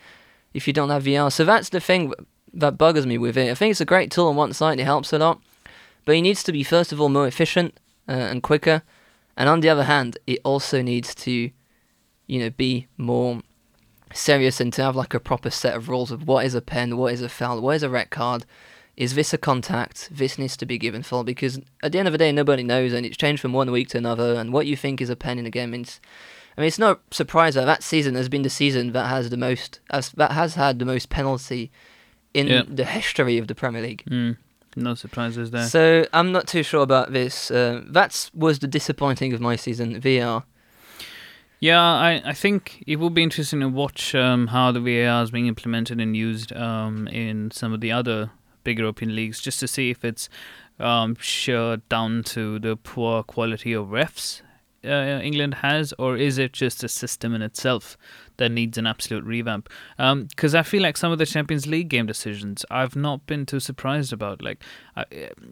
if 0.57 0.67
you 0.67 0.73
don't 0.73 0.89
have 0.89 1.05
VR. 1.05 1.31
So 1.31 1.45
that's 1.45 1.69
the 1.69 1.81
thing 1.81 2.13
that 2.55 2.79
buggers 2.79 3.05
me 3.05 3.19
with 3.19 3.37
it. 3.37 3.51
I 3.51 3.55
think 3.55 3.71
it's 3.71 3.81
a 3.81 3.85
great 3.85 4.11
tool 4.11 4.29
on 4.29 4.37
one 4.37 4.53
side; 4.53 4.81
it 4.81 4.85
helps 4.85 5.13
a 5.13 5.19
lot, 5.19 5.41
but 6.05 6.17
it 6.17 6.23
needs 6.23 6.43
to 6.45 6.53
be 6.53 6.63
first 6.65 6.93
of 6.93 7.01
all 7.01 7.11
more 7.11 7.27
efficient 7.27 7.79
uh, 8.09 8.13
and 8.13 8.43
quicker, 8.43 8.83
and 9.37 9.49
on 9.49 9.61
the 9.61 9.69
other 9.69 9.85
hand, 9.85 10.19
it 10.27 10.41
also 10.45 10.81
needs 10.83 11.15
to, 11.17 11.51
you 12.27 12.39
know, 12.41 12.51
be 12.51 12.87
more 12.97 13.43
serious 14.15 14.61
and 14.61 14.73
to 14.73 14.83
have 14.83 14.97
like 14.97 15.13
a 15.13 15.21
proper 15.21 15.51
set 15.51 15.75
of 15.75 15.89
rules 15.89 16.11
of 16.11 16.27
what 16.27 16.47
is 16.47 16.55
a 16.55 16.63
pen, 16.63 16.97
what 16.97 17.13
is 17.13 17.21
a 17.21 17.29
foul, 17.29 17.61
what 17.61 17.77
is 17.77 17.83
a 17.83 17.91
red 17.91 18.11
card. 18.11 18.47
Is 18.97 19.15
this 19.15 19.35
a 19.35 19.39
contact? 19.39 20.09
This 20.11 20.39
needs 20.39 20.57
to 20.57 20.65
be 20.65 20.79
given 20.79 21.03
full 21.03 21.23
because 21.23 21.61
at 21.83 21.93
the 21.93 21.99
end 21.99 22.09
of 22.09 22.13
the 22.13 22.19
day, 22.19 22.33
nobody 22.33 22.63
knows, 22.63 22.95
and 22.95 23.05
it's 23.05 23.19
changed 23.19 23.43
from 23.43 23.53
one 23.53 23.71
week 23.71 23.89
to 23.89 23.99
another. 23.99 24.35
And 24.35 24.55
what 24.55 24.67
you 24.67 24.75
think 24.75 25.03
is 25.03 25.11
a 25.11 25.17
pen 25.17 25.39
in 25.39 25.45
a 25.45 25.51
game, 25.51 25.75
it's, 25.75 26.01
I 26.57 26.61
mean, 26.63 26.69
it's 26.69 26.79
no 26.79 26.99
surprise 27.11 27.55
that 27.55 27.67
that 27.67 27.83
season 27.83 28.15
has 28.15 28.29
been 28.29 28.43
the 28.43 28.51
season 28.51 28.93
that 28.93 29.09
has 29.09 29.29
the 29.31 29.37
most, 29.37 29.81
has, 29.91 30.11
that 30.13 30.33
has 30.33 30.55
had 30.55 30.79
the 30.79 30.85
most 30.87 31.11
penalty 31.11 31.71
in 32.33 32.47
Yeah. 32.47 32.63
the 32.67 32.85
history 32.85 33.37
of 33.39 33.47
the 33.47 33.55
Premier 33.55 33.83
League. 33.83 34.05
Mm. 34.11 34.37
No 34.75 34.95
surprises 34.95 35.51
there. 35.51 35.65
So 35.67 36.07
I'm 36.13 36.33
not 36.33 36.47
too 36.47 36.63
sure 36.63 36.83
about 36.83 37.13
this. 37.13 37.51
Uh, 37.51 37.83
that 37.89 38.31
was 38.35 38.59
the 38.59 38.67
disappointing 38.69 39.33
of 39.33 39.41
my 39.41 39.57
season. 39.57 40.01
VR. 40.01 40.45
Yeah, 41.61 41.81
I, 41.81 42.23
I 42.25 42.33
think 42.35 42.85
it 42.87 42.97
will 42.97 43.09
be 43.11 43.23
interesting 43.23 43.61
to 43.61 43.69
watch 43.69 44.15
um, 44.15 44.49
how 44.49 44.73
the 44.73 44.81
VAR 44.81 45.23
is 45.23 45.31
being 45.31 45.47
implemented 45.47 45.99
and 46.01 46.15
used 46.15 46.53
um, 46.55 47.09
in 47.09 47.51
some 47.51 47.73
of 47.73 47.81
the 47.81 47.91
other 47.93 48.31
big 48.65 48.79
European 48.79 49.17
leagues, 49.17 49.41
just 49.41 49.61
to 49.61 49.69
see 49.69 49.89
if 49.91 50.05
it's 50.05 50.29
um, 50.79 51.17
sure 51.19 51.79
down 51.89 52.23
to 52.25 52.59
the 52.59 52.77
poor 52.77 53.23
quality 53.23 53.73
of 53.73 53.87
refs 53.87 54.43
uh, 54.85 55.21
England 55.23 55.55
has, 55.55 55.93
or 55.99 56.17
is 56.17 56.39
it 56.39 56.53
just 56.53 56.85
a 56.85 56.89
system 56.89 57.35
in 57.35 57.43
itself 57.43 57.97
that 58.37 58.51
needs 58.51 58.77
an 58.79 58.87
absolute 58.87 59.25
revamp? 59.25 59.69
Because 59.97 60.55
I 60.55 60.63
feel 60.63 60.83
like 60.83 60.97
some 60.97 61.13
of 61.13 61.19
the 61.19 61.27
Champions 61.27 61.67
League 61.67 61.89
game 61.89 62.07
decisions 62.07 62.65
I've 62.71 62.95
not 62.97 63.27
been 63.27 63.47
too 63.47 63.61
surprised 63.61 64.13
about. 64.13 64.43
Like, 64.43 64.63
I, 64.97 65.05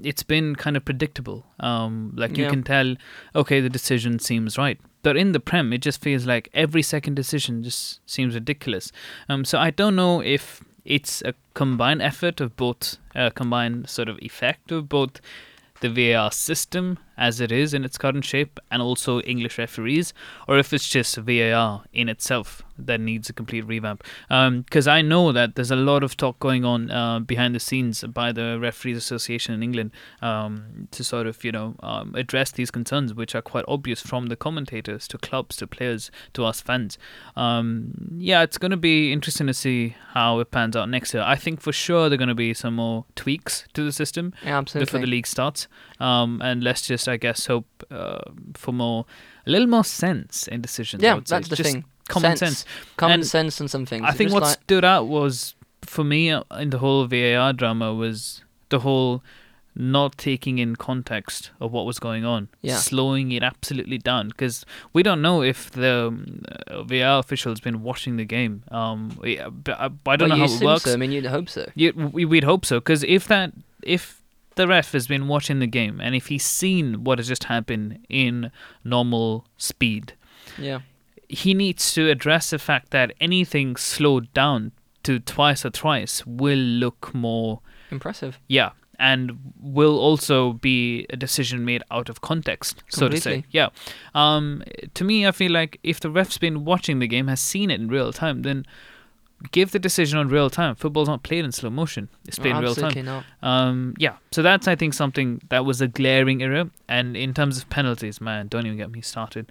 it's 0.03 0.23
been 0.23 0.55
kind 0.57 0.77
of 0.77 0.85
predictable. 0.85 1.47
Um, 1.61 2.13
like 2.15 2.37
you 2.37 2.45
Yeah. 2.45 2.51
can 2.51 2.63
tell, 2.63 2.97
okay, 3.35 3.61
the 3.61 3.71
decision 3.71 4.19
seems 4.19 4.59
right. 4.59 4.79
But 5.03 5.17
in 5.17 5.33
the 5.33 5.41
Prem, 5.41 5.73
it 5.73 5.79
just 5.83 6.01
feels 6.03 6.27
like 6.27 6.49
every 6.55 6.83
second 6.83 7.15
decision 7.15 7.63
just 7.63 8.01
seems 8.09 8.35
ridiculous. 8.35 8.91
Um, 9.29 9.45
so 9.45 9.59
I 9.59 9.71
don't 9.71 9.97
know 9.97 10.21
if 10.23 10.63
it's 10.85 11.23
a 11.23 11.35
combined 11.55 12.03
effort 12.03 12.41
of 12.41 12.57
both, 12.57 12.97
uh, 13.15 13.31
combined 13.31 13.89
sort 13.89 14.09
of 14.09 14.19
effect 14.21 14.71
of 14.73 14.89
both 14.89 15.21
the 15.81 15.89
VAR 15.91 16.31
system 16.33 16.99
as 17.17 17.41
it 17.41 17.53
is 17.53 17.75
in 17.75 17.85
its 17.85 17.97
current 17.99 18.25
shape 18.25 18.59
and 18.71 18.83
also 18.83 19.21
English 19.21 19.59
referees, 19.59 20.13
or 20.49 20.59
if 20.59 20.73
it's 20.73 20.89
just 20.89 21.17
VAR 21.17 21.85
in 21.93 22.09
itself 22.09 22.63
that 22.77 23.01
needs 23.01 23.29
a 23.31 23.33
complete 23.33 23.63
revamp. 23.67 24.03
Because 24.29 24.89
I 24.89 25.01
know 25.01 25.31
that 25.33 25.55
there's 25.55 25.71
a 25.71 25.77
lot 25.77 26.03
of 26.03 26.17
talk 26.17 26.41
going 26.41 26.65
on 26.65 26.91
uh, 26.91 27.21
behind 27.21 27.55
the 27.55 27.61
scenes 27.61 28.03
by 28.03 28.33
the 28.33 28.59
Referees 28.61 28.97
Association 28.97 29.55
in 29.55 29.63
England 29.63 29.93
um, 30.21 30.89
to 30.91 31.05
sort 31.05 31.27
of, 31.29 31.45
you 31.45 31.53
know, 31.53 31.77
um, 31.81 32.15
address 32.17 32.51
these 32.51 32.73
concerns, 32.73 33.15
which 33.15 33.35
are 33.37 33.43
quite 33.43 33.65
obvious 33.69 34.01
from 34.01 34.27
the 34.27 34.35
commentators 34.37 35.07
to 35.09 35.19
clubs 35.19 35.57
to 35.57 35.67
players 35.69 36.11
to 36.33 36.45
us 36.45 36.61
fans. 36.61 36.99
Um, 37.37 37.93
yeah, 38.19 38.43
it's 38.43 38.59
going 38.59 38.71
to 38.73 38.77
be 38.77 39.13
interesting 39.13 39.47
to 39.47 39.55
see 39.55 39.95
how 40.13 40.41
it 40.41 40.51
pans 40.51 40.75
out 40.77 40.89
next 40.89 41.15
year. 41.15 41.23
I 41.23 41.37
think 41.37 41.61
for 41.61 41.73
sure 41.73 42.09
there 42.09 42.17
are 42.17 42.19
going 42.19 42.29
to 42.29 42.35
be 42.35 42.55
some 42.55 42.75
more 42.75 43.05
tweaks 43.15 43.65
to 43.75 43.85
the 43.85 43.93
system 43.93 44.33
Yeah, 44.43 44.59
absolutely. 44.59 44.87
before 44.87 45.01
the 45.01 45.07
league 45.07 45.27
starts. 45.27 45.69
Um, 46.05 46.41
and 46.43 46.63
let's 46.63 46.83
just, 46.87 47.09
I 47.09 47.17
guess, 47.17 47.47
hope 47.47 47.67
uh, 47.91 48.19
for 48.55 48.73
more, 48.73 49.07
a 49.47 49.51
little 49.51 49.69
more 49.77 49.85
sense 49.85 50.49
in 50.49 50.61
decisions. 50.61 51.03
Yeah, 51.03 51.21
that's 51.27 51.49
the 51.49 51.57
Just 51.57 51.71
thing. 51.71 51.85
Common 52.09 52.37
sense. 52.37 52.59
sense. 52.59 52.65
Common 52.97 53.21
And 53.21 53.27
sense 53.27 53.61
and 53.61 53.71
some 53.71 53.87
things. 53.87 54.05
I 54.07 54.13
think 54.13 54.31
what 54.33 54.43
like- 54.43 54.59
stood 54.63 54.85
out 54.85 55.07
was, 55.09 55.55
for 55.83 56.05
me, 56.05 56.31
uh, 56.31 56.43
in 56.61 56.71
the 56.71 56.79
whole 56.79 57.07
VAR 57.07 57.53
drama 57.53 57.95
was 57.95 58.43
the 58.69 58.81
whole 58.81 59.23
not 59.77 60.17
taking 60.19 60.59
in 60.59 60.77
context 60.77 61.51
of 61.61 61.73
what 61.73 61.85
was 61.87 61.99
going 61.99 62.25
on, 62.25 62.49
Yeah. 62.63 62.77
slowing 62.77 63.33
it 63.33 63.43
absolutely 63.43 63.99
down 63.99 64.29
because 64.29 64.65
we 64.93 65.03
don't 65.03 65.21
know 65.23 65.43
if 65.43 65.71
the 65.71 66.15
uh, 66.69 66.83
VAR 66.85 67.19
official's 67.19 67.61
been 67.61 67.83
watching 67.83 68.17
the 68.17 68.25
game. 68.25 68.63
Um, 68.71 69.19
we- 69.21 69.39
uh, 69.41 69.51
but 69.51 69.81
I, 69.81 69.87
I 69.87 70.17
don't 70.17 70.29
Well, 70.29 70.39
know 70.39 70.45
you 70.45 70.51
how 70.51 70.57
it 70.57 70.65
works. 70.65 70.85
So. 70.85 70.93
I 70.93 70.97
mean, 70.97 71.13
you'd 71.13 71.27
hope 71.27 71.49
so. 71.49 71.69
We, 71.77 72.25
we'd 72.25 72.45
hope 72.45 72.65
so. 72.67 72.79
Because 72.79 73.03
if 73.05 73.27
that, 73.29 73.53
if 73.83 74.21
the 74.57 74.67
ref 74.69 74.93
has 74.93 75.07
been 75.07 75.27
watching 75.29 75.59
the 75.59 75.67
game 75.67 76.01
and 76.01 76.15
if 76.15 76.27
he's 76.29 76.45
seen 76.45 77.05
what 77.05 77.19
has 77.19 77.29
just 77.29 77.45
happened 77.45 78.05
in 78.09 78.51
normal 78.85 79.47
speed, 79.57 80.15
Yeah. 80.59 80.81
he 81.29 81.55
needs 81.55 81.93
to 81.95 82.09
address 82.11 82.51
the 82.51 82.59
fact 82.59 82.91
that 82.91 83.13
anything 83.21 83.77
slowed 83.77 84.33
down 84.33 84.73
to 85.03 85.19
twice 85.21 85.65
or 85.65 85.71
thrice 85.71 86.25
will 86.27 86.59
look 86.59 87.15
more, 87.15 87.61
Impressive. 87.91 88.39
yeah, 88.49 88.71
and 88.99 89.53
will 89.61 89.99
also 89.99 90.53
be 90.55 91.05
a 91.11 91.17
decision 91.17 91.65
made 91.65 91.83
out 91.91 92.09
of 92.09 92.21
context, 92.21 92.83
so 92.89 93.09
to 93.09 93.21
say. 93.21 93.45
Yeah. 93.51 93.69
Um, 94.15 94.63
to 94.95 95.03
me, 95.05 95.27
I 95.27 95.33
feel 95.33 95.51
like 95.53 95.79
if 95.83 95.99
the 96.01 96.11
ref's 96.11 96.39
been 96.39 96.65
watching 96.65 97.01
the 97.01 97.09
game, 97.09 97.27
has 97.27 97.41
seen 97.41 97.71
it 97.71 97.81
in 97.81 97.89
real 97.89 98.13
time, 98.13 98.43
then 98.43 98.65
give 99.53 99.73
the 99.73 99.79
decision 99.79 100.19
on 100.19 100.29
real 100.29 100.51
time. 100.51 100.75
Football's 100.75 101.09
not 101.09 101.23
played 101.23 101.45
in 101.45 101.53
slow 101.53 101.71
motion; 101.71 102.09
it's 102.27 102.39
played 102.39 102.53
No, 102.53 102.59
in 102.59 102.65
real 102.65 102.75
time. 102.75 103.05
not. 103.05 103.25
Um, 103.43 103.95
yeah, 103.99 104.17
so 104.33 104.43
that's 104.43 104.67
I 104.69 104.75
think 104.77 104.95
something 104.95 105.41
that 105.49 105.65
was 105.65 105.81
a 105.81 105.89
glaring 105.89 106.43
error. 106.43 106.71
And 106.89 107.17
in 107.17 107.35
terms 107.35 107.59
of 107.59 107.69
penalties, 107.71 108.21
man, 108.21 108.49
don't 108.49 108.67
even 108.67 108.79
get 108.79 108.91
me 108.91 109.01
started. 109.01 109.51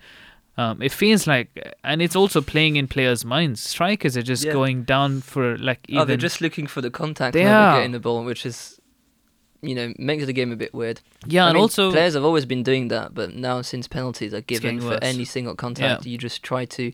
Um, 0.55 0.81
it 0.83 0.91
feels 0.91 1.25
like, 1.25 1.49
and 1.83 1.99
it's 2.01 2.15
also 2.15 2.39
playing 2.39 2.75
in 2.75 2.87
players' 2.87 3.25
minds. 3.25 3.59
Strikers 3.61 4.15
are 4.15 4.21
just 4.21 4.45
Yeah. 4.45 4.53
going 4.53 4.83
down 4.83 5.21
for 5.21 5.57
like 5.57 5.79
even. 5.87 6.01
Oh, 6.01 6.05
they're 6.05 6.15
just 6.17 6.41
looking 6.41 6.67
for 6.67 6.79
the 6.81 6.91
contact 6.91 7.33
They 7.33 7.45
are. 7.47 7.77
getting 7.77 7.91
the 7.91 7.99
ball, 7.99 8.23
which 8.23 8.45
is, 8.45 8.79
you 9.63 9.73
know, 9.73 9.93
makes 9.97 10.25
the 10.27 10.33
game 10.33 10.51
a 10.51 10.55
bit 10.55 10.71
weird. 10.73 11.01
yeah, 11.25 11.45
I 11.45 11.47
and 11.47 11.55
mean, 11.55 11.61
also 11.61 11.91
players 11.91 12.13
have 12.13 12.23
always 12.23 12.45
been 12.45 12.61
doing 12.61 12.89
that, 12.89 13.15
but 13.15 13.33
now 13.33 13.63
since 13.63 13.87
penalties 13.87 14.31
are 14.33 14.41
given 14.41 14.79
for 14.79 14.87
worse. 14.89 14.99
any 15.01 15.25
single 15.25 15.55
contact, 15.55 16.05
you 16.05 16.19
just 16.19 16.43
try 16.43 16.65
to, 16.65 16.91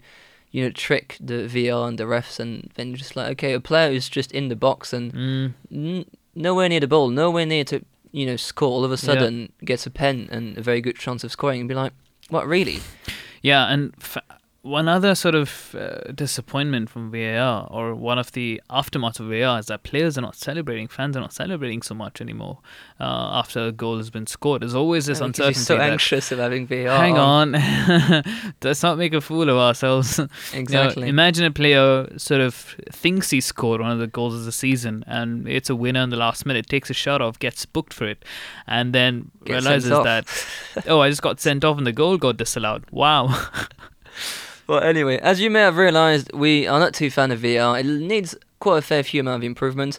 you 0.52 0.64
know, 0.64 0.72
trick 0.72 1.18
the 1.20 1.48
VR 1.48 1.88
and 1.88 1.98
the 1.98 2.06
refs, 2.06 2.40
and 2.40 2.72
then 2.76 2.88
you're 2.90 2.98
just 2.98 3.16
like, 3.16 3.32
okay, 3.34 3.54
a 3.54 3.60
player 3.60 3.92
who's 3.92 4.10
just 4.10 4.32
in 4.32 4.48
the 4.50 4.56
box 4.56 4.94
and 4.94 5.14
mm, 5.14 5.54
n- 5.72 6.06
nowhere 6.36 6.68
near 6.70 6.80
the 6.80 6.88
ball, 6.88 7.10
nowhere 7.10 7.46
near 7.46 7.64
to, 7.66 7.84
you 8.12 8.26
know, 8.26 8.36
score, 8.36 8.70
all 8.72 8.84
of 8.84 8.92
a 8.92 8.94
Yeah. 8.94 8.98
sudden 8.98 9.52
gets 9.64 9.86
a 9.86 9.92
pen 9.92 10.28
and 10.32 10.58
a 10.58 10.62
very 10.62 10.82
good 10.82 10.98
chance 10.98 11.24
of 11.24 11.32
scoring, 11.32 11.60
and 11.62 11.70
be 11.70 11.76
like, 11.76 11.94
what 12.30 12.48
really? 12.48 12.80
yeah, 13.42 13.72
and 13.72 13.94
f- 14.02 14.18
one 14.70 14.88
other 14.88 15.16
sort 15.16 15.36
of 15.36 15.76
uh, 15.78 16.12
disappointment 16.14 16.90
from 16.90 17.12
VAR, 17.12 17.68
or 17.72 17.96
one 17.96 18.20
of 18.20 18.32
the 18.34 18.62
aftermath 18.70 19.20
of 19.20 19.28
VAR, 19.28 19.60
is 19.60 19.66
that 19.66 19.84
players 19.84 20.18
are 20.18 20.22
not 20.22 20.36
celebrating, 20.36 20.88
fans 20.88 21.18
are 21.18 21.22
not 21.22 21.34
celebrating 21.34 21.82
so 21.82 21.96
much 21.96 22.22
anymore 22.22 22.60
uh, 23.00 23.04
after 23.40 23.68
a 23.68 23.72
goal 23.72 23.98
has 23.98 24.10
been 24.10 24.28
scored. 24.28 24.62
There's 24.62 24.76
always 24.76 25.06
this 25.08 25.20
uncertainty. 25.22 25.60
so 25.60 25.78
anxious 25.78 26.32
of 26.32 26.40
having 26.40 26.68
VR. 26.68 26.96
Hang 26.98 27.18
on, 27.18 27.54
let's 28.64 28.84
not 28.84 28.98
make 28.98 29.14
a 29.14 29.22
fool 29.22 29.50
of 29.50 29.58
ourselves. 29.58 30.20
You 30.54 30.56
know, 30.56 30.60
Exactly. 30.60 31.08
imagine 31.10 31.46
a 31.46 31.52
player 31.52 32.08
sort 32.18 32.42
of 32.42 32.54
thinks 32.92 33.30
he 33.30 33.42
scored 33.42 33.82
one 33.82 33.92
of 33.92 34.00
the 34.00 34.08
goals 34.08 34.34
of 34.36 34.46
the 34.46 34.52
season 34.52 35.04
and 35.08 35.48
it's 35.48 35.70
a 35.70 35.76
winner 35.76 36.02
in 36.02 36.10
the 36.10 36.18
last 36.18 36.46
minute, 36.46 36.68
takes 36.68 36.90
a 36.90 36.94
shot 36.94 37.22
off, 37.22 37.40
gets 37.40 37.66
booked 37.66 37.94
for 37.94 38.06
it, 38.08 38.24
and 38.68 38.94
then 38.94 39.32
Gets 39.46 39.66
realizes 39.66 39.90
that, 39.90 40.28
oh, 40.88 41.00
I 41.00 41.10
just 41.10 41.22
got 41.22 41.40
sent 41.40 41.64
off 41.64 41.78
and 41.78 41.88
the 41.88 41.92
goal 41.92 42.18
got 42.18 42.38
disallowed. 42.38 42.86
Wow. 42.92 43.48
Well, 44.70 44.82
anyway, 44.82 45.18
as 45.18 45.42
you 45.42 45.50
may 45.50 45.62
have 45.62 45.78
realised, 45.78 46.32
we 46.32 46.68
are 46.68 46.78
not 46.78 46.94
too 46.94 47.10
fan 47.10 47.32
of 47.32 47.40
VR. 47.40 47.80
It 47.80 47.88
needs 47.88 48.36
quite 48.60 48.78
a 48.78 48.82
fair 48.84 49.02
few 49.02 49.22
amount 49.22 49.38
of 49.42 49.44
improvements. 49.44 49.98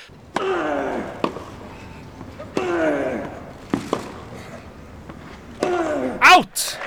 Out! 6.23 6.79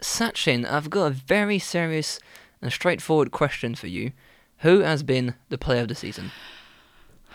Sachin, 0.00 0.64
I've 0.70 0.88
got 0.90 1.06
a 1.06 1.10
very 1.10 1.58
serious 1.58 2.18
and 2.62 2.72
straightforward 2.72 3.30
question 3.30 3.74
for 3.74 3.86
you. 3.86 4.12
Who 4.58 4.80
has 4.80 5.02
been 5.02 5.34
the 5.48 5.58
player 5.58 5.82
of 5.82 5.88
the 5.88 5.94
season? 5.94 6.30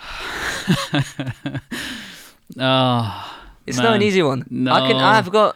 Ah, 2.59 3.41
It's 3.66 3.80
not 3.80 3.95
an 3.95 4.03
easy 4.03 4.22
one. 4.22 4.41
I 4.70 4.88
can. 4.88 4.97
no. 4.97 5.03
I've 5.03 5.32
got 5.32 5.55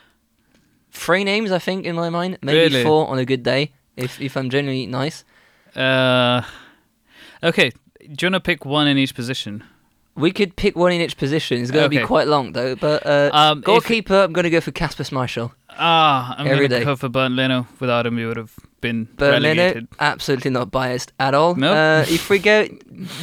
three 1.10 1.24
names, 1.24 1.52
I 1.52 1.60
think, 1.60 1.86
in 1.86 1.96
my 1.96 2.10
mind. 2.10 2.38
Maybe 2.42 2.58
Really? 2.60 2.84
four 2.84 3.08
on 3.12 3.18
a 3.20 3.26
good 3.26 3.44
day, 3.44 3.72
if 3.98 4.20
if 4.22 4.36
I'm 4.38 4.50
generally 4.50 4.86
nice. 4.86 5.24
uh, 5.76 6.42
okay. 7.42 7.72
Do 8.00 8.26
you 8.26 8.32
want 8.32 8.44
to 8.44 8.52
pick 8.52 8.66
one 8.66 8.88
in 8.92 8.98
each 8.98 9.14
position? 9.16 9.64
We 10.16 10.32
could 10.32 10.56
pick 10.56 10.76
one 10.76 10.92
in 10.96 11.02
each 11.02 11.16
position. 11.18 11.62
It's 11.62 11.72
going 11.72 11.84
to 11.92 12.00
be 12.00 12.06
quite 12.06 12.28
long 12.28 12.54
though. 12.54 12.76
But 12.76 13.06
uh, 13.06 13.30
Um, 13.34 13.60
if- 13.60 13.64
goalkeeper, 13.66 14.24
I'm 14.24 14.34
going 14.34 14.44
to 14.52 14.56
go 14.58 14.62
for 14.62 14.72
Kasper 14.72 15.04
Schmeichel. 15.04 15.52
Ah, 15.82 16.36
I'm 16.38 16.48
gonna 16.48 16.68
go 16.84 16.96
for 16.96 17.10
Bernd 17.10 17.36
Leno. 17.36 17.66
Without 17.80 18.06
him, 18.06 18.16
we 18.16 18.26
would 18.26 18.38
have 18.38 18.52
been 18.82 19.08
Berlino, 19.16 19.44
relegated. 19.44 19.88
absolutely 20.00 20.52
not 20.52 20.72
biased 20.72 21.14
at 21.20 21.34
all. 21.34 21.56
No. 21.56 21.72
Uh, 21.72 22.06
if 22.10 22.30
we 22.30 22.40
go 22.40 22.68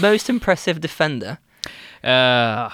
most 0.01 0.31
impressive 0.31 0.81
defender, 0.81 1.39
Uh, 2.05 2.71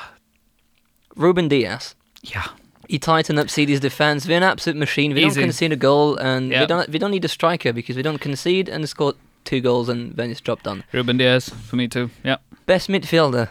Ruben 1.17 1.49
Dias. 1.49 1.95
yeah. 2.23 2.47
He 2.93 2.99
tightened 2.99 3.39
up 3.39 3.49
City's 3.49 3.81
defense. 3.81 4.25
They're 4.25 4.37
an 4.37 4.43
absolute 4.43 4.77
machine. 4.79 5.15
We 5.15 5.23
don't 5.23 5.35
concede 5.35 5.73
a 5.73 5.77
goal, 5.77 6.17
and 6.19 6.51
we 6.51 6.67
don't 6.67 6.89
we 6.91 6.99
don't 6.99 7.11
need 7.17 7.25
a 7.25 7.29
striker 7.39 7.73
because 7.73 7.97
we 7.97 8.03
don't 8.03 8.21
concede 8.29 8.69
and 8.69 8.87
score 8.87 9.15
two 9.45 9.61
goals, 9.63 9.89
and 9.89 10.15
then 10.19 10.31
it's 10.31 10.43
dropped 10.43 10.67
on. 10.67 10.85
Ruben 10.93 11.17
Dias 11.17 11.49
for 11.49 11.77
me 11.77 11.89
too. 11.89 12.11
Yeah. 12.23 12.37
Best 12.67 12.91
midfielder. 12.91 13.49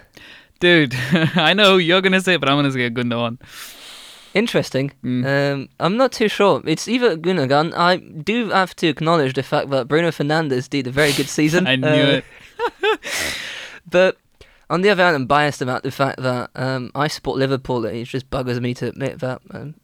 Dude, 0.60 0.94
I 1.50 1.54
know 1.56 1.78
you're 1.78 2.02
gonna 2.02 2.22
say, 2.22 2.36
it, 2.36 2.40
but 2.40 2.50
I'm 2.50 2.58
gonna 2.60 2.72
say 2.72 2.88
Gundogan. 2.92 3.40
Interesting. 4.36 4.92
Mm. 5.04 5.26
Um, 5.26 5.70
I'm 5.80 5.98
not 5.98 6.12
too 6.12 6.30
sure. 6.30 6.62
It's 6.66 6.88
either 6.88 7.18
Gundogan. 7.18 7.74
I 7.76 7.98
do 7.98 8.50
have 8.50 8.76
to 8.76 8.88
acknowledge 8.88 9.34
the 9.34 9.44
fact 9.44 9.72
that 9.72 9.88
Bruno 9.88 10.10
Fernandes 10.12 10.70
did 10.70 10.86
a 10.86 10.92
very 10.92 11.14
good 11.14 11.28
season. 11.30 11.66
I 11.74 11.76
knew 11.78 11.88
Uh, 11.88 12.22
it. 12.22 13.00
But 13.90 14.18
on 14.72 14.82
the 14.82 14.90
other 14.90 15.04
hand, 15.04 15.16
I'm 15.16 15.26
biased 15.28 15.62
about 15.62 15.84
the 15.84 15.92
fact 15.92 16.20
that 16.22 16.50
um, 16.56 16.90
I 16.96 17.08
support 17.08 17.38
Liverpool. 17.38 17.86
It 17.86 18.06
just 18.06 18.30
buggers 18.32 18.60
me 18.60 18.74
to 18.76 18.88
admit 18.88 19.20
that. 19.20 19.42
Um, 19.52 19.76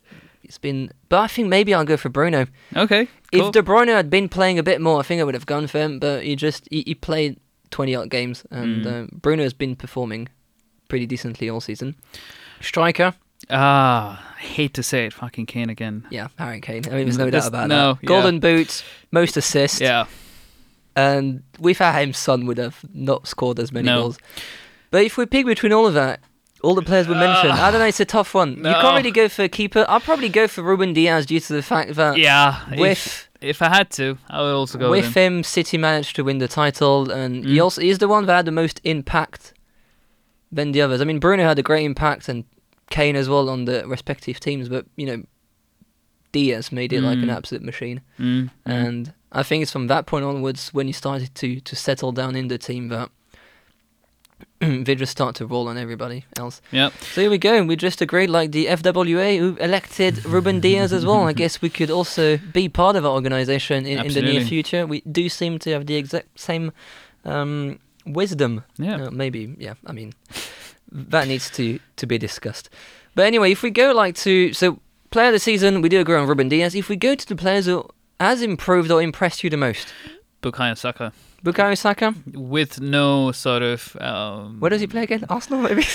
it's 0.44 0.58
been, 0.58 0.92
but 1.10 1.20
I 1.20 1.28
think 1.28 1.50
maybe 1.50 1.74
I'll 1.74 1.86
go 1.86 1.98
for 1.98 2.10
Bruno. 2.10 2.48
Okay. 2.76 3.08
Cool. 3.34 3.48
If 3.48 3.52
De 3.52 3.62
Bruyne 3.62 3.90
had 3.90 4.10
been 4.10 4.30
playing 4.30 4.58
a 4.58 4.64
bit 4.64 4.80
more, 4.82 5.00
I 5.00 5.04
think 5.04 5.20
I 5.22 5.24
would 5.26 5.34
have 5.36 5.46
gone 5.46 5.68
for 5.68 5.78
him. 5.80 6.00
But 6.00 6.24
he 6.24 6.36
just 6.36 6.68
he, 6.72 6.84
he 6.88 6.96
played 6.96 7.38
20 7.72 7.94
odd 7.96 8.10
games, 8.10 8.46
and 8.50 8.86
Mm. 8.86 8.94
um, 8.94 9.10
Bruno 9.22 9.44
has 9.44 9.54
been 9.54 9.76
performing 9.76 10.30
pretty 10.88 11.06
decently 11.06 11.50
all 11.50 11.60
season. 11.60 11.96
Striker, 12.62 13.14
Ah, 13.52 14.34
I 14.38 14.42
hate 14.42 14.74
to 14.76 14.84
say 14.84 15.06
it, 15.06 15.14
fucking 15.14 15.46
Kane 15.48 15.70
again. 15.70 16.06
yeah, 16.10 16.30
Harry 16.40 16.62
Kane. 16.62 16.84
I 16.88 16.96
mean, 16.96 17.06
there's 17.06 17.18
no 17.18 17.30
There's- 17.30 17.44
doubt 17.44 17.50
about 17.50 17.68
no, 17.68 17.94
that. 17.94 18.00
yeah. 18.04 18.08
Golden 18.08 18.40
boots, 18.40 18.84
most 19.12 19.36
assists, 19.38 19.80
Yeah. 19.82 20.06
and 20.96 21.44
without 21.60 22.02
him, 22.02 22.14
Son 22.14 22.46
would 22.46 22.58
have 22.58 22.80
not 22.94 23.28
scored 23.28 23.60
as 23.60 23.72
many 23.72 23.86
No. 23.86 24.02
goals. 24.04 24.18
But 24.92 25.04
if 25.04 25.18
we 25.18 25.26
pick 25.26 25.46
between 25.46 25.74
all 25.74 25.86
of 25.88 25.94
that, 25.96 26.20
all 26.64 26.74
the 26.76 26.82
players 26.82 27.08
we 27.08 27.14
mentioned, 27.16 27.52
I 27.54 27.70
don't 27.72 27.80
know, 27.80 27.86
it's 27.88 28.00
a 28.00 28.06
tough 28.06 28.34
one. 28.34 28.58
You 28.58 28.64
can't 28.64 28.96
really 28.98 29.12
go 29.12 29.30
for 29.30 29.44
a 29.44 29.50
keeper. 29.50 29.86
I'll 29.88 30.00
probably 30.00 30.30
go 30.30 30.48
for 30.48 30.62
Ruben 30.64 30.94
Dias 30.94 31.26
due 31.26 31.40
to 31.40 31.54
the 31.54 31.62
fact 31.62 31.94
that 31.96 32.18
Yeah. 32.18 32.62
if, 32.72 32.80
with 32.80 33.30
if 33.42 33.62
I 33.62 33.70
had 33.70 33.90
to, 33.92 34.18
I 34.30 34.42
would 34.42 34.54
also 34.54 34.80
go 34.80 34.90
with, 34.90 35.06
with 35.06 35.16
him. 35.16 35.38
him, 35.38 35.44
City 35.44 35.78
managed 35.78 36.16
to 36.16 36.24
win 36.24 36.40
the 36.40 36.48
title, 36.48 37.12
and 37.12 37.46
he 37.46 37.58
Mm. 37.58 37.64
also 37.64 37.82
he's 37.82 38.00
the 38.00 38.08
one 38.08 38.26
that 38.26 38.36
had 38.36 38.46
the 38.46 38.52
most 38.52 38.82
impact 38.84 39.54
than 40.52 40.72
the 40.72 40.82
others. 40.82 41.02
I 41.02 41.04
mean, 41.04 41.20
Bruno 41.20 41.44
had 41.44 41.60
a 41.60 41.64
great 41.64 41.86
impact, 41.86 42.28
and 42.30 42.46
Kane 42.90 43.16
as 43.16 43.28
well 43.30 43.50
on 43.50 43.66
the 43.66 43.86
respective 43.88 44.40
teams, 44.40 44.68
but 44.70 44.86
you 44.96 45.06
know, 45.06 45.24
Dias 46.32 46.72
made 46.72 46.92
it 46.94 47.02
like 47.02 47.18
an 47.20 47.26
Mm. 47.30 47.36
absolute 47.38 47.64
machine. 47.64 48.02
Mm, 48.20 48.44
mm. 48.46 48.50
And 48.66 49.14
I 49.32 49.44
think 49.44 49.62
it's 49.62 49.72
from 49.72 49.88
that 49.88 50.06
point 50.06 50.26
onwards 50.26 50.74
when 50.74 50.88
he 50.88 50.94
started 50.94 51.36
to 51.36 51.60
to 51.60 51.76
settle 51.76 52.12
down 52.12 52.36
in 52.36 52.48
the 52.48 52.58
team 52.58 52.88
that 52.90 53.10
they 54.60 54.96
just 54.96 55.12
start 55.12 55.36
to 55.36 55.46
roll 55.46 55.68
on 55.68 55.78
everybody 55.78 56.26
else. 56.38 56.62
Yep. 56.72 56.94
So 57.14 57.22
here 57.22 57.30
we 57.30 57.38
go. 57.38 57.64
We 57.64 57.76
just 57.76 58.02
agreed, 58.02 58.30
like 58.30 58.52
the 58.52 58.66
FWA 58.68 59.38
who 59.38 59.56
elected 59.58 60.26
Ruben 60.26 60.60
Dias 60.66 60.92
as 60.92 61.06
well. 61.06 61.28
I 61.28 61.34
guess 61.34 61.62
we 61.62 61.70
could 61.70 61.92
also 61.92 62.38
be 62.38 62.68
part 62.70 62.96
of 62.96 63.06
our 63.06 63.12
organization 63.12 63.86
in, 63.86 64.06
in 64.06 64.14
the 64.14 64.22
near 64.22 64.42
future. 64.42 64.88
We 64.88 65.02
do 65.02 65.30
seem 65.30 65.60
to 65.60 65.72
have 65.72 65.86
the 65.86 65.96
exact 65.96 66.40
same 66.40 66.72
um, 67.24 67.80
wisdom. 68.06 68.64
Yeah. 68.78 69.06
Uh, 69.06 69.12
maybe, 69.12 69.56
yeah. 69.60 69.76
I 69.86 69.92
mean, 69.92 70.14
that 70.92 71.28
needs 71.28 71.50
to 71.52 71.80
to 71.98 72.08
be 72.08 72.18
discussed. 72.18 72.70
But 73.16 73.26
anyway, 73.26 73.52
if 73.52 73.62
we 73.62 73.72
go 73.72 73.92
like 73.92 74.16
to 74.18 74.54
so 74.54 74.80
player 75.12 75.28
of 75.28 75.34
the 75.34 75.40
season, 75.40 75.82
we 75.82 75.90
do 75.90 76.00
agree 76.00 76.16
on 76.16 76.28
Ruben 76.28 76.50
Dias. 76.50 76.76
If 76.76 76.90
we 76.90 76.96
go 76.96 77.16
to 77.16 77.28
the 77.28 77.36
players 77.36 77.66
who 77.66 77.88
has 78.20 78.42
improved 78.42 78.92
or 78.92 79.02
impressed 79.02 79.44
you 79.44 79.50
the 79.50 79.58
most, 79.58 79.94
Bukayo 80.42 80.78
Saka. 80.78 81.14
Bukayo 81.44 81.78
Saka. 81.78 82.14
With 82.34 82.82
no 82.82 83.32
sort 83.32 83.62
of. 83.62 83.96
Um, 84.02 84.60
Where 84.60 84.70
does 84.70 84.82
he 84.82 84.88
play 84.88 85.04
again? 85.04 85.24
Arsenal, 85.30 85.62
maybe. 85.62 85.86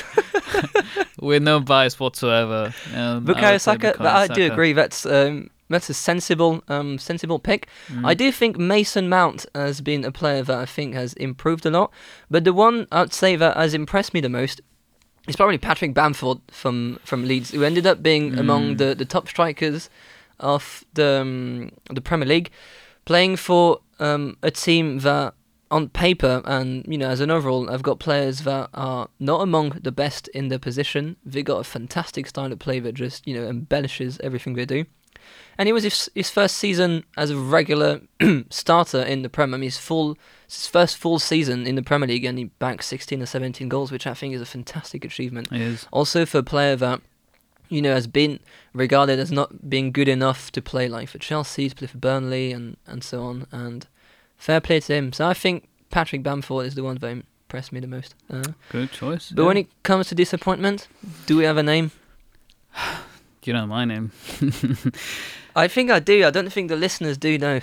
With 1.20 1.42
no 1.42 1.60
bias 1.60 1.98
whatsoever. 1.98 2.72
Um, 2.94 3.24
Bukayo 3.26 3.60
Saka. 3.60 3.92
Bukayo 3.94 4.06
I 4.06 4.26
do 4.28 4.50
agree. 4.52 4.72
That's 4.72 5.04
um, 5.06 5.50
that's 5.68 5.90
a 5.90 5.94
sensible 5.94 6.62
um, 6.68 6.98
sensible 6.98 7.38
pick. 7.38 7.66
Mm. 7.88 8.06
I 8.06 8.14
do 8.14 8.30
think 8.32 8.56
Mason 8.58 9.08
Mount 9.08 9.46
has 9.54 9.80
been 9.80 10.04
a 10.04 10.12
player 10.12 10.42
that 10.42 10.58
I 10.58 10.66
think 10.66 10.94
has 10.94 11.12
improved 11.14 11.66
a 11.66 11.70
lot. 11.70 11.90
But 12.30 12.44
the 12.44 12.52
one 12.52 12.86
I'd 12.92 13.12
say 13.12 13.36
that 13.36 13.56
has 13.56 13.74
impressed 13.74 14.14
me 14.14 14.20
the 14.20 14.28
most 14.28 14.60
is 15.28 15.36
probably 15.36 15.58
Patrick 15.58 15.94
Bamford 15.94 16.38
from 16.50 16.98
from 17.04 17.24
Leeds, 17.24 17.50
who 17.50 17.62
ended 17.64 17.86
up 17.86 18.02
being 18.02 18.38
among 18.38 18.74
Mm. 18.74 18.78
the, 18.78 18.94
the 18.94 19.04
top 19.04 19.28
strikers 19.28 19.88
of 20.40 20.84
the 20.94 21.20
um, 21.20 21.70
the 21.90 22.00
Premier 22.00 22.26
League, 22.28 22.50
playing 23.04 23.36
for 23.36 23.80
um, 23.98 24.36
a 24.42 24.50
team 24.50 24.98
that 25.00 25.34
on 25.70 25.88
paper 25.88 26.42
and 26.44 26.84
you 26.86 26.98
know 26.98 27.08
as 27.08 27.20
an 27.20 27.30
overall 27.30 27.70
I've 27.70 27.82
got 27.82 27.98
players 27.98 28.40
that 28.40 28.68
are 28.74 29.08
not 29.18 29.40
among 29.40 29.70
the 29.82 29.92
best 29.92 30.28
in 30.28 30.48
their 30.48 30.58
position. 30.58 31.16
They 31.24 31.42
got 31.42 31.60
a 31.60 31.64
fantastic 31.64 32.26
style 32.26 32.52
of 32.52 32.58
play 32.58 32.78
that 32.80 32.92
just 32.92 33.26
you 33.26 33.34
know 33.34 33.48
embellishes 33.48 34.20
everything 34.22 34.54
they 34.54 34.66
do. 34.66 34.84
And 35.58 35.68
it 35.68 35.72
was 35.72 35.84
his, 35.84 36.10
his 36.14 36.30
first 36.30 36.56
season 36.56 37.04
as 37.16 37.30
a 37.30 37.36
regular 37.36 38.00
starter 38.50 39.02
in 39.02 39.22
the 39.22 39.28
Premier. 39.28 39.54
I 39.54 39.58
mean, 39.58 39.66
his 39.68 39.78
full 39.78 40.16
his 40.46 40.66
first 40.66 40.96
full 40.96 41.18
season 41.18 41.66
in 41.66 41.74
the 41.74 41.82
Premier 41.82 42.08
League, 42.08 42.24
and 42.24 42.38
he 42.38 42.44
banked 42.44 42.84
16 42.84 43.22
or 43.22 43.26
17 43.26 43.68
goals, 43.68 43.92
which 43.92 44.06
I 44.06 44.14
think 44.14 44.34
is 44.34 44.40
a 44.40 44.46
fantastic 44.46 45.04
achievement. 45.04 45.48
It 45.52 45.60
is. 45.60 45.86
Also 45.92 46.26
for 46.26 46.38
a 46.38 46.42
player 46.42 46.76
that 46.76 47.00
you 47.72 47.82
know 47.82 47.94
has 47.94 48.06
been 48.06 48.38
regarded 48.74 49.18
as 49.18 49.32
not 49.32 49.68
being 49.68 49.92
good 49.92 50.08
enough 50.08 50.52
to 50.52 50.62
play 50.62 50.88
like 50.88 51.08
for 51.08 51.18
Chelsea, 51.18 51.68
to 51.68 51.74
play 51.74 51.88
for 51.88 51.98
Burnley, 51.98 52.52
and 52.52 52.76
and 52.86 53.02
so 53.02 53.22
on. 53.24 53.46
And 53.50 53.86
fair 54.36 54.60
play 54.60 54.80
to 54.80 54.94
him. 54.94 55.12
So 55.12 55.26
I 55.26 55.34
think 55.34 55.68
Patrick 55.90 56.22
Bamford 56.22 56.66
is 56.66 56.74
the 56.74 56.82
one 56.82 56.96
that 56.98 57.08
impressed 57.08 57.72
me 57.72 57.80
the 57.80 57.86
most. 57.86 58.14
Uh, 58.30 58.42
Good 58.70 58.92
choice. 58.92 59.30
but 59.30 59.44
when 59.44 59.56
it 59.56 59.68
comes 59.82 60.08
to 60.08 60.14
disappointment, 60.14 60.88
do 61.26 61.36
we 61.36 61.44
have 61.44 61.56
a 61.56 61.62
name? 61.62 61.90
You 63.44 63.52
know 63.54 63.66
my 63.66 63.84
name. 63.84 64.12
I 65.56 65.66
think 65.66 65.90
I 65.90 65.98
do. 65.98 66.24
I 66.24 66.30
don't 66.30 66.52
think 66.52 66.68
the 66.68 66.76
listeners 66.76 67.18
do 67.18 67.36
know. 67.38 67.60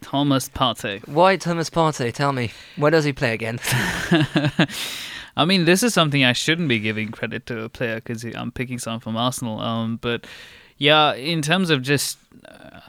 Thomas 0.00 0.48
Partey. 0.48 1.06
Why 1.06 1.36
Thomas 1.36 1.70
Partey? 1.70 2.12
Tell 2.12 2.32
me. 2.32 2.50
Where 2.74 2.90
does 2.90 3.04
he 3.04 3.12
play 3.12 3.32
again? 3.32 3.60
I 5.36 5.44
mean, 5.44 5.64
this 5.64 5.82
is 5.82 5.94
something 5.94 6.24
I 6.24 6.32
shouldn't 6.32 6.68
be 6.68 6.78
giving 6.78 7.10
credit 7.10 7.46
to 7.46 7.62
a 7.62 7.68
player 7.68 7.96
because 7.96 8.24
I'm 8.24 8.52
picking 8.52 8.78
someone 8.78 9.00
from 9.00 9.16
Arsenal. 9.16 9.60
Um, 9.60 9.98
but 10.00 10.26
yeah, 10.76 11.14
in 11.14 11.42
terms 11.42 11.70
of 11.70 11.82
just 11.82 12.18
uh, 12.46 12.80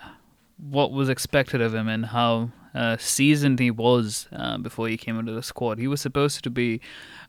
what 0.57 0.91
was 0.91 1.09
expected 1.09 1.61
of 1.61 1.73
him 1.73 1.87
and 1.87 2.07
how 2.07 2.51
uh, 2.73 2.97
seasoned 2.97 3.59
he 3.59 3.71
was 3.71 4.27
uh, 4.31 4.57
before 4.57 4.87
he 4.87 4.97
came 4.97 5.19
into 5.19 5.33
the 5.33 5.43
squad, 5.43 5.77
he 5.77 5.87
was 5.87 6.01
supposed 6.01 6.43
to 6.43 6.49
be 6.49 6.81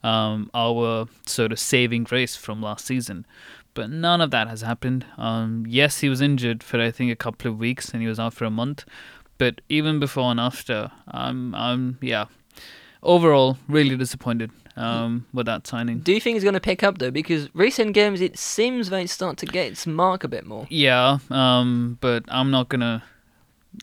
um, 0.02 0.50
our 0.54 1.06
sort 1.26 1.52
of 1.52 1.58
saving 1.58 2.04
grace 2.04 2.36
from 2.36 2.62
last 2.62 2.86
season. 2.86 3.26
But 3.74 3.90
none 3.90 4.20
of 4.20 4.30
that 4.32 4.48
has 4.48 4.60
happened. 4.60 5.06
Um, 5.16 5.64
yes, 5.66 6.00
he 6.00 6.08
was 6.08 6.20
injured 6.20 6.62
for 6.62 6.80
I 6.80 6.90
think 6.90 7.10
a 7.10 7.16
couple 7.16 7.50
of 7.50 7.58
weeks 7.58 7.90
and 7.90 8.02
he 8.02 8.08
was 8.08 8.20
out 8.20 8.34
for 8.34 8.44
a 8.44 8.50
month. 8.50 8.84
But 9.38 9.60
even 9.68 9.98
before 9.98 10.30
and 10.30 10.38
after, 10.38 10.92
I'm, 11.08 11.54
I'm 11.54 11.98
yeah, 12.00 12.26
overall 13.02 13.58
really 13.66 13.96
disappointed 13.96 14.50
um, 14.76 15.26
with 15.32 15.46
that 15.46 15.66
signing. 15.66 15.98
Do 16.00 16.12
you 16.12 16.20
think 16.20 16.34
he's 16.36 16.44
going 16.44 16.54
to 16.54 16.60
pick 16.60 16.82
up 16.82 16.98
though? 16.98 17.10
Because 17.10 17.48
recent 17.54 17.92
games, 17.94 18.20
it 18.20 18.38
seems 18.38 18.90
they 18.90 19.06
start 19.06 19.36
to 19.38 19.46
get 19.46 19.66
its 19.72 19.86
mark 19.86 20.24
a 20.24 20.28
bit 20.28 20.46
more. 20.46 20.66
Yeah, 20.70 21.18
um, 21.30 21.98
but 22.00 22.24
I'm 22.28 22.50
not 22.50 22.68
gonna 22.68 23.02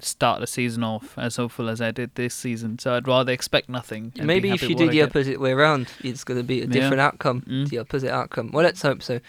start 0.02 0.40
the 0.40 0.46
season 0.48 0.84
off 0.84 1.18
as 1.18 1.36
hopeful 1.38 1.68
as 1.68 1.82
I 1.82 1.90
did 1.92 2.14
this 2.16 2.36
season. 2.36 2.78
So 2.78 2.94
I'd 2.94 3.08
rather 3.08 3.32
expect 3.32 3.70
nothing. 3.70 4.14
Maybe 4.22 4.52
if 4.52 4.62
you 4.62 4.76
do 4.76 4.88
the 4.90 5.02
opposite 5.02 5.40
way 5.40 5.52
around, 5.52 5.88
it's 6.04 6.24
going 6.24 6.40
to 6.40 6.44
be 6.44 6.60
a 6.62 6.66
Yeah. 6.66 6.72
different 6.72 7.02
outcome. 7.02 7.42
Mm. 7.42 7.70
The 7.70 7.80
opposite 7.80 8.12
outcome. 8.14 8.52
Well, 8.54 8.64
let's 8.64 8.84
hope 8.84 9.02
so. 9.02 9.20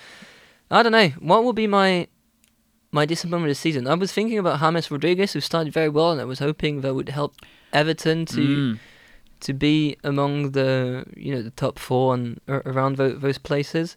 I 0.70 0.82
don't 0.82 0.92
know. 0.92 1.08
What 1.18 1.44
will 1.44 1.54
be 1.54 1.66
my 1.66 2.08
my 2.92 3.06
disappointment 3.06 3.48
this 3.50 3.58
season. 3.60 3.86
I 3.86 3.94
was 3.94 4.12
thinking 4.12 4.36
about 4.36 4.58
James 4.60 4.90
Rodriguez, 4.90 5.32
who 5.32 5.40
started 5.40 5.72
very 5.72 5.88
well, 5.88 6.10
and 6.12 6.20
I 6.20 6.24
was 6.24 6.40
hoping 6.40 6.80
that 6.80 6.92
would 6.94 7.08
help 7.08 7.34
Everton 7.72 8.26
to 8.26 8.40
Mm. 8.40 8.78
To 9.40 9.52
be 9.54 9.96
among 10.04 10.52
the 10.52 11.04
you 11.16 11.34
know 11.34 11.42
the 11.42 11.50
top 11.50 11.78
four 11.78 12.14
and 12.14 12.40
ar- 12.48 12.62
around 12.66 12.96
tho- 12.96 13.16
those 13.18 13.38
places. 13.38 13.96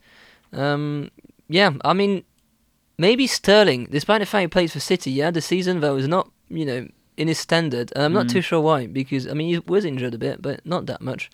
Um, 0.51 1.09
yeah, 1.49 1.71
I 1.83 1.93
mean, 1.93 2.23
maybe 2.97 3.27
Sterling, 3.27 3.87
despite 3.91 4.19
the 4.21 4.25
fact 4.25 4.41
he 4.41 4.47
plays 4.47 4.73
for 4.73 4.79
City, 4.79 5.11
yeah, 5.11 5.31
the 5.31 5.41
season 5.41 5.79
that 5.81 5.93
was 5.93 6.07
not 6.07 6.29
you 6.49 6.65
know 6.65 6.87
in 7.17 7.27
his 7.27 7.37
standard, 7.39 7.91
and 7.95 8.03
I'm 8.05 8.13
not 8.13 8.25
Mm. 8.27 8.31
too 8.31 8.41
sure 8.41 8.61
why 8.61 8.87
because 8.87 9.27
I 9.27 9.33
mean 9.33 9.47
he 9.53 9.59
was 9.59 9.85
injured 9.85 10.13
a 10.13 10.17
bit, 10.17 10.41
but 10.41 10.65
not 10.65 10.85
that 10.87 11.01
much. 11.01 11.29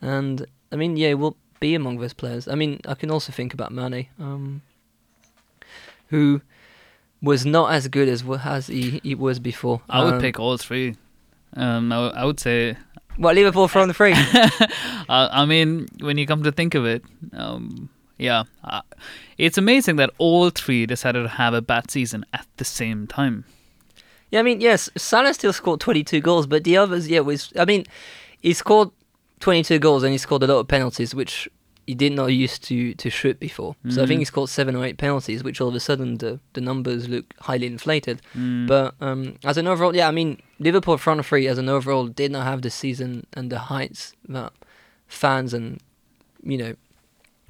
And 0.00 0.46
I 0.72 0.76
mean, 0.76 0.96
yeah, 0.96 1.14
we'll 1.14 1.36
be 1.60 1.74
among 1.74 1.98
those 2.00 2.14
players. 2.14 2.48
I 2.48 2.54
mean, 2.56 2.80
I 2.88 2.94
can 2.94 3.10
also 3.10 3.30
think 3.32 3.54
about 3.54 3.70
Mane, 3.72 4.08
um, 4.18 4.62
who 6.08 6.40
was 7.20 7.46
not 7.46 7.72
as 7.72 7.86
good 7.88 8.08
as 8.08 8.24
as 8.44 8.66
he, 8.66 9.00
he 9.04 9.14
was 9.14 9.38
before. 9.38 9.80
I 9.88 10.02
would 10.04 10.14
Um, 10.14 10.20
pick 10.20 10.38
all 10.40 10.56
three. 10.56 10.96
Um, 11.54 11.92
I, 11.92 11.96
w- 11.96 12.14
I 12.16 12.24
would 12.24 12.40
say. 12.40 12.76
What 13.16 13.34
Liverpool 13.34 13.68
from 13.68 13.88
the 13.88 13.94
free? 13.94 14.14
I 15.08 15.44
mean, 15.44 15.88
when 16.00 16.18
you 16.18 16.26
come 16.26 16.42
to 16.44 16.52
think 16.52 16.74
of 16.74 16.86
it, 16.86 17.04
um, 17.34 17.90
yeah, 18.18 18.44
uh, 18.64 18.82
it's 19.36 19.58
amazing 19.58 19.96
that 19.96 20.10
all 20.18 20.50
three 20.50 20.86
decided 20.86 21.22
to 21.22 21.28
have 21.28 21.54
a 21.54 21.60
bad 21.60 21.90
season 21.90 22.24
at 22.32 22.46
the 22.56 22.64
same 22.64 23.06
time. 23.06 23.44
Yeah, 24.30 24.40
I 24.40 24.42
mean, 24.42 24.60
yes, 24.60 24.88
Salah 24.96 25.34
still 25.34 25.52
scored 25.52 25.80
22 25.80 26.20
goals, 26.20 26.46
but 26.46 26.64
the 26.64 26.76
others, 26.76 27.08
yeah, 27.08 27.20
was. 27.20 27.52
I 27.58 27.66
mean, 27.66 27.84
he 28.40 28.54
scored 28.54 28.90
22 29.40 29.78
goals 29.78 30.02
and 30.02 30.12
he 30.12 30.18
scored 30.18 30.42
a 30.42 30.46
lot 30.46 30.60
of 30.60 30.68
penalties, 30.68 31.14
which 31.14 31.48
he 31.86 31.94
did 31.94 32.12
not 32.12 32.26
used 32.26 32.62
to 32.64 32.94
to 32.94 33.10
shoot 33.10 33.38
before. 33.40 33.74
So 33.88 34.02
I 34.02 34.06
think 34.06 34.18
Mhm. 34.18 34.22
he 34.22 34.24
scored 34.26 34.48
seven 34.50 34.76
or 34.76 34.84
eight 34.84 34.98
penalties, 34.98 35.42
which 35.42 35.60
all 35.60 35.68
of 35.68 35.74
a 35.74 35.80
sudden 35.80 36.18
the 36.18 36.38
the 36.52 36.60
numbers 36.60 37.08
look 37.08 37.34
highly 37.40 37.66
inflated. 37.66 38.20
Mm. 38.36 38.66
But 38.68 38.94
um, 39.00 39.36
as 39.44 39.56
an 39.58 39.66
overall, 39.66 39.94
yeah, 39.96 40.08
I 40.08 40.12
mean, 40.12 40.40
Liverpool 40.60 40.96
front 40.98 41.24
three 41.26 41.46
as 41.48 41.58
an 41.58 41.68
overall 41.68 42.06
did 42.06 42.30
not 42.32 42.44
have 42.46 42.62
the 42.62 42.70
season 42.70 43.26
and 43.34 43.50
the 43.50 43.58
heights 43.58 44.14
that 44.28 44.52
fans 45.08 45.52
and 45.54 45.80
you 46.44 46.56
know 46.58 46.74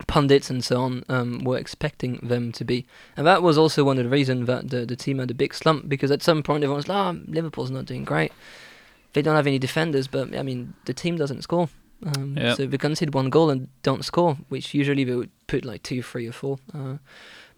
pundits 0.08 0.50
and 0.50 0.64
so 0.64 0.80
on 0.82 1.04
um, 1.08 1.44
were 1.44 1.58
expecting 1.58 2.18
them 2.22 2.50
to 2.52 2.64
be, 2.64 2.84
and 3.16 3.26
that 3.26 3.42
was 3.42 3.56
also 3.58 3.84
one 3.84 3.98
of 3.98 4.04
the 4.04 4.10
reasons 4.10 4.46
that 4.46 4.70
the 4.70 4.84
the 4.86 4.96
team 4.96 5.18
had 5.18 5.30
a 5.30 5.34
big 5.34 5.54
slump 5.54 5.88
because 5.88 6.10
at 6.10 6.22
some 6.22 6.42
point 6.42 6.64
everyone 6.64 6.78
was 6.78 6.88
like, 6.88 6.96
oh, 7.16 7.20
Liverpool's 7.28 7.70
not 7.70 7.84
doing 7.86 8.04
great. 8.04 8.32
They 9.12 9.20
don't 9.22 9.36
have 9.36 9.46
any 9.46 9.58
defenders, 9.58 10.08
but 10.08 10.34
I 10.34 10.42
mean, 10.42 10.72
the 10.86 10.94
team 10.94 11.16
doesn't 11.16 11.42
score. 11.42 11.68
Um, 12.04 12.36
Yep. 12.36 12.56
So 12.56 12.66
they 12.66 12.78
concede 12.78 13.14
one 13.14 13.30
goal 13.30 13.50
and 13.50 13.68
don't 13.82 14.04
score, 14.04 14.36
which 14.48 14.74
usually 14.74 15.04
they 15.04 15.14
would 15.14 15.30
put 15.46 15.64
like 15.64 15.82
two, 15.82 16.02
three, 16.02 16.26
or 16.26 16.32
four. 16.32 16.58
Uh, 16.74 16.96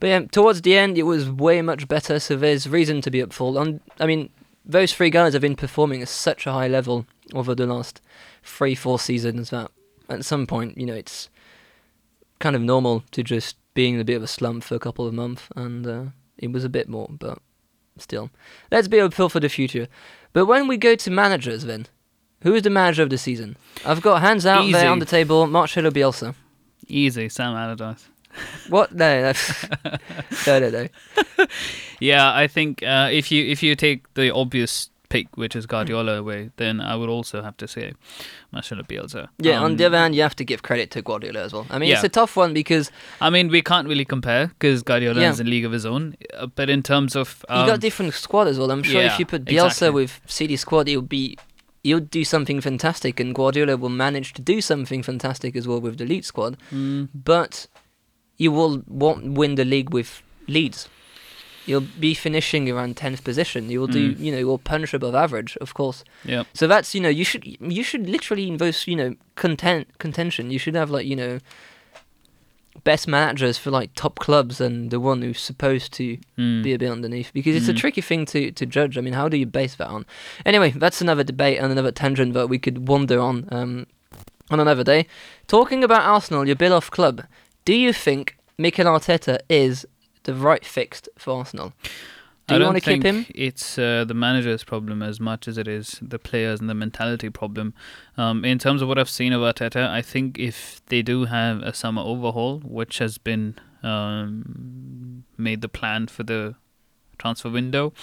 but 0.00 0.06
yeah, 0.08 0.20
towards 0.20 0.62
the 0.62 0.76
end, 0.76 0.98
it 0.98 1.04
was 1.04 1.30
way 1.30 1.62
much 1.62 1.88
better. 1.88 2.18
So 2.20 2.36
there's 2.36 2.68
reason 2.68 3.00
to 3.02 3.10
be 3.10 3.22
upful. 3.22 3.60
And 3.60 3.80
I 3.98 4.06
mean, 4.06 4.30
those 4.64 4.92
three 4.92 5.10
guys 5.10 5.32
have 5.32 5.42
been 5.42 5.56
performing 5.56 6.02
at 6.02 6.08
such 6.08 6.46
a 6.46 6.52
high 6.52 6.68
level 6.68 7.06
over 7.34 7.54
the 7.54 7.66
last 7.66 8.00
three, 8.42 8.74
four 8.74 8.98
seasons 8.98 9.50
that 9.50 9.70
at 10.08 10.24
some 10.24 10.46
point, 10.46 10.76
you 10.76 10.86
know, 10.86 10.94
it's 10.94 11.28
kind 12.38 12.56
of 12.56 12.62
normal 12.62 13.04
to 13.12 13.22
just 13.22 13.56
be 13.74 13.88
in 13.88 14.00
a 14.00 14.04
bit 14.04 14.16
of 14.16 14.22
a 14.22 14.26
slump 14.26 14.64
for 14.64 14.74
a 14.74 14.80
couple 14.80 15.06
of 15.06 15.14
months. 15.14 15.42
And 15.56 15.86
uh, 15.86 16.04
it 16.36 16.52
was 16.52 16.64
a 16.64 16.68
bit 16.68 16.88
more, 16.88 17.08
but 17.10 17.38
still. 17.98 18.30
Let's 18.70 18.88
be 18.88 18.98
hopeful 18.98 19.28
for 19.28 19.40
the 19.40 19.48
future. 19.48 19.88
But 20.32 20.46
when 20.46 20.66
we 20.66 20.76
go 20.76 20.96
to 20.96 21.10
managers, 21.10 21.64
then, 21.64 21.86
who 22.44 22.54
is 22.54 22.62
the 22.62 22.70
manager 22.70 23.02
of 23.02 23.10
the 23.10 23.18
season? 23.18 23.56
I've 23.84 24.00
got 24.00 24.20
hands 24.22 24.46
out 24.46 24.62
Easy. 24.64 24.72
there 24.72 24.90
on 24.90 25.00
the 25.00 25.06
table. 25.06 25.46
Marcelo 25.48 25.90
Bielsa. 25.90 26.34
Easy, 26.86 27.28
Sam 27.28 27.54
Allardyce. 27.56 28.08
What? 28.68 28.92
No, 28.92 29.22
that's, 29.22 29.66
no, 30.46 30.58
no, 30.60 30.70
no. 30.70 30.88
Yeah, 32.00 32.32
I 32.34 32.46
think 32.48 32.82
uh, 32.82 33.08
if 33.12 33.30
you 33.32 33.44
if 33.44 33.62
you 33.62 33.76
take 33.76 34.00
the 34.14 34.30
obvious 34.34 34.90
pick, 35.08 35.36
which 35.36 35.54
is 35.54 35.66
Guardiola 35.66 36.18
away, 36.18 36.50
then 36.56 36.80
I 36.80 36.96
would 36.96 37.08
also 37.08 37.42
have 37.42 37.56
to 37.58 37.68
say 37.68 37.92
Marcelo 38.52 38.82
Bielsa. 38.82 39.28
Yeah, 39.38 39.60
on 39.60 39.72
Um, 39.72 39.76
the 39.76 39.84
other 39.86 39.98
hand, 39.98 40.14
you 40.16 40.22
have 40.22 40.34
to 40.36 40.44
give 40.44 40.62
credit 40.62 40.90
to 40.92 41.02
Guardiola 41.02 41.44
as 41.44 41.52
well. 41.52 41.66
I 41.70 41.78
mean, 41.78 41.92
it's 41.92 42.02
a 42.02 42.08
tough 42.08 42.36
one 42.36 42.52
because 42.52 42.90
I 43.20 43.30
mean, 43.30 43.48
we 43.48 43.62
can't 43.62 43.86
really 43.88 44.04
compare 44.04 44.48
because 44.48 44.82
Guardiola 44.82 45.20
Yeah. 45.20 45.30
is 45.30 45.38
a 45.40 45.44
league 45.44 45.64
of 45.64 45.72
his 45.72 45.86
own. 45.86 46.16
uh, 46.36 46.46
But 46.46 46.68
in 46.68 46.82
terms 46.82 47.14
of 47.14 47.44
you 47.48 47.54
um, 47.56 47.66
got 47.68 47.80
different 47.80 48.14
squad 48.14 48.48
as 48.48 48.58
well. 48.58 48.70
I'm 48.72 48.82
sure 48.82 49.00
yeah, 49.00 49.12
if 49.12 49.18
you 49.20 49.26
put 49.26 49.44
Bielsa 49.44 49.66
exactly. 49.66 49.90
with 49.90 50.20
City 50.26 50.56
squad, 50.56 50.88
it 50.88 50.96
would 50.96 51.08
be 51.08 51.38
he'll 51.84 52.00
do 52.00 52.24
something 52.24 52.60
fantastic, 52.60 53.20
and 53.20 53.34
Guardiola 53.34 53.76
will 53.76 53.88
manage 53.90 54.32
to 54.32 54.42
do 54.42 54.60
something 54.60 55.02
fantastic 55.04 55.54
as 55.54 55.68
well 55.68 55.80
with 55.80 55.98
the 55.98 56.04
Leeds 56.06 56.26
squad. 56.26 56.56
mm, 56.72 57.08
But 57.14 57.66
you 58.36 58.50
will 58.50 58.82
won't 58.88 59.32
win 59.38 59.54
the 59.54 59.64
league 59.64 59.90
with 59.94 60.22
Leeds. 60.48 60.88
You'll 61.66 61.88
be 62.00 62.12
finishing 62.12 62.68
around 62.70 62.96
tenth 62.96 63.22
position. 63.24 63.70
You 63.70 63.80
will 63.80 63.86
do, 63.86 64.12
Mm. 64.12 64.20
you 64.20 64.32
know, 64.32 64.38
you'll 64.38 64.58
punch 64.58 64.92
above 64.92 65.14
average, 65.14 65.56
of 65.62 65.72
course. 65.72 66.04
yeah, 66.24 66.42
So 66.52 66.66
that's 66.66 66.94
you 66.94 67.00
know 67.00 67.08
you 67.20 67.24
should 67.24 67.44
you 67.78 67.82
should 67.82 68.06
literally 68.08 68.48
in 68.48 68.56
those 68.58 68.86
you 68.90 68.96
know 68.96 69.14
content 69.36 69.86
contention 69.98 70.50
you 70.50 70.58
should 70.58 70.74
have 70.74 70.90
like 70.90 71.06
you 71.06 71.16
know 71.16 71.38
best 72.82 73.06
managers 73.06 73.56
for 73.56 73.70
like 73.70 73.90
top 73.94 74.18
clubs 74.18 74.60
and 74.60 74.90
the 74.90 74.98
one 75.00 75.22
who's 75.22 75.40
supposed 75.40 75.92
to 75.94 76.18
mm, 76.36 76.62
be 76.62 76.72
a 76.74 76.78
bit 76.78 76.90
underneath 76.90 77.30
because 77.32 77.54
it's 77.56 77.68
a 77.68 77.72
Mm. 77.72 77.78
tricky 77.78 78.00
thing 78.00 78.26
to 78.26 78.50
to 78.50 78.66
judge. 78.66 78.98
I 78.98 79.00
mean, 79.00 79.14
how 79.14 79.28
do 79.28 79.36
you 79.36 79.46
base 79.46 79.74
that 79.76 79.88
on? 79.88 80.04
Anyway, 80.44 80.70
that's 80.70 81.00
another 81.00 81.24
debate 81.24 81.58
and 81.58 81.70
another 81.72 81.92
tangent 81.92 82.34
that 82.34 82.48
we 82.48 82.58
could 82.58 82.88
wander 82.88 83.20
on 83.20 83.48
um 83.52 83.86
on 84.50 84.60
another 84.60 84.84
day. 84.84 85.06
Talking 85.46 85.82
about 85.84 86.02
Arsenal, 86.02 86.46
your 86.46 86.56
Bill-off 86.56 86.90
club, 86.90 87.22
do 87.64 87.74
you 87.74 87.92
think 87.92 88.36
Mikel 88.58 88.84
Arteta 88.86 89.38
is 89.48 89.86
the 90.24 90.34
right 90.34 90.64
fix 90.64 91.02
for 91.16 91.32
Arsenal? 91.38 91.72
Do 92.46 92.54
I 92.54 92.56
you 92.56 92.58
don't 92.58 92.74
want 92.74 92.84
to 92.84 92.90
keep 92.92 93.02
him? 93.02 93.24
It's 93.34 93.78
uh, 93.78 94.04
the 94.06 94.12
manager's 94.12 94.64
problem 94.64 95.02
as 95.02 95.18
much 95.18 95.48
as 95.48 95.56
it 95.56 95.66
is 95.66 95.98
the 96.02 96.18
players 96.18 96.60
and 96.60 96.68
the 96.68 96.74
mentality 96.74 97.30
problem. 97.30 97.72
Um, 98.18 98.44
in 98.44 98.58
terms 98.58 98.82
of 98.82 98.88
what 98.88 98.98
I've 98.98 99.08
seen 99.08 99.32
of 99.32 99.40
Arteta, 99.40 99.88
I 99.88 100.02
think 100.02 100.38
if 100.38 100.84
they 100.86 101.00
do 101.00 101.24
have 101.24 101.62
a 101.62 101.72
summer 101.72 102.02
overhaul, 102.02 102.60
which 102.60 102.98
has 102.98 103.16
been 103.16 103.56
um, 103.82 105.24
made 105.38 105.62
the 105.62 105.70
plan 105.70 106.06
for 106.06 106.22
the 106.22 106.54
transfer 107.16 107.48
window, 107.48 107.94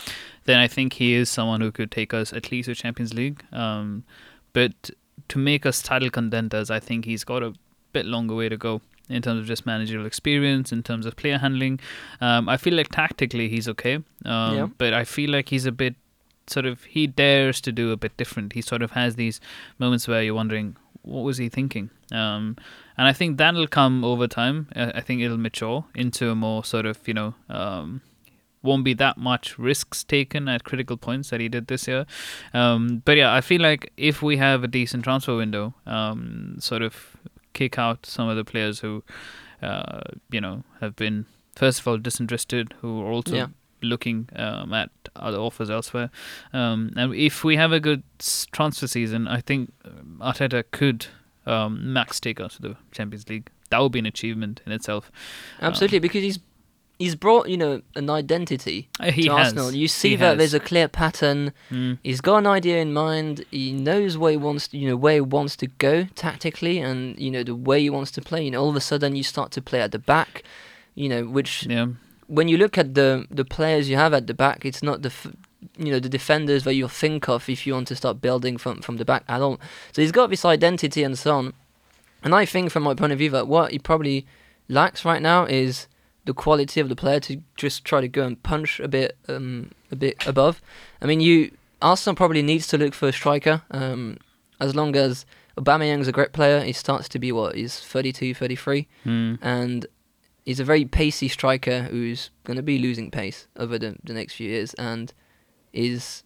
then 0.46 0.58
I 0.58 0.68
think 0.68 0.94
he 0.94 1.14
is 1.14 1.30
someone 1.30 1.62
who 1.62 1.72
could 1.72 1.92
take 1.92 2.12
us 2.12 2.34
at 2.34 2.52
least 2.52 2.68
to 2.68 2.74
Champions 2.74 3.14
League. 3.14 3.44
Um, 3.52 4.06
but 4.54 4.90
to 5.28 5.38
make 5.38 5.68
us 5.68 5.84
title 5.84 6.10
contenders, 6.10 6.72
I 6.72 6.80
think 6.80 7.06
he's 7.06 7.24
got 7.24 7.44
a 7.44 7.54
bit 7.94 8.08
longer 8.08 8.34
way 8.34 8.50
to 8.50 8.58
go 8.58 8.82
in 9.10 9.22
terms 9.22 9.40
of 9.40 9.46
just 9.46 9.66
managerial 9.66 10.06
experience, 10.06 10.72
in 10.72 10.84
terms 10.84 11.06
of 11.06 11.16
player 11.16 11.38
handling. 11.38 11.80
Um, 12.22 12.48
I 12.50 12.58
feel 12.58 12.74
like 12.74 12.90
tactically 12.90 13.50
he's 13.50 13.68
okay, 13.70 13.96
um, 14.26 14.56
Yeah. 14.58 14.68
but 14.78 14.94
I 14.94 15.04
feel 15.04 15.30
like 15.32 15.50
he's 15.50 15.66
a 15.66 15.72
bit 15.72 15.96
sort 16.48 16.66
of 16.66 16.84
he 16.86 17.08
dares 17.08 17.62
to 17.62 17.72
do 17.72 17.92
a 17.92 17.98
bit 17.98 18.16
different. 18.18 18.54
He 18.54 18.62
sort 18.62 18.82
of 18.82 18.92
has 18.92 19.16
these 19.16 19.40
moments 19.80 20.08
where 20.08 20.22
you're 20.24 20.34
wondering 20.36 20.76
what 21.04 21.22
was 21.24 21.38
he 21.38 21.50
thinking, 21.50 21.90
um, 22.12 22.56
and 22.98 23.08
I 23.08 23.14
think 23.14 23.38
that'll 23.38 23.68
come 23.68 24.04
over 24.06 24.28
time. 24.28 24.68
I 24.76 25.02
think 25.02 25.22
it'll 25.22 25.38
mature 25.38 25.86
into 25.96 26.30
a 26.30 26.36
more 26.36 26.64
sort 26.64 26.86
of 26.86 27.00
you 27.08 27.14
know. 27.14 27.36
Um, 27.50 28.02
won't 28.64 28.84
be 28.84 28.94
that 28.94 29.18
much 29.18 29.58
risks 29.58 30.04
taken 30.04 30.48
at 30.48 30.64
critical 30.64 30.96
points 30.96 31.32
that 31.32 31.40
he 31.40 31.50
did 31.50 31.66
this 31.66 31.88
year. 31.88 32.06
Um, 32.54 33.02
but 33.06 33.18
yeah, 33.18 33.34
I 33.34 33.42
feel 33.42 33.60
like 33.60 33.92
if 33.98 34.22
we 34.22 34.38
have 34.38 34.64
a 34.64 34.68
decent 34.68 35.04
transfer 35.04 35.36
window, 35.36 35.74
um, 35.88 36.58
sort 36.60 36.84
of 36.84 37.18
kick 37.54 37.78
out 37.78 38.06
some 38.06 38.28
of 38.30 38.36
the 38.36 38.44
players 38.46 38.80
who, 38.80 39.04
uh, 39.62 40.02
you 40.30 40.42
know, 40.42 40.64
have 40.80 40.96
been 40.96 41.26
first 41.56 41.80
of 41.82 41.88
all 41.88 41.98
disinterested, 41.98 42.74
who 42.82 43.02
are 43.02 43.12
also 43.12 43.36
Yeah. 43.36 43.48
looking 43.82 44.30
um, 44.36 44.74
at 44.74 44.90
other 45.16 45.38
offers 45.38 45.70
elsewhere. 45.70 46.10
Um, 46.54 46.92
and 46.96 47.14
if 47.16 47.44
we 47.44 47.56
have 47.58 47.72
a 47.72 47.80
good 47.80 48.04
transfer 48.52 48.88
season, 48.88 49.28
I 49.28 49.42
think 49.42 49.74
um, 49.86 50.20
Arteta 50.22 50.64
could 50.72 51.08
um, 51.46 51.92
max 51.94 52.20
take 52.20 52.40
us 52.40 52.56
to 52.56 52.62
the 52.62 52.76
Champions 52.92 53.28
League. 53.28 53.50
That 53.70 53.80
would 53.80 53.92
be 53.92 54.00
an 54.00 54.06
achievement 54.06 54.62
in 54.66 54.72
itself. 54.72 55.12
Absolutely, 55.62 56.00
because 56.00 56.22
he's 56.24 56.40
he's 57.02 57.16
brought 57.26 57.46
you 57.54 57.58
know 57.64 57.74
an 57.96 58.10
identity 58.10 58.80
Uh, 59.00 59.12
He 59.12 59.24
to 59.24 59.32
has. 59.38 59.48
Arsenal. 59.48 59.72
You 59.82 59.88
see 59.88 60.10
He 60.12 60.16
that 60.18 60.26
has. 60.32 60.38
there's 60.40 60.54
a 60.62 60.66
clear 60.70 60.88
pattern. 60.88 61.52
Mm. 61.70 61.98
He's 62.04 62.22
got 62.22 62.38
an 62.44 62.48
idea 62.60 62.78
in 62.86 62.92
mind. 62.94 63.36
He 63.52 63.72
knows 63.88 64.12
where 64.22 64.32
he 64.32 64.38
wants, 64.48 64.68
to, 64.70 64.78
you 64.78 64.88
know, 64.90 64.96
where 65.06 65.16
he 65.16 65.22
wants 65.38 65.56
to 65.58 65.68
go 65.88 65.96
tactically, 66.26 66.76
and 66.88 67.00
you 67.26 67.32
know 67.36 67.44
the 67.52 67.56
way 67.70 67.80
he 67.82 67.90
wants 67.98 68.12
to 68.18 68.22
play. 68.30 68.42
You 68.46 68.52
know, 68.52 68.62
all 68.64 68.70
of 68.70 68.76
a 68.76 68.86
sudden 68.92 69.16
you 69.20 69.24
start 69.24 69.50
to 69.58 69.62
play 69.62 69.82
at 69.82 69.92
the 69.92 70.00
back. 70.14 70.44
You 71.02 71.08
know, 71.12 71.24
which 71.38 71.54
Yeah. 71.68 71.88
when 72.28 72.48
you 72.52 72.58
look 72.64 72.78
at 72.78 72.88
the 73.00 73.10
the 73.40 73.46
players 73.58 73.84
you 73.90 73.98
have 73.98 74.14
at 74.20 74.26
the 74.28 74.34
back, 74.46 74.66
it's 74.70 74.84
not 74.84 74.98
the 75.02 75.10
f- 75.18 75.34
you 75.78 75.92
know 75.94 76.00
the 76.00 76.10
defenders 76.20 76.64
that 76.66 76.74
you'll 76.78 77.00
think 77.06 77.30
of 77.30 77.48
if 77.50 77.66
you 77.66 77.74
want 77.78 77.88
to 77.88 77.96
start 77.96 78.16
building 78.22 78.58
from 78.64 78.82
from 78.82 78.98
the 78.98 79.06
back 79.06 79.24
at 79.28 79.42
all. 79.42 79.58
So 79.94 80.02
he's 80.02 80.12
got 80.20 80.30
this 80.30 80.44
identity 80.46 81.04
and 81.08 81.18
so 81.18 81.32
on. 81.40 81.54
And 82.24 82.34
I 82.42 82.46
think, 82.46 82.72
from 82.72 82.84
my 82.84 82.94
point 82.94 83.12
of 83.14 83.18
view, 83.20 83.32
that 83.32 83.48
what 83.48 83.72
he 83.72 83.80
probably 83.80 84.26
lacks 84.70 85.04
right 85.06 85.22
now 85.22 85.46
is 85.46 85.88
the 86.26 86.34
quality 86.34 86.80
of 86.80 86.90
the 86.90 86.96
player 86.96 87.20
to 87.22 87.42
just 87.56 87.84
try 87.84 88.02
to 88.02 88.08
go 88.08 88.24
and 88.26 88.42
punch 88.44 88.80
a 88.80 88.88
bit 88.88 89.18
um, 89.28 89.72
a 89.92 89.96
bit 89.96 90.26
above. 90.28 90.62
I 91.02 91.06
mean, 91.06 91.20
you 91.22 91.52
Arsenal 91.82 92.16
probably 92.16 92.42
needs 92.44 92.68
to 92.68 92.78
look 92.78 92.94
for 92.94 93.08
a 93.08 93.14
striker. 93.14 93.64
Um, 93.72 94.18
as 94.60 94.76
long 94.76 94.96
as 94.96 95.26
Aubameyang's 95.58 96.08
a 96.08 96.12
great 96.12 96.32
player, 96.34 96.62
he 96.64 96.74
starts 96.74 97.10
to 97.10 97.20
be 97.20 97.32
what 97.32 97.56
he's 97.56 97.80
32, 97.80 98.36
33 98.36 98.88
Mm. 99.06 99.40
and 99.42 99.86
he's 100.46 100.60
a 100.60 100.64
very 100.64 100.86
pacey 100.86 101.28
striker 101.28 101.84
who's 101.84 102.30
going 102.44 102.58
to 102.58 102.64
be 102.64 102.78
losing 102.80 103.10
pace 103.12 103.48
over 103.58 103.78
the, 103.80 103.96
the 104.04 104.14
next 104.14 104.34
few 104.36 104.48
years, 104.50 104.74
and 104.76 105.14
is 105.74 106.24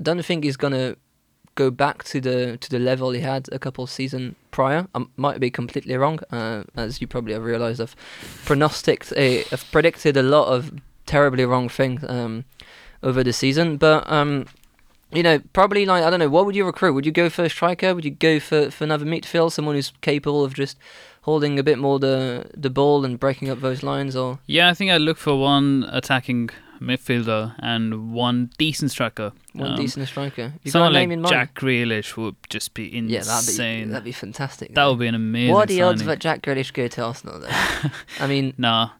I 0.00 0.02
don't 0.04 0.24
think 0.24 0.44
he's 0.44 0.56
going 0.56 0.72
to 0.72 0.96
go 1.58 1.70
back 1.72 2.04
to 2.04 2.20
the 2.20 2.56
to 2.58 2.70
the 2.70 2.78
level 2.78 3.10
he 3.10 3.20
had 3.20 3.48
a 3.50 3.58
couple 3.58 3.82
of 3.84 3.90
seasons 3.90 4.36
prior. 4.52 4.86
I 4.94 5.04
might 5.16 5.40
be 5.40 5.50
completely 5.50 5.96
wrong, 5.96 6.20
uh, 6.30 6.62
as 6.76 7.00
you 7.00 7.06
probably 7.08 7.34
have 7.34 7.44
realised. 7.44 7.80
I've 7.80 7.96
pronosticated, 8.44 9.18
a, 9.18 9.44
I've 9.52 9.66
predicted 9.72 10.16
a 10.16 10.22
lot 10.22 10.46
of 10.54 10.72
terribly 11.06 11.44
wrong 11.44 11.68
things 11.68 12.04
um, 12.08 12.44
over 13.02 13.24
the 13.24 13.32
season, 13.32 13.76
but 13.76 14.08
um, 14.10 14.46
you 15.12 15.22
know, 15.22 15.40
probably 15.52 15.84
like 15.84 16.04
I 16.04 16.10
don't 16.10 16.20
know. 16.20 16.28
What 16.28 16.46
would 16.46 16.54
you 16.54 16.64
recruit? 16.64 16.92
Would 16.94 17.06
you 17.06 17.12
go 17.12 17.28
for 17.28 17.44
a 17.44 17.50
striker? 17.50 17.94
Would 17.94 18.04
you 18.04 18.12
go 18.12 18.38
for 18.38 18.70
for 18.70 18.84
another 18.84 19.06
midfield, 19.06 19.52
someone 19.52 19.74
who's 19.74 19.92
capable 20.00 20.44
of 20.44 20.54
just 20.54 20.78
holding 21.22 21.58
a 21.58 21.64
bit 21.64 21.78
more 21.78 21.98
the 21.98 22.50
the 22.56 22.70
ball 22.70 23.04
and 23.04 23.18
breaking 23.18 23.50
up 23.50 23.60
those 23.60 23.82
lines? 23.82 24.14
Or 24.14 24.38
Yeah, 24.46 24.70
I 24.70 24.74
think 24.74 24.90
I'd 24.92 25.00
look 25.00 25.18
for 25.18 25.34
one 25.36 25.88
attacking 25.90 26.50
midfielder 26.80 27.54
and 27.58 28.12
one 28.12 28.50
decent 28.58 28.90
striker. 28.90 29.32
one 29.52 29.72
Um, 29.72 29.76
decent 29.76 30.06
striker? 30.08 30.42
You 30.42 30.48
got 30.48 30.66
a 30.66 30.70
Someone 30.70 30.92
name 30.92 31.10
like 31.10 31.14
in 31.16 31.22
mind? 31.22 31.32
Jack 31.32 31.54
Grealish 31.54 32.16
would 32.16 32.36
just 32.48 32.74
be 32.74 32.86
insane. 32.96 33.08
yeah, 33.10 33.22
that'd 33.22 33.46
be 33.58 33.84
that'd 33.90 34.04
be 34.04 34.12
fantastic. 34.12 34.74
that 34.74 34.84
would 34.86 34.98
be 34.98 35.06
an 35.06 35.14
amazing. 35.14 35.54
What 35.54 35.64
are 35.64 35.66
the 35.66 35.82
odds 35.82 36.00
signing. 36.00 36.08
that 36.08 36.18
Jack 36.20 36.42
Grealish 36.42 36.72
go 36.72 36.88
to 36.88 37.02
Arsenal? 37.02 37.40
Though? 37.40 37.48
I 38.20 38.26
mean, 38.26 38.54
Nah, 38.58 38.90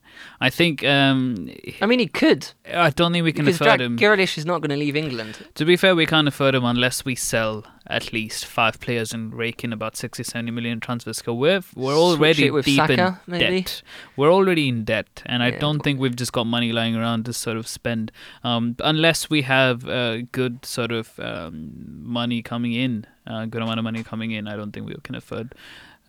I 0.40 0.50
think 0.50 0.84
um, 0.84 1.50
I 1.82 1.86
mean 1.86 1.98
he 1.98 2.06
could 2.06 2.48
I 2.72 2.90
don't 2.90 3.12
think 3.12 3.24
we 3.24 3.32
can 3.32 3.44
because 3.44 3.60
afford 3.60 3.78
Jack 3.78 3.86
him. 3.86 3.98
Grealish 3.98 4.38
is 4.38 4.44
not 4.46 4.60
going 4.60 4.70
to 4.70 4.76
leave 4.76 4.96
England. 4.96 5.46
To 5.54 5.64
be 5.64 5.76
fair, 5.76 5.94
we 5.96 6.06
can't 6.06 6.28
afford 6.28 6.54
him 6.54 6.64
unless 6.64 7.04
we 7.04 7.14
sell 7.14 7.64
at 7.90 8.12
least 8.12 8.44
five 8.44 8.78
players 8.80 9.14
and 9.14 9.32
rake 9.34 9.64
in 9.64 9.72
about 9.72 9.96
60, 9.96 10.22
70 10.22 10.50
million 10.50 10.78
transfers. 10.78 11.22
We're, 11.26 11.62
we're 11.74 11.94
already 11.96 12.50
with 12.50 12.66
deep 12.66 12.76
Saka, 12.76 12.92
in 13.26 13.32
maybe? 13.32 13.62
debt. 13.62 13.82
We're 14.14 14.30
already 14.30 14.68
in 14.68 14.84
debt, 14.84 15.22
and 15.24 15.42
I 15.42 15.48
Yeah. 15.52 15.58
don't 15.58 15.80
think 15.80 15.98
we've 15.98 16.14
just 16.14 16.32
got 16.32 16.44
money 16.46 16.70
lying 16.70 16.94
around 16.96 17.24
to 17.24 17.32
sort 17.32 17.56
of 17.56 17.66
spend. 17.66 18.12
Um, 18.44 18.76
unless 18.80 19.30
we 19.30 19.40
have 19.42 19.88
uh, 19.88 20.18
good 20.32 20.66
sort 20.66 20.92
of 20.92 21.18
um, 21.18 21.70
money 22.02 22.42
coming 22.42 22.74
in, 22.74 23.06
a 23.26 23.46
good 23.46 23.62
amount 23.62 23.78
of 23.78 23.84
money 23.84 24.02
coming 24.04 24.32
in, 24.32 24.46
I 24.48 24.54
don't 24.56 24.70
think 24.72 24.86
we 24.86 24.94
can 25.02 25.14
afford 25.14 25.54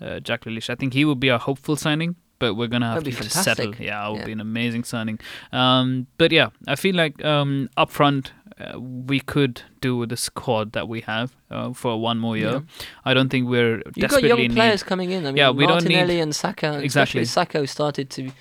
uh, 0.02 0.20
Jack 0.20 0.42
Grealish. 0.44 0.70
I 0.70 0.76
think 0.76 0.94
he 0.94 1.06
would 1.06 1.20
be 1.22 1.30
a 1.30 1.38
hopeful 1.38 1.78
signing. 1.78 2.18
But 2.40 2.56
we're 2.56 2.68
gonna 2.68 2.92
have 2.94 3.04
to 3.04 3.30
settle. 3.30 3.76
Yeah, 3.76 4.08
it 4.08 4.12
would 4.12 4.20
Yeah. 4.20 4.26
be 4.26 4.32
an 4.32 4.40
amazing 4.42 4.84
signing. 4.86 5.20
Um, 5.52 6.08
but 6.18 6.32
yeah, 6.32 6.50
I 6.68 6.76
feel 6.76 6.96
like 6.96 7.24
um, 7.24 7.70
up 7.76 7.90
front 7.92 8.32
uh, 8.60 8.80
we 8.80 9.20
could 9.20 9.62
do 9.82 9.96
with 9.98 10.10
the 10.10 10.18
squad 10.18 10.72
that 10.74 10.88
we 10.88 11.02
have 11.02 11.36
uh, 11.52 11.72
for 11.74 12.00
one 12.02 12.18
more 12.20 12.36
year. 12.38 12.52
Yeah. 12.52 12.60
I 13.06 13.14
don't 13.14 13.30
think 13.30 13.48
we're 13.50 13.82
You've 13.96 14.10
got 14.10 14.24
young 14.24 14.50
players 14.54 14.82
need. 14.84 14.88
coming 14.90 15.12
in. 15.12 15.26
I 15.26 15.30
mean, 15.30 15.38
Yeah, 15.38 15.52
we 15.52 15.66
don't 15.66 15.76
Martinelli 15.84 16.16
need- 16.16 16.22
and 16.22 16.36
Saka. 16.36 16.80
Exactly. 16.82 17.24
Saka 17.26 17.66
started 17.68 18.10
to 18.12 18.32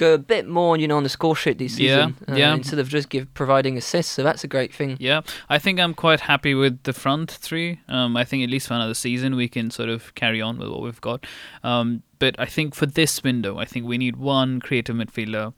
go 0.00 0.14
a 0.14 0.18
bit 0.34 0.44
more, 0.48 0.76
you 0.80 0.88
know, 0.88 0.96
on 0.96 1.02
the 1.04 1.08
score 1.18 1.36
sheet 1.36 1.58
this 1.58 1.78
Yeah, 1.78 2.06
season. 2.08 2.14
uh, 2.28 2.34
yeah. 2.40 2.54
Instead 2.54 2.78
of 2.80 2.88
just 2.88 3.08
give 3.14 3.24
providing 3.34 3.76
assists, 3.76 4.12
so 4.16 4.22
that's 4.22 4.42
a 4.44 4.48
great 4.48 4.72
thing. 4.78 4.96
Yeah, 4.98 5.20
I 5.48 5.58
think 5.58 5.78
I'm 5.78 5.94
quite 5.94 6.20
happy 6.32 6.54
with 6.54 6.82
the 6.84 6.92
front 6.92 7.30
three. 7.30 7.80
Um, 7.88 8.16
I 8.16 8.24
think 8.24 8.42
at 8.44 8.50
least 8.50 8.68
for 8.68 8.74
another 8.74 8.94
season 8.94 9.36
we 9.36 9.48
can 9.48 9.70
sort 9.70 9.88
of 9.88 10.14
carry 10.14 10.40
on 10.48 10.58
with 10.58 10.68
what 10.68 10.82
we've 10.82 11.00
got. 11.10 11.26
Um, 11.62 12.02
but 12.18 12.34
I 12.38 12.46
think 12.46 12.74
for 12.74 12.86
this 12.86 13.22
window, 13.22 13.58
I 13.58 13.64
think 13.64 13.86
we 13.86 13.96
need 13.98 14.16
one 14.16 14.60
creative 14.60 14.96
midfielder, 14.96 15.52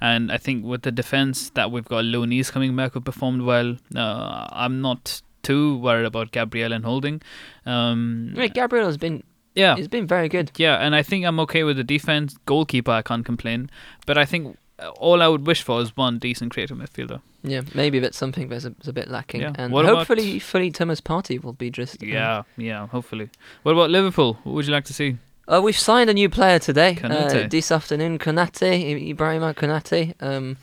and 0.00 0.30
I 0.32 0.38
think 0.38 0.64
with 0.64 0.82
the 0.82 0.92
defense 0.92 1.50
that 1.50 1.70
we've 1.72 1.84
got, 1.94 2.04
Looney's 2.04 2.50
coming 2.50 2.76
back 2.76 2.92
who 2.94 3.00
performed 3.00 3.42
well. 3.42 3.76
Uh, 3.94 4.46
I'm 4.64 4.80
not 4.80 5.22
too 5.42 5.78
worried 5.78 6.06
about 6.06 6.32
Gabriel 6.32 6.72
and 6.72 6.84
Holding. 6.84 7.22
Um, 7.64 8.32
I 8.36 8.40
mean, 8.40 8.50
Gabriel 8.52 8.86
has 8.86 8.96
been 8.96 9.22
yeah, 9.56 9.74
he's 9.76 9.88
been 9.88 10.06
very 10.06 10.28
good. 10.28 10.50
Yeah, 10.56 10.76
and 10.76 10.94
I 10.94 11.02
think 11.02 11.24
I'm 11.24 11.40
okay 11.40 11.64
with 11.64 11.76
the 11.76 11.84
defense. 11.84 12.36
Goalkeeper, 12.46 12.92
I 12.92 13.02
can't 13.02 13.24
complain. 13.24 13.68
But 14.06 14.16
I 14.18 14.24
think 14.24 14.56
uh, 14.78 14.90
all 14.90 15.22
I 15.22 15.28
would 15.28 15.46
wish 15.46 15.62
for 15.62 15.80
is 15.80 15.96
one 15.96 16.18
decent 16.18 16.52
creative 16.52 16.76
midfielder. 16.78 17.20
Yeah, 17.42 17.62
maybe 17.74 17.98
that's 18.00 18.16
something 18.18 18.48
that's 18.48 18.64
a, 18.64 18.74
a 18.86 18.92
bit 18.92 19.08
lacking. 19.08 19.40
Yeah. 19.40 19.52
And 19.58 19.72
What 19.72 19.84
about- 19.84 19.98
hopefully, 20.06 20.38
fully 20.38 20.70
Thomas 20.70 21.00
Partey 21.00 21.42
will 21.42 21.52
be 21.54 21.70
just. 21.70 22.02
uh, 22.02 22.06
Yeah, 22.06 22.42
yeah, 22.56 22.86
hopefully. 22.88 23.28
What 23.62 23.72
about 23.72 23.90
Liverpool? 23.90 24.38
What 24.44 24.54
would 24.54 24.66
you 24.66 24.72
like 24.72 24.84
to 24.86 24.92
see? 24.94 25.16
Uh, 25.48 25.60
we've 25.62 25.78
signed 25.78 26.10
a 26.10 26.14
new 26.14 26.28
player 26.28 26.58
today. 26.58 26.98
Uh, 27.04 27.46
this 27.48 27.70
afternoon, 27.70 28.18
Konate, 28.18 29.14
Ibrahima 29.14 29.54
Konate. 29.54 30.14
Um, 30.20 30.56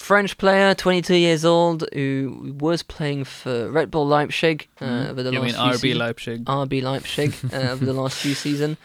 French 0.00 0.38
player, 0.38 0.74
22 0.74 1.14
years 1.14 1.44
old, 1.44 1.84
who 1.92 2.54
was 2.58 2.82
playing 2.82 3.24
for 3.24 3.70
Red 3.70 3.90
Bull 3.90 4.06
Leipzig 4.06 4.66
uh, 4.80 4.84
Mhm. 4.84 5.10
over 5.10 5.22
the 5.22 5.30
you 5.32 5.40
last 5.40 5.82
mean 5.82 5.92
RB. 5.94 5.94
Leipzig? 5.94 6.44
RB 6.46 6.82
Leipzig 6.82 7.34
uh, 7.52 7.56
over 7.72 7.84
the 7.84 7.92
last 7.92 8.16
few 8.18 8.34
seasons. 8.34 8.78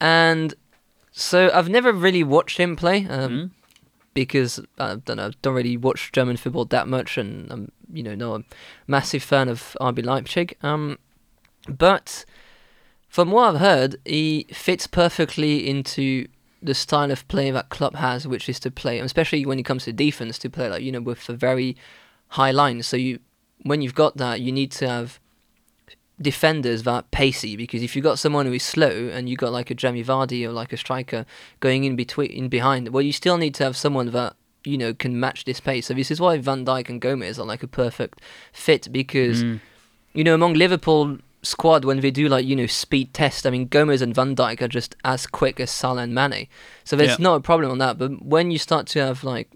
And 0.00 0.54
so 1.12 1.50
I've 1.54 1.68
never 1.70 1.92
really 1.92 2.22
watched 2.22 2.58
him 2.58 2.76
play 2.76 3.06
um, 3.08 3.30
Hmm? 3.30 3.46
because 4.12 4.60
I 4.78 4.96
don't 4.96 5.16
know, 5.16 5.30
don't 5.42 5.54
really 5.54 5.76
watch 5.78 6.12
German 6.12 6.36
football 6.36 6.66
that 6.66 6.86
much, 6.86 7.16
and 7.16 7.50
I'm 7.50 7.72
you 7.92 8.02
know 8.02 8.14
not 8.14 8.40
a 8.40 8.44
massive 8.86 9.22
fan 9.22 9.48
of 9.48 9.76
RB 9.80 10.04
Leipzig. 10.04 10.56
Um, 10.62 10.98
but 11.68 12.24
from 13.08 13.30
what 13.30 13.54
I've 13.54 13.60
heard, 13.60 13.96
he 14.04 14.46
fits 14.52 14.86
perfectly 14.86 15.68
into 15.68 16.28
the 16.62 16.74
style 16.74 17.10
of 17.10 17.26
play 17.28 17.50
that 17.50 17.68
club 17.70 17.94
has, 17.96 18.26
which 18.28 18.48
is 18.48 18.60
to 18.60 18.70
play, 18.70 18.98
especially 18.98 19.46
when 19.46 19.58
it 19.58 19.62
comes 19.64 19.84
to 19.84 19.92
defense, 19.92 20.38
to 20.40 20.50
play 20.50 20.68
like 20.68 20.82
you 20.82 20.92
know 20.92 21.00
with 21.00 21.28
a 21.28 21.32
very 21.32 21.76
high 22.28 22.50
line. 22.50 22.82
So 22.82 22.96
you, 22.96 23.18
when 23.62 23.82
you've 23.82 23.94
got 23.94 24.16
that, 24.18 24.40
you 24.40 24.52
need 24.52 24.70
to 24.72 24.88
have 24.88 25.18
defenders 26.20 26.82
that 26.82 26.90
are 26.90 27.02
pacey 27.10 27.56
because 27.56 27.82
if 27.82 27.96
you've 27.96 28.02
got 28.02 28.18
someone 28.18 28.44
who 28.44 28.52
is 28.52 28.62
slow 28.62 29.08
and 29.12 29.28
you've 29.28 29.38
got 29.38 29.52
like 29.52 29.70
a 29.70 29.74
Jamie 29.74 30.04
Vardy 30.04 30.44
or 30.44 30.52
like 30.52 30.70
a 30.72 30.76
striker 30.76 31.24
going 31.60 31.84
in 31.84 31.96
between 31.96 32.30
in 32.30 32.48
behind, 32.48 32.88
well 32.90 33.02
you 33.02 33.12
still 33.12 33.38
need 33.38 33.54
to 33.54 33.64
have 33.64 33.76
someone 33.76 34.10
that 34.10 34.36
you 34.64 34.76
know 34.76 34.92
can 34.92 35.18
match 35.18 35.44
this 35.44 35.60
pace. 35.60 35.86
So 35.86 35.94
this 35.94 36.10
is 36.10 36.20
why 36.20 36.36
Van 36.36 36.66
Dijk 36.66 36.90
and 36.90 37.00
Gomez 37.00 37.38
are 37.38 37.46
like 37.46 37.62
a 37.62 37.66
perfect 37.66 38.20
fit 38.52 38.92
because 38.92 39.42
Mm. 39.42 39.60
you 40.12 40.22
know 40.24 40.34
among 40.34 40.54
Liverpool 40.54 41.18
squad 41.42 41.84
when 41.84 42.00
they 42.00 42.10
do 42.10 42.28
like 42.28 42.44
you 42.44 42.54
know 42.56 42.66
speed 42.66 43.14
test, 43.14 43.46
I 43.46 43.50
mean 43.50 43.66
Gomez 43.66 44.02
and 44.02 44.14
Van 44.14 44.34
Dijk 44.36 44.60
are 44.62 44.68
just 44.68 44.96
as 45.04 45.26
quick 45.26 45.60
as 45.60 45.70
Salah 45.70 46.02
and 46.02 46.14
Mane. 46.14 46.48
So 46.84 46.96
there's 46.96 47.10
Yeah. 47.10 47.16
not 47.20 47.34
a 47.36 47.40
problem 47.40 47.70
on 47.70 47.78
that. 47.78 47.98
But 47.98 48.24
when 48.24 48.50
you 48.50 48.58
start 48.58 48.86
to 48.88 49.00
have 49.00 49.24
like 49.24 49.48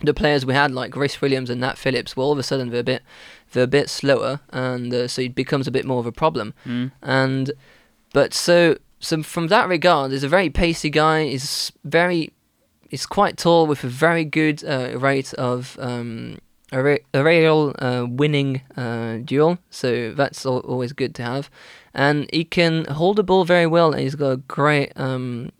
the 0.00 0.14
players 0.14 0.46
we 0.46 0.54
had 0.54 0.70
like 0.70 0.94
Rhys 0.94 1.20
Williams 1.20 1.50
and 1.50 1.60
Nat 1.60 1.76
Phillips, 1.76 2.16
well 2.16 2.26
all 2.26 2.32
of 2.32 2.38
a 2.38 2.42
sudden 2.42 2.70
they're 2.70 2.80
a 2.80 2.84
bit 2.84 3.02
they're 3.52 3.64
a 3.64 3.66
bit 3.66 3.88
slower, 3.90 4.40
and 4.50 4.92
uh, 4.94 5.08
so 5.08 5.22
it 5.22 5.34
becomes 5.34 5.66
a 5.66 5.70
bit 5.70 5.84
more 5.84 5.98
of 6.00 6.06
a 6.06 6.12
problem. 6.12 6.54
Mm. 6.66 6.92
And 7.02 7.52
but 8.12 8.32
so 8.34 8.76
so 9.00 9.22
from 9.22 9.48
that 9.48 9.68
regard, 9.68 10.12
he's 10.12 10.24
a 10.24 10.28
very 10.28 10.50
pacey 10.50 10.90
guy. 10.90 11.24
He's 11.24 11.72
very 11.84 12.32
he's 12.88 13.06
quite 13.06 13.36
tall 13.36 13.66
with 13.66 13.82
a 13.84 13.88
very 13.88 14.24
good 14.24 14.64
uh, 14.64 14.98
rate 14.98 15.34
of 15.34 15.76
um, 15.80 16.38
aer- 16.72 17.00
aerial 17.14 17.74
uh, 17.78 18.06
winning 18.08 18.62
uh, 18.76 19.18
duel. 19.24 19.58
So 19.70 20.12
that's 20.12 20.44
al- 20.46 20.60
always 20.60 20.92
good 20.92 21.14
to 21.16 21.22
have. 21.22 21.50
And 21.94 22.28
he 22.32 22.44
can 22.44 22.84
hold 22.86 23.16
the 23.16 23.24
ball 23.24 23.44
very 23.44 23.66
well. 23.66 23.92
And 23.92 24.00
he's 24.00 24.14
got 24.14 24.30
a 24.30 24.36
great 24.36 24.92
um, 24.96 25.50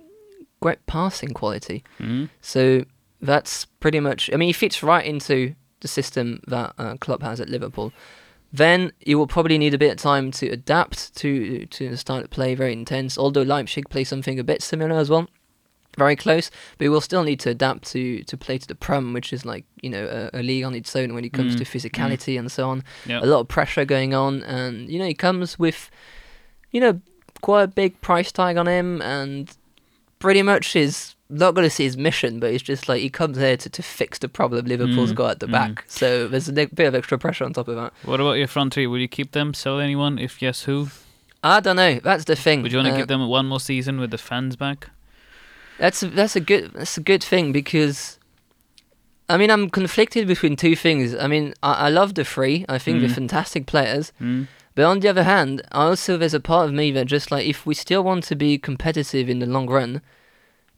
great 0.60 0.84
passing 0.86 1.30
quality. 1.30 1.84
Mm. 1.98 2.28
So 2.40 2.84
that's 3.20 3.64
pretty 3.64 4.00
much. 4.00 4.30
I 4.32 4.36
mean, 4.36 4.48
he 4.48 4.52
fits 4.52 4.82
right 4.82 5.04
into 5.04 5.54
the 5.80 5.88
system 5.88 6.40
that 6.46 6.74
uh, 6.78 6.96
club 6.96 7.22
has 7.22 7.40
at 7.40 7.48
Liverpool. 7.48 7.92
Then 8.52 8.92
you 9.04 9.18
will 9.18 9.26
probably 9.26 9.58
need 9.58 9.74
a 9.74 9.78
bit 9.78 9.92
of 9.92 9.98
time 9.98 10.30
to 10.32 10.48
adapt 10.48 11.14
to 11.16 11.66
to 11.66 11.90
the 11.90 11.96
style 11.96 12.22
of 12.22 12.30
play, 12.30 12.54
very 12.54 12.72
intense. 12.72 13.18
Although 13.18 13.42
Leipzig 13.42 13.90
play 13.90 14.04
something 14.04 14.38
a 14.38 14.44
bit 14.44 14.62
similar 14.62 14.98
as 14.98 15.10
well, 15.10 15.28
very 15.98 16.16
close. 16.16 16.50
But 16.78 16.84
you 16.84 16.90
will 16.90 17.00
still 17.00 17.22
need 17.24 17.40
to 17.40 17.50
adapt 17.50 17.84
to 17.92 18.22
to 18.24 18.36
play 18.36 18.58
to 18.58 18.66
the 18.66 18.74
Prem, 18.74 19.12
which 19.12 19.32
is 19.32 19.44
like 19.44 19.64
you 19.82 19.90
know 19.90 20.30
a, 20.32 20.40
a 20.40 20.42
league 20.42 20.64
on 20.64 20.74
its 20.74 20.94
own 20.96 21.14
when 21.14 21.24
it 21.24 21.32
comes 21.32 21.54
Mm, 21.54 21.58
to 21.58 21.64
physicality 21.64 22.38
and 22.38 22.50
so 22.50 22.68
on. 22.70 22.82
Yeah. 23.06 23.20
A 23.20 23.26
lot 23.26 23.40
of 23.40 23.48
pressure 23.48 23.84
going 23.84 24.14
on, 24.14 24.42
and 24.44 24.88
you 24.90 24.98
know 24.98 25.06
he 25.06 25.14
comes 25.14 25.58
with, 25.58 25.90
you 26.70 26.80
know, 26.80 27.00
quite 27.42 27.62
a 27.64 27.68
big 27.68 28.00
price 28.00 28.32
tag 28.32 28.56
on 28.56 28.66
him, 28.66 29.02
and 29.02 29.54
pretty 30.18 30.42
much 30.42 30.72
his 30.72 31.14
not 31.30 31.54
going 31.54 31.66
to 31.68 31.70
see 31.70 31.84
his 31.84 31.96
mission, 31.98 32.40
but 32.40 32.50
it's 32.54 32.62
just 32.62 32.88
like 32.88 33.02
he 33.02 33.10
comes 33.10 33.36
here 33.36 33.54
to, 33.54 33.68
to 33.68 33.82
fix 33.82 34.18
the 34.18 34.28
problem 34.30 34.64
Liverpool's 34.64 35.12
Mm, 35.12 35.16
got 35.16 35.30
at 35.32 35.40
the 35.40 35.46
mm. 35.46 35.52
back. 35.52 35.84
So 35.86 36.26
there's 36.26 36.48
a 36.48 36.52
bit 36.52 36.80
of 36.86 36.94
extra 36.94 37.18
pressure 37.18 37.44
on 37.44 37.52
top 37.52 37.68
of 37.68 37.76
that. 37.76 37.92
What 38.04 38.18
about 38.18 38.38
your 38.38 38.46
front 38.46 38.72
three? 38.72 38.86
Will 38.86 38.98
you 38.98 39.08
keep 39.08 39.32
them? 39.32 39.52
Sell 39.52 39.78
anyone? 39.78 40.18
If 40.18 40.40
yes, 40.40 40.62
who? 40.62 40.88
I 41.44 41.60
don't 41.60 41.76
know. 41.76 42.00
That's 42.02 42.24
the 42.24 42.34
thing. 42.34 42.62
Would 42.62 42.72
you 42.72 42.78
want 42.78 42.88
to 42.88 42.94
Uh, 42.94 42.96
give 42.96 43.08
them 43.08 43.28
one 43.28 43.46
more 43.46 43.60
season 43.60 44.00
with 44.00 44.10
the 44.10 44.16
fans 44.18 44.56
back? 44.56 44.88
That's 45.78 46.02
a, 46.02 46.08
that's 46.08 46.36
a 46.36 46.40
good 46.40 46.72
that's 46.74 46.96
a 46.96 47.00
good 47.00 47.22
thing 47.22 47.52
because, 47.52 48.18
I 49.28 49.36
mean, 49.36 49.50
I'm 49.50 49.70
conflicted 49.70 50.26
between 50.26 50.56
two 50.56 50.74
things. 50.76 51.14
I 51.14 51.26
mean, 51.26 51.54
I, 51.62 51.86
I 51.86 51.88
love 51.88 52.14
the 52.14 52.24
three. 52.24 52.64
I 52.68 52.78
think 52.78 53.00
they're 53.00 53.10
Mm. 53.10 53.14
fantastic 53.14 53.66
players. 53.66 54.12
Mm. 54.20 54.48
But 54.74 54.84
on 54.84 55.00
the 55.00 55.08
other 55.08 55.24
hand, 55.24 55.62
I 55.72 55.84
also 55.86 56.16
there's 56.16 56.34
a 56.34 56.40
part 56.40 56.68
of 56.68 56.74
me 56.74 56.90
that 56.92 57.06
just 57.06 57.30
like 57.30 57.46
if 57.46 57.66
we 57.66 57.74
still 57.74 58.02
want 58.04 58.24
to 58.24 58.36
be 58.36 58.58
competitive 58.58 59.28
in 59.28 59.38
the 59.40 59.46
long 59.46 59.66
run, 59.68 60.02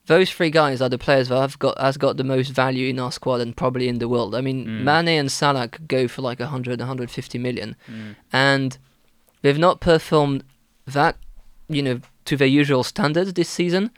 those 0.06 0.30
three 0.30 0.50
guys 0.50 0.80
are 0.80 0.88
the 0.88 0.98
players 0.98 1.28
that 1.28 1.40
have 1.40 1.58
got 1.58 1.78
has 1.78 1.96
got 1.96 2.16
the 2.16 2.24
most 2.24 2.48
value 2.50 2.88
in 2.88 2.98
our 2.98 3.12
squad 3.12 3.40
and 3.40 3.56
probably 3.56 3.88
in 3.88 3.98
the 3.98 4.08
world. 4.08 4.34
I 4.34 4.40
mean, 4.40 4.66
Mm. 4.66 4.82
Mane 4.84 5.18
and 5.20 5.30
Salah 5.32 5.68
could 5.68 5.86
go 5.88 6.08
for 6.08 6.22
like 6.22 6.40
100, 6.40 6.80
150 6.80 7.38
million, 7.38 7.76
Mm. 7.88 8.16
and 8.32 8.78
they've 9.42 9.58
not 9.58 9.80
performed 9.80 10.42
that, 10.86 11.16
you 11.68 11.82
know, 11.82 12.00
to 12.24 12.36
their 12.36 12.48
usual 12.48 12.82
standards 12.84 13.32
this 13.34 13.48
season. 13.48 13.90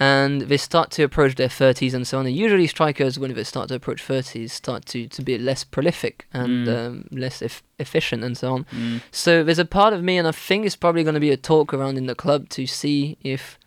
And 0.00 0.42
they 0.42 0.56
start 0.56 0.90
to 0.92 1.02
approach 1.02 1.34
their 1.36 1.48
30s 1.48 1.92
and 1.92 2.06
so 2.06 2.18
on. 2.18 2.26
And 2.26 2.34
usually, 2.34 2.66
strikers, 2.66 3.18
when 3.18 3.34
they 3.34 3.44
start 3.44 3.68
to 3.68 3.74
approach 3.74 4.02
30s, 4.02 4.50
start 4.50 4.86
to, 4.86 5.06
to 5.08 5.22
be 5.22 5.36
less 5.36 5.62
prolific 5.62 6.26
and 6.32 6.66
Mm. 6.66 6.86
um, 6.86 7.04
less 7.12 7.42
eff- 7.42 7.62
efficient 7.78 8.24
and 8.24 8.36
so 8.36 8.54
on. 8.54 8.64
Mm. 8.72 9.02
So 9.10 9.44
there's 9.44 9.58
a 9.58 9.64
part 9.66 9.92
of 9.92 10.02
me, 10.02 10.16
and 10.16 10.26
I 10.26 10.32
think 10.32 10.64
it's 10.64 10.74
probably 10.76 11.04
going 11.04 11.14
to 11.14 11.20
be 11.20 11.30
a 11.30 11.36
talk 11.36 11.74
around 11.74 11.98
in 11.98 12.06
the 12.06 12.14
club 12.14 12.48
to 12.50 12.66
see 12.66 13.18
if 13.22 13.58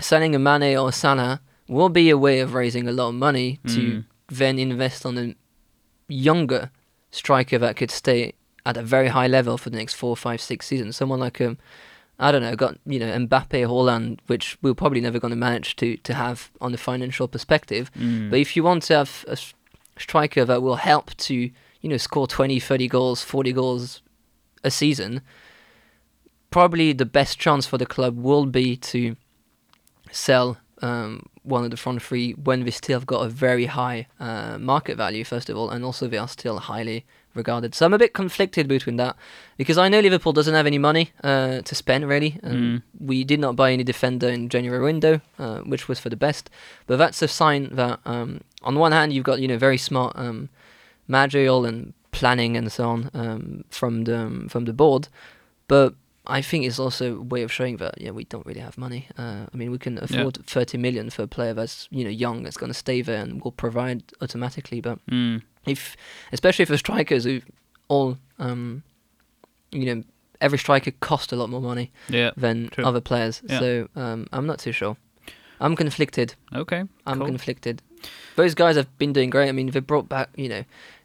selling 0.00 0.34
a 0.34 0.38
Mane 0.38 0.76
or 0.76 0.92
Salah 0.92 1.40
will 1.66 1.88
be 1.88 2.10
a 2.10 2.18
way 2.18 2.40
of 2.40 2.52
raising 2.54 2.86
a 2.86 2.92
lot 2.92 3.08
of 3.08 3.14
money 3.14 3.58
to 3.68 3.80
Mm. 3.80 4.04
then 4.28 4.58
invest 4.58 5.06
on 5.06 5.16
a 5.18 5.34
younger 6.08 6.70
striker 7.10 7.58
that 7.58 7.76
could 7.76 7.90
stay 7.90 8.34
at 8.66 8.76
a 8.76 8.82
very 8.82 9.08
high 9.08 9.26
level 9.26 9.56
for 9.58 9.70
the 9.70 9.76
next 9.76 9.94
four, 9.94 10.16
five, 10.16 10.40
six 10.40 10.66
seasons. 10.66 10.96
Someone 10.96 11.20
like 11.20 11.40
um, 11.40 11.56
I 12.18 12.30
don't 12.30 12.42
know, 12.42 12.54
got 12.54 12.78
you 12.86 12.98
know 12.98 13.06
Mbappe, 13.26 13.66
Haaland, 13.66 14.20
which 14.26 14.56
we're 14.62 14.74
probably 14.74 15.00
never 15.00 15.18
going 15.18 15.30
to 15.30 15.36
manage 15.36 15.76
to 15.76 15.96
to 15.98 16.14
have 16.14 16.50
on 16.60 16.72
the 16.72 16.78
financial 16.78 17.28
perspective. 17.28 17.90
Mm. 17.98 18.30
But 18.30 18.38
if 18.38 18.56
you 18.56 18.62
want 18.62 18.84
to 18.84 18.96
have 18.96 19.24
a 19.28 19.36
striker 19.98 20.44
that 20.44 20.62
will 20.62 20.76
help 20.76 21.14
to, 21.16 21.34
you 21.34 21.88
know, 21.88 21.96
score 21.96 22.26
20, 22.26 22.60
30 22.60 22.88
goals, 22.88 23.22
40 23.22 23.52
goals 23.52 24.02
a 24.64 24.70
season, 24.70 25.22
probably 26.50 26.92
the 26.92 27.06
best 27.06 27.38
chance 27.38 27.66
for 27.66 27.78
the 27.78 27.86
club 27.86 28.16
will 28.16 28.46
be 28.46 28.76
to 28.76 29.16
sell 30.10 30.58
um, 30.82 31.26
one 31.42 31.64
of 31.64 31.70
the 31.70 31.76
front 31.76 32.02
three 32.02 32.32
when 32.32 32.64
they 32.64 32.70
still 32.70 32.98
have 32.98 33.06
got 33.06 33.24
a 33.24 33.28
very 33.28 33.66
high 33.66 34.06
uh, 34.20 34.58
market 34.58 34.96
value, 34.96 35.24
first 35.24 35.48
of 35.48 35.56
all, 35.56 35.70
and 35.70 35.84
also 35.84 36.06
they 36.06 36.18
are 36.18 36.28
still 36.28 36.58
highly 36.58 37.04
regarded. 37.34 37.74
So 37.74 37.86
I'm 37.86 37.94
a 37.94 37.98
bit 37.98 38.12
conflicted 38.12 38.68
between 38.68 38.96
that 38.96 39.16
because 39.56 39.78
I 39.78 39.88
know 39.88 40.00
Liverpool 40.00 40.32
doesn't 40.32 40.54
have 40.54 40.66
any 40.66 40.78
money 40.78 41.10
uh, 41.24 41.62
to 41.62 41.74
spend 41.74 42.08
really. 42.08 42.38
Um, 42.42 42.82
We 43.00 43.24
did 43.24 43.40
not 43.40 43.56
buy 43.56 43.72
any 43.72 43.84
defender 43.84 44.28
in 44.28 44.48
January 44.48 44.82
window, 44.82 45.20
uh, 45.38 45.58
which 45.60 45.88
was 45.88 45.98
for 45.98 46.10
the 46.10 46.16
best. 46.16 46.50
But 46.86 46.96
that's 46.98 47.22
a 47.22 47.28
sign 47.28 47.74
that 47.76 48.00
um, 48.04 48.40
on 48.62 48.78
one 48.78 48.92
hand 48.92 49.12
you've 49.12 49.24
got 49.24 49.40
you 49.40 49.48
know 49.48 49.58
very 49.58 49.78
smart 49.78 50.12
um, 50.16 50.48
managerial 51.08 51.64
and 51.64 51.92
planning 52.10 52.56
and 52.56 52.70
so 52.70 52.88
on 52.88 53.10
um, 53.14 53.64
from 53.70 54.04
the 54.04 54.18
um, 54.18 54.48
from 54.48 54.64
the 54.66 54.72
board, 54.72 55.08
but 55.68 55.94
I 56.26 56.40
think 56.42 56.64
it's 56.64 56.78
also 56.78 57.16
a 57.16 57.22
way 57.22 57.42
of 57.42 57.50
showing 57.50 57.78
that 57.78 58.00
yeah 58.00 58.10
we 58.12 58.24
don't 58.24 58.46
really 58.46 58.60
have 58.60 58.78
money. 58.78 59.08
Uh, 59.18 59.46
I 59.52 59.56
mean 59.56 59.70
we 59.70 59.78
can 59.78 59.98
afford 59.98 60.38
30 60.46 60.78
million 60.78 61.10
for 61.10 61.22
a 61.22 61.26
player 61.26 61.54
that's 61.54 61.88
you 61.90 62.04
know 62.04 62.10
young 62.10 62.42
that's 62.44 62.56
going 62.56 62.70
to 62.70 62.78
stay 62.78 63.02
there 63.02 63.22
and 63.22 63.42
will 63.42 63.52
provide 63.52 64.02
automatically, 64.20 64.80
but 64.80 64.98
Mm. 65.10 65.42
If 65.66 65.96
especially 66.32 66.64
for 66.64 66.76
strikers 66.76 67.24
who 67.24 67.40
all 67.88 68.18
um 68.38 68.82
you 69.70 69.86
know 69.94 70.02
every 70.40 70.58
striker 70.58 70.90
cost 71.00 71.32
a 71.32 71.36
lot 71.36 71.48
more 71.48 71.60
money 71.60 71.92
Yeah. 72.08 72.30
than 72.36 72.68
True. 72.68 72.84
other 72.84 73.00
players 73.00 73.42
Yeah. 73.48 73.58
so 73.60 73.88
um 73.96 74.26
i'm 74.32 74.46
not 74.46 74.58
too 74.58 74.72
sure 74.72 74.96
i'm 75.60 75.76
conflicted 75.76 76.34
Okay. 76.54 76.82
i'm 77.06 77.18
cool. 77.18 77.26
conflicted 77.26 77.80
those 78.36 78.54
guys 78.54 78.74
have 78.76 78.88
been 78.98 79.12
doing 79.12 79.30
great 79.30 79.48
i 79.48 79.52
mean 79.52 79.70
they 79.70 79.80
brought 79.80 80.08
back 80.08 80.30
you 80.36 80.48
know 80.48 80.64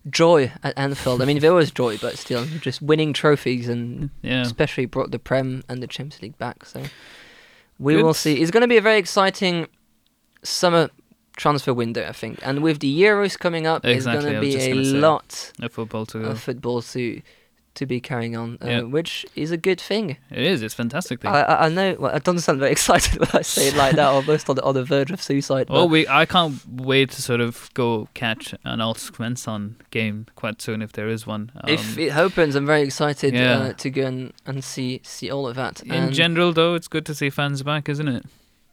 joy 0.09 0.51
at 0.63 0.73
anfield 0.77 1.21
i 1.21 1.25
mean 1.25 1.39
there 1.39 1.53
was 1.53 1.69
joy 1.69 1.97
but 1.97 2.17
still 2.17 2.45
just 2.61 2.81
winning 2.81 3.13
trophies 3.13 3.67
and 3.69 4.09
Yeah. 4.23 4.41
especially 4.41 4.85
brought 4.85 5.11
the 5.11 5.19
prem 5.19 5.63
and 5.69 5.83
the 5.83 5.87
champions 5.87 6.21
league 6.21 6.37
back 6.37 6.65
so 6.65 6.83
we 7.77 7.93
Good. 7.93 8.03
will 8.03 8.13
see 8.15 8.41
it's 8.41 8.49
going 8.51 8.61
to 8.61 8.67
be 8.67 8.77
a 8.77 8.81
very 8.81 8.97
exciting 8.97 9.67
summer 10.43 10.89
transfer 11.37 11.73
window 11.73 12.03
i 12.07 12.11
think 12.11 12.39
and 12.47 12.61
with 12.61 12.79
the 12.79 12.91
euros 13.01 13.37
coming 13.39 13.65
up 13.67 13.85
Exactly, 13.85 14.31
it's 14.31 14.51
going 14.53 14.53
to 14.53 14.59
be 14.59 14.71
a 14.71 14.99
lot 15.07 15.51
A 15.61 15.69
football 15.69 16.05
to 16.07 16.17
of 16.31 16.39
football 16.41 16.81
to 16.93 17.21
to 17.75 17.85
be 17.85 17.99
carrying 18.01 18.35
on, 18.35 18.57
uh, 18.63 18.67
Yeah. 18.67 18.81
which 18.81 19.23
is 19.35 19.51
a 19.51 19.57
good 19.67 19.79
thing. 19.79 20.17
It 20.31 20.43
is. 20.53 20.63
It's 20.63 20.73
fantastic 20.73 21.21
thing. 21.21 21.29
I, 21.29 21.41
I, 21.43 21.65
I 21.67 21.69
know 21.69 21.95
well, 21.99 22.11
I 22.11 22.17
don't 22.17 22.39
sound 22.39 22.57
very 22.59 22.71
excited 22.77 23.19
when 23.19 23.29
I 23.35 23.43
say 23.43 23.67
it 23.67 23.75
like 23.75 23.95
that, 23.97 24.07
almost 24.07 24.49
on 24.49 24.55
the, 24.55 24.63
on 24.63 24.73
the 24.73 24.83
verge 24.83 25.11
of 25.11 25.21
suicide. 25.21 25.69
Well, 25.69 25.87
we 25.87 26.07
I 26.07 26.25
can't 26.25 26.55
wait 26.67 27.11
to 27.11 27.21
sort 27.21 27.39
of 27.39 27.69
go 27.75 28.07
catch 28.15 28.55
an 28.63 28.79
Allsvenskan 28.79 29.75
game 29.91 30.25
quite 30.35 30.59
soon 30.59 30.81
if 30.81 30.91
there 30.93 31.07
is 31.07 31.27
one. 31.27 31.51
Um, 31.61 31.69
if 31.69 31.99
it 31.99 32.17
opens, 32.17 32.55
I'm 32.55 32.65
very 32.65 32.81
excited 32.81 33.35
Yeah. 33.35 33.59
uh, 33.59 33.73
to 33.73 33.89
go 33.91 34.07
and, 34.07 34.33
and 34.47 34.63
see 34.63 35.01
see 35.03 35.29
all 35.29 35.47
of 35.47 35.55
that. 35.55 35.81
in 35.83 35.91
And 35.91 36.13
general, 36.15 36.53
though, 36.53 36.73
it's 36.73 36.87
good 36.87 37.05
to 37.05 37.13
see 37.13 37.29
fans 37.29 37.61
back, 37.61 37.87
isn't 37.89 38.07
it? 38.07 38.25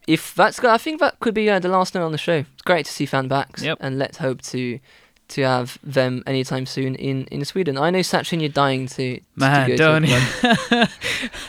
If 0.07 0.33
that's 0.35 0.59
good, 0.59 0.69
I 0.69 0.77
think 0.77 0.99
that 0.99 1.19
could 1.19 1.33
be 1.33 1.49
uh, 1.49 1.59
the 1.59 1.67
last 1.69 1.95
note 1.95 2.05
on 2.05 2.11
the 2.11 2.17
show. 2.17 2.43
It's 2.53 2.61
great 2.63 2.85
to 2.85 2.91
see 2.91 3.05
fan 3.05 3.27
backs, 3.27 3.63
Yep. 3.63 3.77
and 3.81 3.97
let's 3.97 4.17
hope 4.17 4.41
to 4.43 4.79
to 5.27 5.41
have 5.41 5.79
them 5.83 6.21
anytime 6.27 6.67
soon 6.67 6.93
in, 6.93 7.23
in 7.31 7.43
Sweden. 7.43 7.79
I 7.79 7.89
know 7.89 7.99
Sachin, 8.01 8.39
you're 8.41 8.49
dying 8.49 8.85
to, 8.89 9.17
to, 9.17 9.21
Man, 9.35 9.69
to 9.71 9.75
don't. 9.75 10.03
to. 10.05 10.89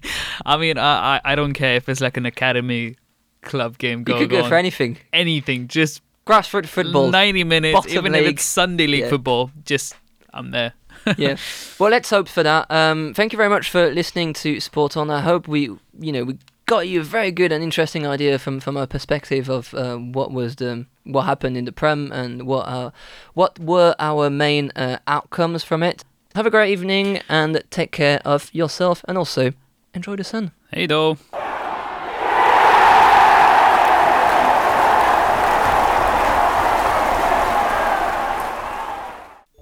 I 0.45 0.57
mean, 0.57 0.77
I, 0.77 1.15
I 1.15 1.21
I 1.31 1.35
don't 1.35 1.53
care 1.53 1.75
if 1.75 1.89
it's 1.89 2.01
like 2.01 2.17
an 2.17 2.25
academy 2.25 2.97
club 3.41 3.77
game 3.77 3.99
You 4.07 4.15
could 4.15 4.29
go 4.29 4.43
on. 4.43 4.49
for 4.49 4.55
anything. 4.55 4.97
anything, 5.13 5.67
just 5.67 6.01
Grassroots 6.27 6.67
football. 6.67 7.09
ninety 7.09 7.43
minutes, 7.43 7.73
bottom 7.73 7.91
even 7.91 8.15
if 8.15 8.21
league. 8.25 8.35
it's 8.35 8.43
Sunday 8.43 8.87
league 8.87 9.01
Yeah. 9.01 9.09
football. 9.09 9.51
Just 9.65 9.95
I'm 10.33 10.51
there. 10.51 10.73
yeah. 11.17 11.37
Well, 11.79 11.91
let's 11.91 12.09
hope 12.09 12.27
for 12.27 12.43
that. 12.43 12.69
Um, 12.71 13.13
thank 13.13 13.31
you 13.33 13.37
very 13.37 13.49
much 13.49 13.69
for 13.69 13.89
listening 13.91 14.33
to 14.33 14.59
Sport 14.59 14.97
On. 14.97 15.09
I 15.09 15.21
hope 15.21 15.47
we, 15.47 15.61
you 15.99 16.11
know, 16.11 16.23
we 16.23 16.37
got 16.65 16.87
you 16.87 17.01
a 17.01 17.03
very 17.03 17.31
good 17.31 17.51
and 17.51 17.63
interesting 17.63 18.07
idea 18.07 18.39
from 18.39 18.59
from 18.59 18.77
our 18.77 18.87
perspective 18.87 19.49
of 19.49 19.73
uh, 19.73 19.97
what 19.97 20.31
was 20.31 20.55
the 20.55 20.85
what 21.03 21.23
happened 21.23 21.57
in 21.57 21.65
the 21.65 21.71
Prem 21.71 22.11
and 22.11 22.43
what 22.43 22.67
uh, 22.67 22.91
what 23.33 23.59
were 23.59 23.95
our 23.99 24.29
main 24.29 24.71
uh, 24.75 24.97
outcomes 25.07 25.63
from 25.63 25.83
it. 25.83 26.03
Have 26.35 26.45
a 26.45 26.51
great 26.51 26.71
evening 26.71 27.21
and 27.29 27.63
take 27.69 27.91
care 27.91 28.19
of 28.25 28.53
yourself 28.53 29.05
and 29.07 29.17
also 29.17 29.53
enjoy 29.93 30.15
the 30.17 30.23
sun. 30.23 30.51
Hey, 30.71 30.85
though. 30.85 31.17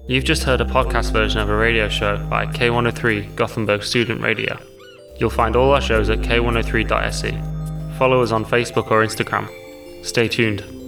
You've 0.06 0.26
just 0.26 0.44
heard 0.44 0.60
a 0.60 0.66
podcast 0.66 1.14
version 1.14 1.40
of 1.40 1.50
a 1.50 1.56
radio 1.56 1.88
show 1.88 2.18
by 2.30 2.46
K103 2.46 3.36
Gothenburg 3.36 3.84
Student 3.84 4.22
Radio. 4.22 4.60
You'll 5.24 5.30
find 5.30 5.56
all 5.56 5.72
our 5.72 5.80
shows 5.80 6.10
at 6.10 6.20
k103.se. 6.20 7.98
Follow 7.98 8.22
us 8.22 8.34
on 8.34 8.44
Facebook 8.44 8.92
or 8.92 9.06
Instagram. 9.06 9.50
Stay 10.04 10.28
tuned. 10.28 10.83